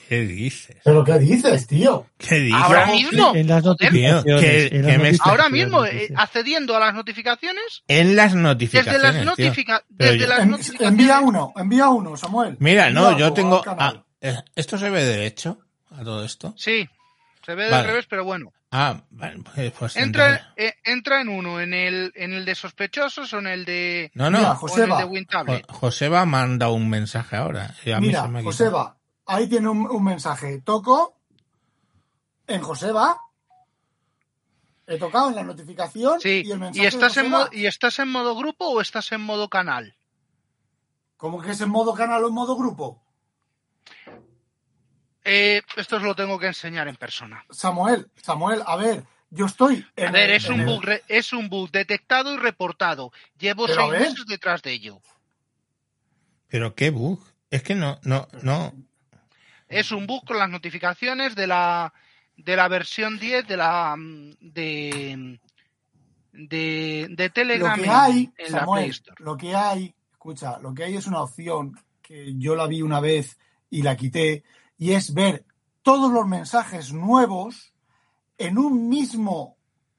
[0.09, 0.77] ¿Qué dices?
[0.83, 2.07] ¿Pero qué dices, tío?
[2.17, 2.59] ¿Qué dices?
[2.59, 4.71] Ahora mismo, En las notificaciones.
[4.71, 9.01] en las ahora mismo, eh, accediendo a las notificaciones, En las desde notificaciones.
[9.03, 10.91] las, notifica- desde yo- las En- notificaciones.
[10.99, 12.57] envía uno, envía uno, Samuel.
[12.59, 13.61] Mira, no, yo tengo.
[13.67, 15.59] ah, eh, ¿Esto se ve derecho
[15.91, 16.55] a todo esto?
[16.57, 16.89] Sí,
[17.45, 17.77] se ve Vale.
[17.77, 18.51] del revés, pero bueno.
[18.71, 23.31] Ah, vale, pues, pues Entra, eh, entra en uno, en el, en el de sospechosos
[23.33, 24.37] o en el de, No, no.
[24.39, 25.65] Mira, el Joseba, de WinTablet.
[25.67, 27.75] Jo- Joseba manda un mensaje ahora.
[27.85, 28.43] y a mí Mira, se me.
[28.43, 28.97] Joseba,
[29.27, 30.61] ahí tiene un, un mensaje.
[30.61, 31.19] Toco
[32.47, 33.17] en Joseba.
[34.87, 37.65] He tocado en la notificación Sí, y el ¿y mensaje estás, de en modo, ¿y
[37.67, 39.95] estás en modo grupo o estás en modo canal?
[41.15, 43.02] ¿Cómo que es en modo canal o en modo grupo?
[45.25, 47.45] Eh, esto os lo tengo que enseñar en persona.
[47.49, 50.83] Samuel, Samuel, a ver, yo estoy en A ver, el- es en un el- bug,
[50.83, 53.11] re- es un bug detectado y reportado.
[53.39, 55.01] Llevo seis meses detrás de ello.
[56.47, 57.19] Pero qué bug.
[57.49, 58.73] Es que no, no, no.
[59.69, 61.93] Es un bug con las notificaciones de la
[62.35, 65.39] de la versión 10 de la mm, de
[66.31, 69.23] de, de Lo Telegram que en- hay, en, la Play Samuel, Store.
[69.23, 72.99] lo que hay, escucha, lo que hay es una opción que yo la vi una
[72.99, 73.37] vez
[73.69, 74.43] y la quité,
[74.83, 75.45] y es ver
[75.81, 77.73] todos los mensajes nuevos
[78.37, 79.57] en un mismo,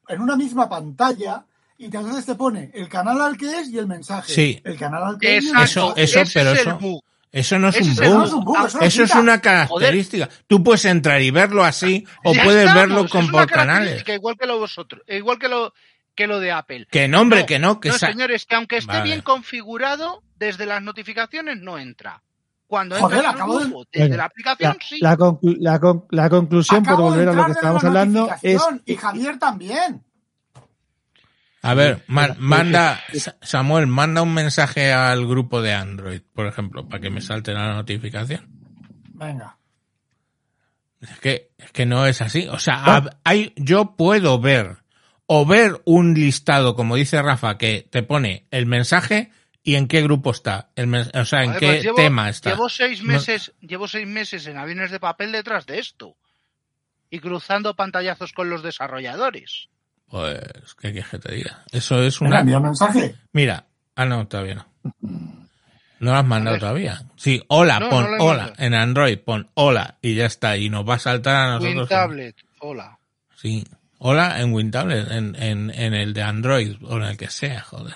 [0.09, 1.44] en una misma pantalla,
[1.78, 4.32] y entonces te pone el canal al que es y el mensaje.
[4.32, 4.61] Sí.
[4.65, 7.01] El canal al que es Eso- eso, ese pero es eso- el.
[7.32, 8.05] Eso no es un bug.
[8.05, 10.28] no es un bug, eso no Eso es una característica.
[10.47, 14.05] Tú puedes entrar y verlo así o Ya puedes estamos, verlo con por canales.
[14.06, 15.73] Igual que lo vosotros, igual que lo
[16.15, 16.86] que lo de Apple.
[16.93, 19.02] Que no, hombre, No, que no, que no, señores, que aunque esté Vale.
[19.05, 22.23] bien configurado, desde las notificaciones no entra.
[22.74, 24.98] Cuando Joder, en de- desde la aplicación La, sí.
[25.01, 27.88] la conclu- la con- la conclusión, por Acabo de volver a lo que estábamos la
[27.88, 30.02] hablando, es Y Javier también.
[31.62, 37.01] A ver, manda, Sa- Samuel, manda un mensaje al grupo de Android, por ejemplo, para
[37.01, 38.46] que me salte la notificación.
[39.14, 39.56] Venga.
[41.01, 42.48] Es que, es que no es así.
[42.48, 44.78] O sea, hab- hay, yo puedo ver
[45.26, 49.30] o ver un listado, como dice Rafa, que te pone el mensaje
[49.65, 50.69] y en qué grupo está.
[50.77, 52.51] El o sea, en qué pues llevo, tema está.
[52.51, 56.16] Llevo seis No- meses, llevo seis meses en aviones de papel detrás de esto.
[57.11, 59.69] Y cruzando pantallazos con los desarrolladores.
[60.07, 60.41] Pues,
[60.81, 61.65] ¿qué quieres que te diga?
[61.73, 62.41] Eso es una...
[62.41, 63.15] el mensaje.
[63.32, 63.66] Mira,
[63.97, 64.66] ah, no, todavía no.
[66.01, 67.03] No lo has mandado todavía.
[67.16, 68.53] Sí, hola, No, pon no hola.
[68.59, 70.57] En Android pon hola y ya está.
[70.59, 71.74] Y nos va a saltar a nosotros.
[71.77, 72.99] WinTablet, hola.
[73.36, 73.65] Sí.
[73.99, 77.95] Hola en WinTablet, en, en, en el de Android o en el que sea, joder.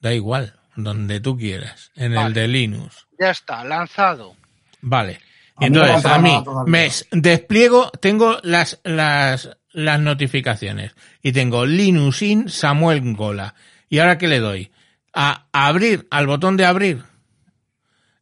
[0.00, 1.90] Da igual, donde tú quieras.
[1.96, 3.06] En el de Linux.
[3.18, 4.36] Ya está, lanzado.
[4.80, 5.20] Vale.
[5.56, 10.94] A entonces, a mí, me despliego, tengo las, las, las notificaciones.
[11.20, 13.54] Y tengo Linux in Samuel Gola.
[13.88, 14.70] ¿Y ahora qué le doy?
[15.12, 17.02] A abrir, al botón de abrir.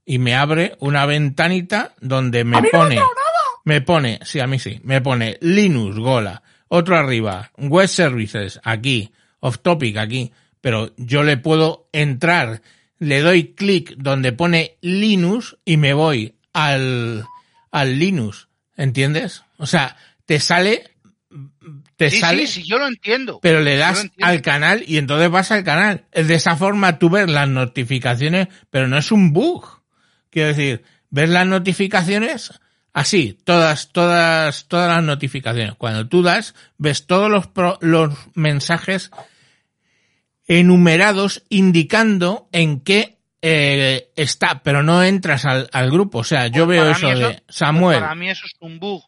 [0.07, 3.03] Y me abre una ventanita donde me pone,
[3.65, 6.43] me pone, sí, a mí sí, me pone Linux Gola.
[6.69, 10.33] Otro arriba, Web Services, aquí, Off Topic, aquí.
[10.61, 12.63] Pero yo le puedo entrar,
[12.99, 17.25] le doy clic donde pone Linux y me voy al,
[17.71, 18.49] al Linux.
[18.77, 19.43] ¿Entiendes?
[19.59, 19.97] O sea,
[20.27, 20.91] te sale,
[21.97, 23.39] te Sí, sale, sí, sí, yo lo entiendo.
[23.41, 26.05] pero le das al canal y entonces vas al canal.
[26.13, 29.83] De esa forma tú ves las notificaciones, pero no es un bug.
[30.31, 32.53] Quiero decir, ves las notificaciones
[32.93, 35.75] así, todas, todas, todas las notificaciones.
[35.77, 39.11] Cuando tú das, ves todos los, pro- los mensajes
[40.47, 46.19] enumerados indicando en qué eh, está, pero no entras al, al grupo.
[46.19, 48.01] O sea, yo Pues veo eso de Samuel.
[48.01, 49.03] Para mí eso es un bug.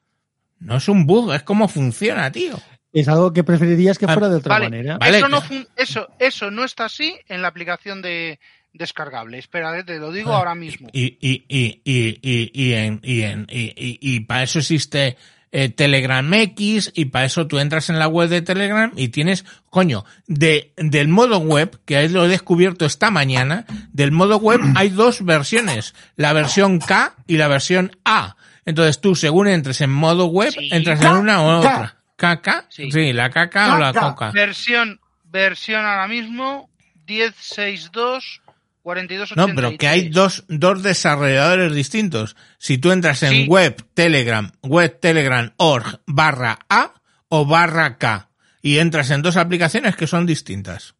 [0.60, 2.60] No es un bug, es como funciona, tío.
[2.92, 4.98] es algo que preferirías que Ah, fuera de otra Vale, manera.
[4.98, 8.38] Vale, eso, no fun- eso, eso no está así en la aplicación de
[8.72, 9.38] descargable.
[9.38, 10.88] Espera, eh, te lo digo Ah, ahora mismo.
[10.92, 15.16] Y, y, y, y, y, y, en, y, en, y, y, y para eso existe
[15.52, 19.44] eh, Telegram X y para eso tú entras en la web de Telegram y tienes,
[19.70, 24.90] coño, de, del modo web, que lo he descubierto esta mañana, del modo web hay
[24.90, 28.36] dos versiones, la versión K y la versión A.
[28.66, 30.68] Entonces tú, según entres en modo web, Sí.
[30.72, 31.74] entras en una o K.
[31.76, 31.94] otra.
[32.16, 32.66] ¿KK?
[32.68, 32.90] Sí.
[32.90, 34.00] Sí, la KK o la KK.
[34.00, 34.30] Coca.
[34.32, 36.68] Versión, versión ahora mismo
[37.06, 38.42] 1062
[38.88, 39.36] 4283.
[39.36, 42.36] No, pero que hay dos, dos desarrolladores distintos.
[42.58, 43.46] Si tú entras en Sí.
[43.46, 46.94] web Telegram, web Telegram org barra A
[47.28, 48.30] o barra K
[48.62, 50.94] y entras en dos aplicaciones que son distintas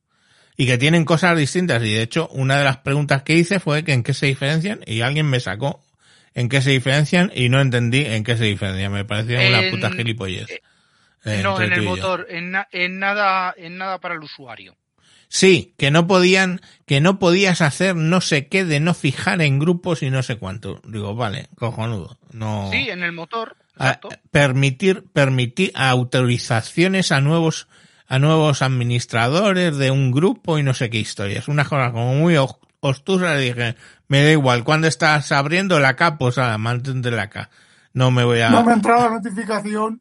[0.56, 1.82] y que tienen cosas distintas.
[1.82, 4.80] Y de hecho, una de las preguntas que hice fue que en qué se diferencian
[4.86, 5.82] y alguien me sacó
[6.34, 8.92] en qué se diferencian y no entendí en qué se diferencian.
[8.92, 10.48] Me parecía una puta gilipollez.
[11.24, 14.76] eh, no, en el motor, en, na- en nada, en nada para el usuario.
[15.28, 19.58] Sí, que no podían, que no podías hacer no sé qué de no fijar en
[19.58, 20.80] grupos y no sé cuánto.
[20.86, 22.18] Digo, vale, cojonudo.
[22.32, 22.68] No.
[22.72, 23.56] Sí, en el motor.
[23.76, 24.08] A- Exacto.
[24.30, 27.68] permitir, permitir autorizaciones a nuevos,
[28.06, 31.48] a nuevos administradores de un grupo y no sé qué historias.
[31.48, 32.36] Una cosa como muy
[32.80, 33.76] obtusa, le dije,
[34.08, 37.50] me da igual, cuando estás abriendo la K, pues ah, mantente la K.
[37.92, 38.50] No me voy a...
[38.50, 40.00] No me ha entrado la notificación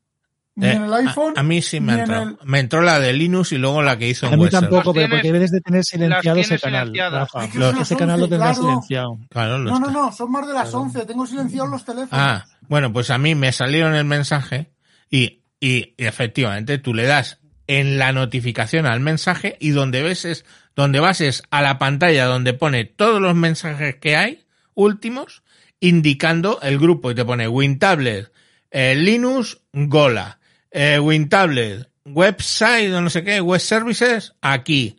[0.57, 1.33] ni Eh, en el iPhone.
[1.37, 2.29] a, a mí sí me ha ni en entrado.
[2.41, 4.93] el- Me entró la de Linux y luego la que hizo en A mí tampoco,
[4.93, 6.91] pero porque debes de tener silenciado ese canal.
[6.95, 8.69] Es que Los- Ese canal lo 11, tendrás claro.
[8.71, 9.19] silenciado.
[9.29, 11.05] Claro, No, no, no, son más de las 11.
[11.05, 12.09] Tengo silenciados los teléfonos.
[12.11, 14.71] Ah, bueno, pues a mí me salieron el mensaje
[15.09, 20.25] y, y, y efectivamente tú le das en la notificación al mensaje y donde ves
[20.25, 25.43] es, donde vas es a la pantalla donde pone todos los mensajes que hay últimos
[25.79, 28.31] indicando el grupo y te pone WinTablet,
[28.71, 30.36] eh, Linux, Gola,
[30.71, 34.97] eh, WinTablet, website o no sé qué, web services, aquí.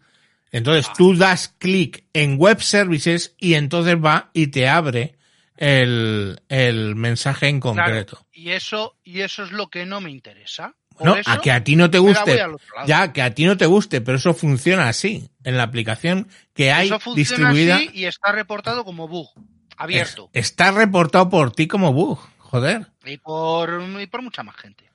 [0.51, 5.17] Entonces tú das clic en web services y entonces va y te abre
[5.57, 8.27] el, el mensaje en Claro, concreto.
[8.33, 10.75] y eso, y eso es lo que no me interesa.
[11.01, 12.43] No, eso a que a ti no te guste.
[12.87, 15.29] Ya, que a ti no te guste, pero eso funciona así.
[15.45, 17.77] En la aplicación que hay Eso funciona distribuida.
[17.77, 19.29] así y está reportado como bug,
[19.77, 20.31] abierto.
[20.33, 22.19] es- está reportado por ti como bug.
[22.39, 22.87] Joder.
[23.05, 24.88] Y por, y por mucha más gente.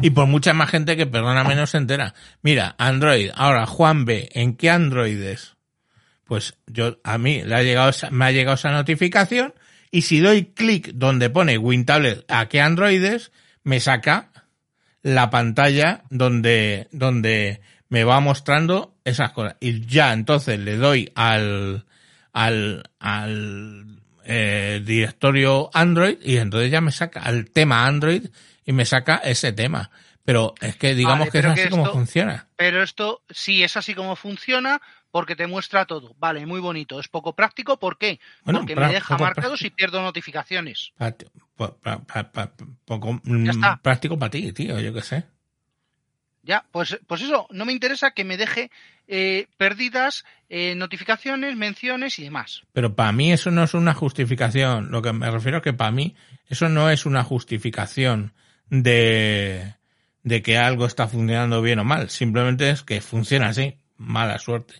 [0.00, 2.14] Y por mucha más gente que perdóname no se entera.
[2.42, 3.30] Mira, Android.
[3.34, 5.56] Ahora, Juan B, ¿en qué Android es?
[6.24, 9.52] Pues yo, a mí le ha llegado me ha llegado esa notificación
[9.90, 13.32] y si doy clic donde pone WinTablet a qué Android es,
[13.64, 14.30] me saca
[15.02, 19.56] la pantalla donde, donde me va mostrando esas cosas.
[19.60, 21.84] Y ya entonces le doy al,
[22.32, 28.26] al, al eh, directorio Android y entonces ya me saca al tema Android
[28.64, 29.90] y me saca ese tema.
[30.24, 32.46] Pero es que digamos Vale, que es así que como funciona.
[32.56, 34.80] Pero esto sí es así como funciona
[35.10, 36.14] porque te muestra todo.
[36.18, 37.00] Vale, muy bonito.
[37.00, 37.78] Es poco práctico.
[37.78, 38.20] ¿Por qué?
[38.44, 39.56] Bueno, porque me deja poco marcado práctico.
[39.56, 40.92] si pierdo notificaciones.
[40.96, 42.52] Pa-
[42.84, 45.24] poco mm, práctico para ti, tío, yo qué sé.
[46.42, 48.70] Ya, pues, pues eso, no me interesa que me deje
[49.08, 52.62] eh, perdidas eh, notificaciones, menciones y demás.
[52.72, 54.90] Pero para mí eso no es una justificación.
[54.90, 56.14] Lo que me refiero es que para mí
[56.46, 58.32] eso no es una justificación
[58.70, 59.74] de,
[60.22, 62.08] de que algo está funcionando bien o mal.
[62.10, 63.74] Simplemente es que funciona así.
[63.98, 64.74] Mala suerte.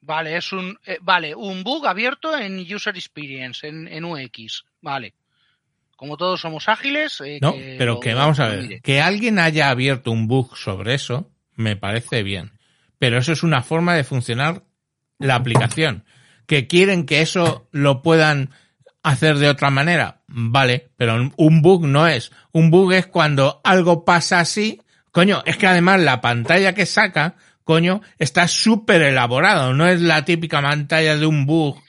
[0.00, 4.64] Vale, es un eh, vale, un bug abierto en User Experience, en, en UX.
[4.80, 5.14] Vale.
[5.96, 7.20] Como todos somos ágiles.
[7.24, 8.80] eh, No, que pero lo- que vamos a ver.
[8.82, 12.52] Que alguien haya abierto un bug sobre eso, me parece bien.
[12.98, 14.62] Pero eso es una forma de funcionar
[15.18, 16.04] la aplicación.
[16.46, 18.50] Que quieren que eso lo puedan
[19.02, 22.30] hacer de otra manera, vale, pero un bug no es.
[22.52, 24.80] Un bug es cuando algo pasa así.
[25.10, 27.34] Coño, es que además la pantalla que saca,
[27.64, 29.74] coño, está súper elaborado.
[29.74, 31.82] No es la típica pantalla de un bug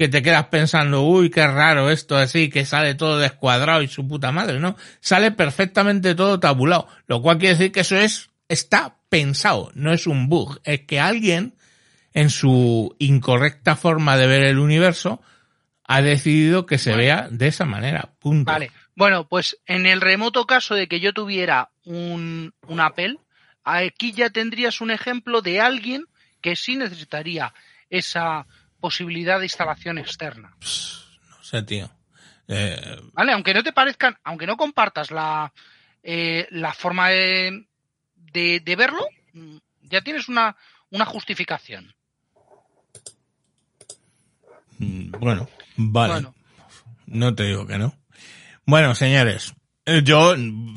[0.00, 4.08] que te quedas pensando, uy, qué raro esto así, que sale todo descuadrado y su
[4.08, 4.74] puta madre, ¿no?
[5.00, 10.06] Sale perfectamente todo tabulado, lo cual quiere decir que eso es, está pensado, no es
[10.06, 11.54] un bug, es que alguien,
[12.14, 15.20] en su incorrecta forma de ver el universo,
[15.92, 18.52] ha decidido que se vea de esa manera, punto.
[18.52, 18.70] Vale.
[18.94, 23.18] Bueno, pues en el remoto caso de que yo tuviera un, un Apple,
[23.64, 26.06] aquí ya tendrías un ejemplo de alguien
[26.40, 27.52] que sí necesitaría
[27.88, 28.46] esa
[28.78, 30.54] posibilidad de instalación externa.
[30.60, 31.90] No sé, tío.
[32.46, 33.32] Eh, ¿Vale?
[33.32, 35.52] Aunque no te parezcan, aunque no compartas la,
[36.04, 37.66] eh, la forma de,
[38.14, 39.08] de, de verlo,
[39.82, 40.56] ya tienes una,
[40.90, 41.92] una justificación.
[44.78, 45.48] mm, bueno,
[45.92, 46.14] vale.
[46.14, 46.34] Bueno,
[47.06, 47.94] No te digo que no.
[48.66, 49.54] Bueno, señores,
[49.86, 50.34] eh, yo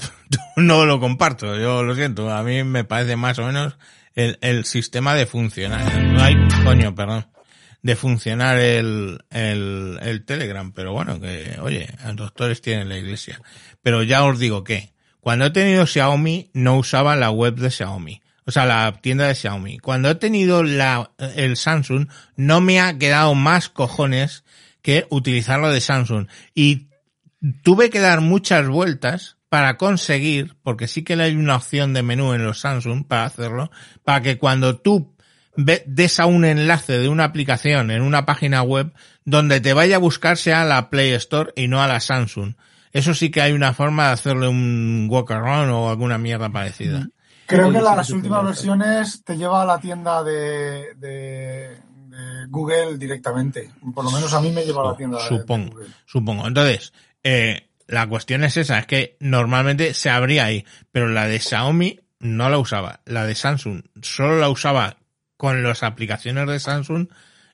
[0.58, 2.30] no lo comparto, yo lo siento.
[2.32, 3.78] A mí me parece más o menos
[4.16, 5.82] el, el sistema de funcionar.
[6.20, 7.28] Ay, coño, perdón.
[7.82, 10.72] De funcionar el, el, el Telegram.
[10.72, 13.42] Pero bueno, que, oye, los doctores tienen la iglesia.
[13.82, 18.22] Pero ya os digo que, Cuando he tenido Xiaomi, no usaba la web de Xiaomi.
[18.46, 19.80] O sea, la tienda de Xiaomi.
[19.80, 24.44] Cuando he tenido la, el Samsung, no me ha quedado más cojones
[24.84, 26.28] que utilizarlo de Samsung.
[26.54, 26.90] Y
[27.64, 32.34] tuve que dar muchas vueltas para conseguir, porque sí que hay una opción de menú
[32.34, 33.72] en los Samsung para hacerlo,
[34.04, 35.16] para que cuando tú
[35.56, 38.92] des a un enlace de una aplicación en una página web,
[39.24, 42.56] donde te vaya a buscar sea la Play Store y no a la Samsung.
[42.92, 47.08] Eso sí que hay una forma de hacerle un walkaround o alguna mierda parecida.
[47.46, 51.80] Creo que las últimas versiones te lleva a la tienda de
[52.48, 53.72] Google directamente.
[53.94, 55.88] Por lo menos a mí me lleva a la tienda de Supongo, Google.
[56.06, 56.48] supongo.
[56.48, 56.94] Entonces,
[57.24, 62.00] eh, la cuestión es esa, es que normalmente se abría ahí, pero la de Xiaomi
[62.20, 63.02] no la usaba.
[63.06, 64.98] La de Samsung solo la usaba
[65.38, 67.08] con las aplicaciones de Samsung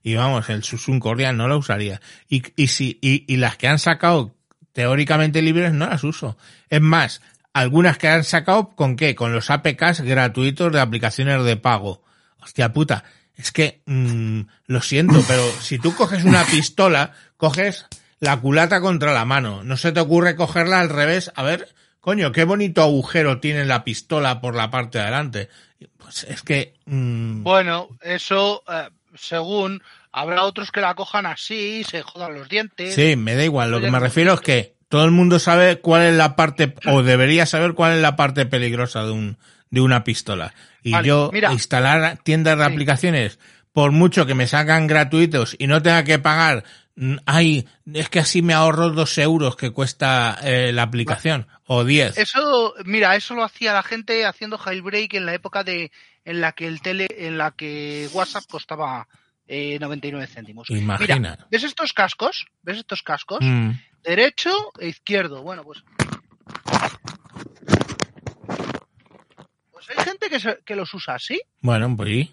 [0.03, 1.99] y vamos, el Samsung Cordia no la usaría.
[2.27, 4.35] Y, y, si, y, y las que han sacado
[4.73, 6.37] teóricamente libres no las uso.
[6.69, 7.21] Es más,
[7.53, 9.15] algunas que han sacado con qué?
[9.15, 12.03] Con los APKs gratuitos de aplicaciones de pago.
[12.41, 13.03] Hostia puta,
[13.39, 17.85] es que mm, lo siento, pero si tú coges una pistola, coges
[18.19, 19.63] la culata contra la mano.
[19.63, 21.31] No se te ocurre cogerla al revés.
[21.35, 21.69] A ver,
[22.01, 25.49] coño, qué bonito agujero tiene la pistola por la parte de adelante.
[25.97, 32.01] Pues es que mm, Bueno, eso, eh, según, habrá otros que la cojan así, se
[32.01, 32.93] jodan los dientes.
[32.93, 33.71] Sí, me da igual.
[33.71, 37.03] Lo que me refiero es que todo el mundo sabe cuál es la parte, o
[37.03, 39.37] debería saber cuál es la parte peligrosa de un,
[39.69, 40.53] de una pistola.
[40.83, 41.51] Y Vale, yo mira.
[41.53, 42.71] instalar tiendas de Sí.
[42.71, 43.39] aplicaciones,
[43.73, 46.63] por mucho que me sacan gratuitos y no tenga que pagar,
[46.95, 51.83] mm, ay, es que así me ahorro dos euros que cuesta eh, la aplicación, o
[51.83, 52.17] diez.
[52.17, 55.91] Eso, mira, eso lo hacía la gente haciendo jailbreak en la época de,
[56.25, 59.07] en la que el tele, en la que WhatsApp costaba
[59.47, 60.69] eh, 99 céntimos.
[60.69, 61.15] Imagina.
[61.17, 62.45] Mira, ¿ves estos cascos?
[62.61, 63.39] ¿Ves estos cascos?
[63.41, 63.71] Mm,
[64.03, 65.41] Derecho e izquierdo.
[65.43, 65.83] Bueno, pues.
[69.95, 71.41] Hay gente que, se- que los usa así.
[71.61, 72.31] bueno, pues ¿y?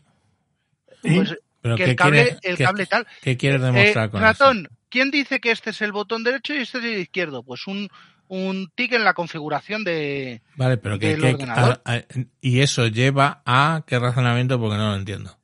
[1.03, 3.07] Pues ¿Pero que qué el cable, quieres- el qué- cable tal.
[3.23, 6.59] ¿Qué quieres demostrar Eh, con ratón, ¿quién dice que este es el botón derecho y
[6.59, 7.43] este es el izquierdo?
[7.43, 7.89] Pues un,
[8.28, 10.33] un tic en la configuración de.
[10.35, 10.43] eso?
[10.57, 11.81] Vale, pero que, del que- ordenador.
[11.85, 12.03] a- a-
[12.41, 15.37] y eso lleva a qué razonamiento porque no lo entiendo.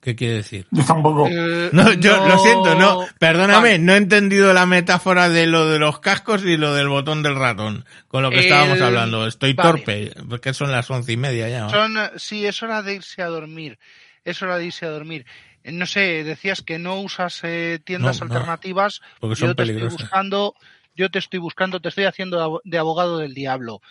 [0.00, 0.66] ¿Qué quiere decir?
[0.70, 1.28] Yo tampoco.
[1.28, 3.78] Eh, No, yo lo siento, no, perdóname, Vale.
[3.80, 7.36] no he entendido la metáfora de lo de los cascos y lo del botón del
[7.36, 9.26] ratón, con lo que El- estábamos hablando.
[9.26, 9.70] Estoy vale.
[9.70, 11.68] torpe, porque son las once y media ya.
[11.68, 13.78] Son, eh, sí, es hora de irse a dormir.
[14.24, 15.26] Es hora de irse a dormir.
[15.64, 19.02] Eh, No sé, decías que no usas eh, tiendas No, no, alternativas.
[19.20, 19.92] porque son yo te peligrosas.
[19.92, 20.54] estoy buscando,
[20.96, 23.82] yo te estoy buscando, te estoy haciendo de abo- de abogado del diablo.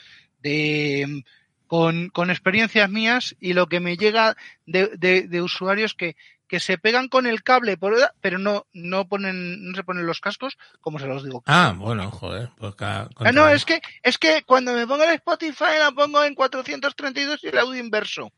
[0.41, 1.23] De
[1.69, 4.35] con, con experiencias mías y lo que me llega
[4.65, 6.15] de, de, de usuarios que,
[6.47, 10.19] que se pegan con el cable, por- pero no, no ponen, no se ponen los
[10.19, 11.43] cascos, como se los digo.
[11.45, 15.77] Ah, bueno, joder, pues Ah, no, es que, es que cuando me pongo el Spotify
[15.77, 18.33] la pongo en 432 y el audio inverso.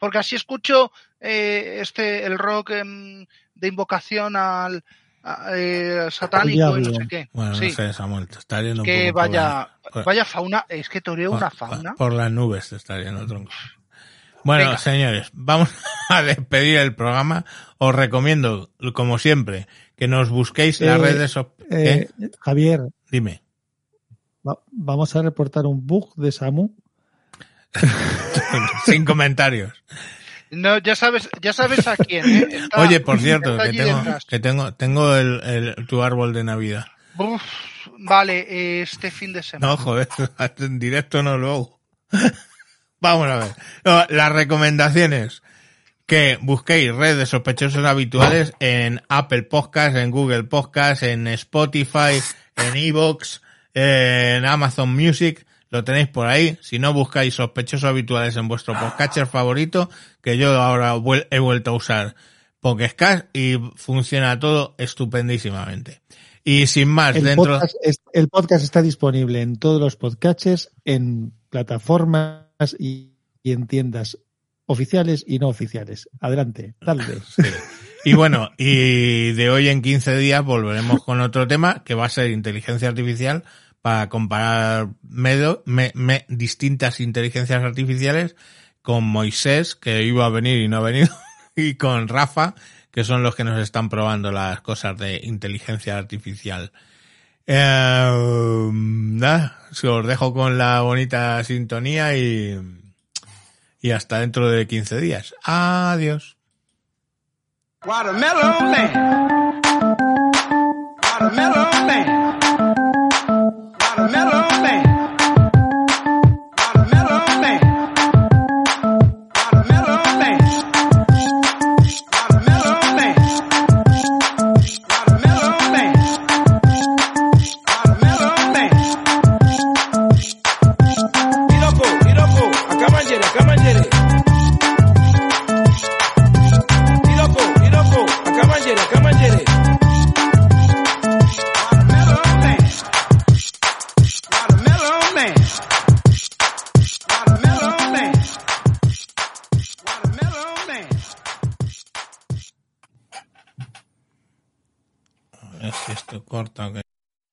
[0.00, 4.84] Porque así escucho eh, este el rock em, de invocación al
[5.54, 7.28] eh, satánico y no sé qué.
[7.32, 10.24] Bueno, sí, no sé, Samuel, te está yendo un que poco por vaya, por- vaya
[10.24, 11.94] fauna, es que toreo por- una por- fauna.
[11.94, 13.52] Por las nubes te está yendo, tronco.
[14.44, 14.78] Bueno, Venga.
[14.78, 15.68] señores, vamos
[16.08, 17.44] a despedir el programa.
[17.78, 21.36] Os recomiendo, como siempre, que nos busquéis las Eh, redes.
[21.36, 22.30] Eh, ¿Qué?
[22.40, 22.80] Javier,
[23.10, 23.42] Dime.
[24.46, 26.74] va- vamos a reportar un bug de Samu.
[28.84, 29.72] Sin comentarios.
[30.52, 32.28] No, ya sabes, ya sabes a quién.
[32.28, 32.46] ¿eh?
[32.50, 36.86] Está- Oye, por cierto, que tengo, que tengo, tengo el, el- tu árbol de Navidad.
[37.16, 37.42] Uf,
[37.98, 39.72] vale, este fin de semana.
[39.72, 40.08] No, joder,
[40.58, 41.80] en directo no luego.
[43.00, 43.52] Vamos a ver.
[43.84, 45.42] No, las recomendaciones.
[46.06, 52.20] Que busquéis redes de sospechosos habituales en Apple Podcast, en Google Podcast, en Spotify,
[52.56, 53.40] en Evox,
[53.72, 55.46] en Amazon Music.
[55.72, 56.56] Lo tenéis por ahí.
[56.60, 59.90] Si no buscáis sospechosos habituales en vuestro podcatcher favorito,
[60.22, 60.94] que yo ahora
[61.30, 62.14] he vuelto a usar
[62.60, 66.02] Podcast y funciona todo estupendísimamente.
[66.44, 67.54] Y sin más, El dentro...
[67.54, 72.44] podcast, es- el podcast está disponible en todos los podcasts, en plataformas
[72.78, 74.18] y, y en tiendas
[74.66, 76.08] oficiales y no oficiales.
[76.20, 77.04] Adelante, dale.
[77.28, 77.42] Sí.
[78.04, 82.10] Y bueno, y de hoy en 15 días volveremos con otro tema que va a
[82.10, 83.44] ser inteligencia artificial
[83.82, 88.36] para comparar medo- me- me- distintas inteligencias artificiales
[88.80, 91.08] con Moisés, que iba a venir y no ha venido,
[91.56, 92.54] y con Rafa,
[92.90, 96.72] que son los que nos están probando las cosas de inteligencia artificial.
[97.46, 102.56] Eh, nada, si os dejo con la bonita sintonía y,
[103.80, 105.34] y hasta dentro de 15 días.
[105.42, 106.36] Adiós.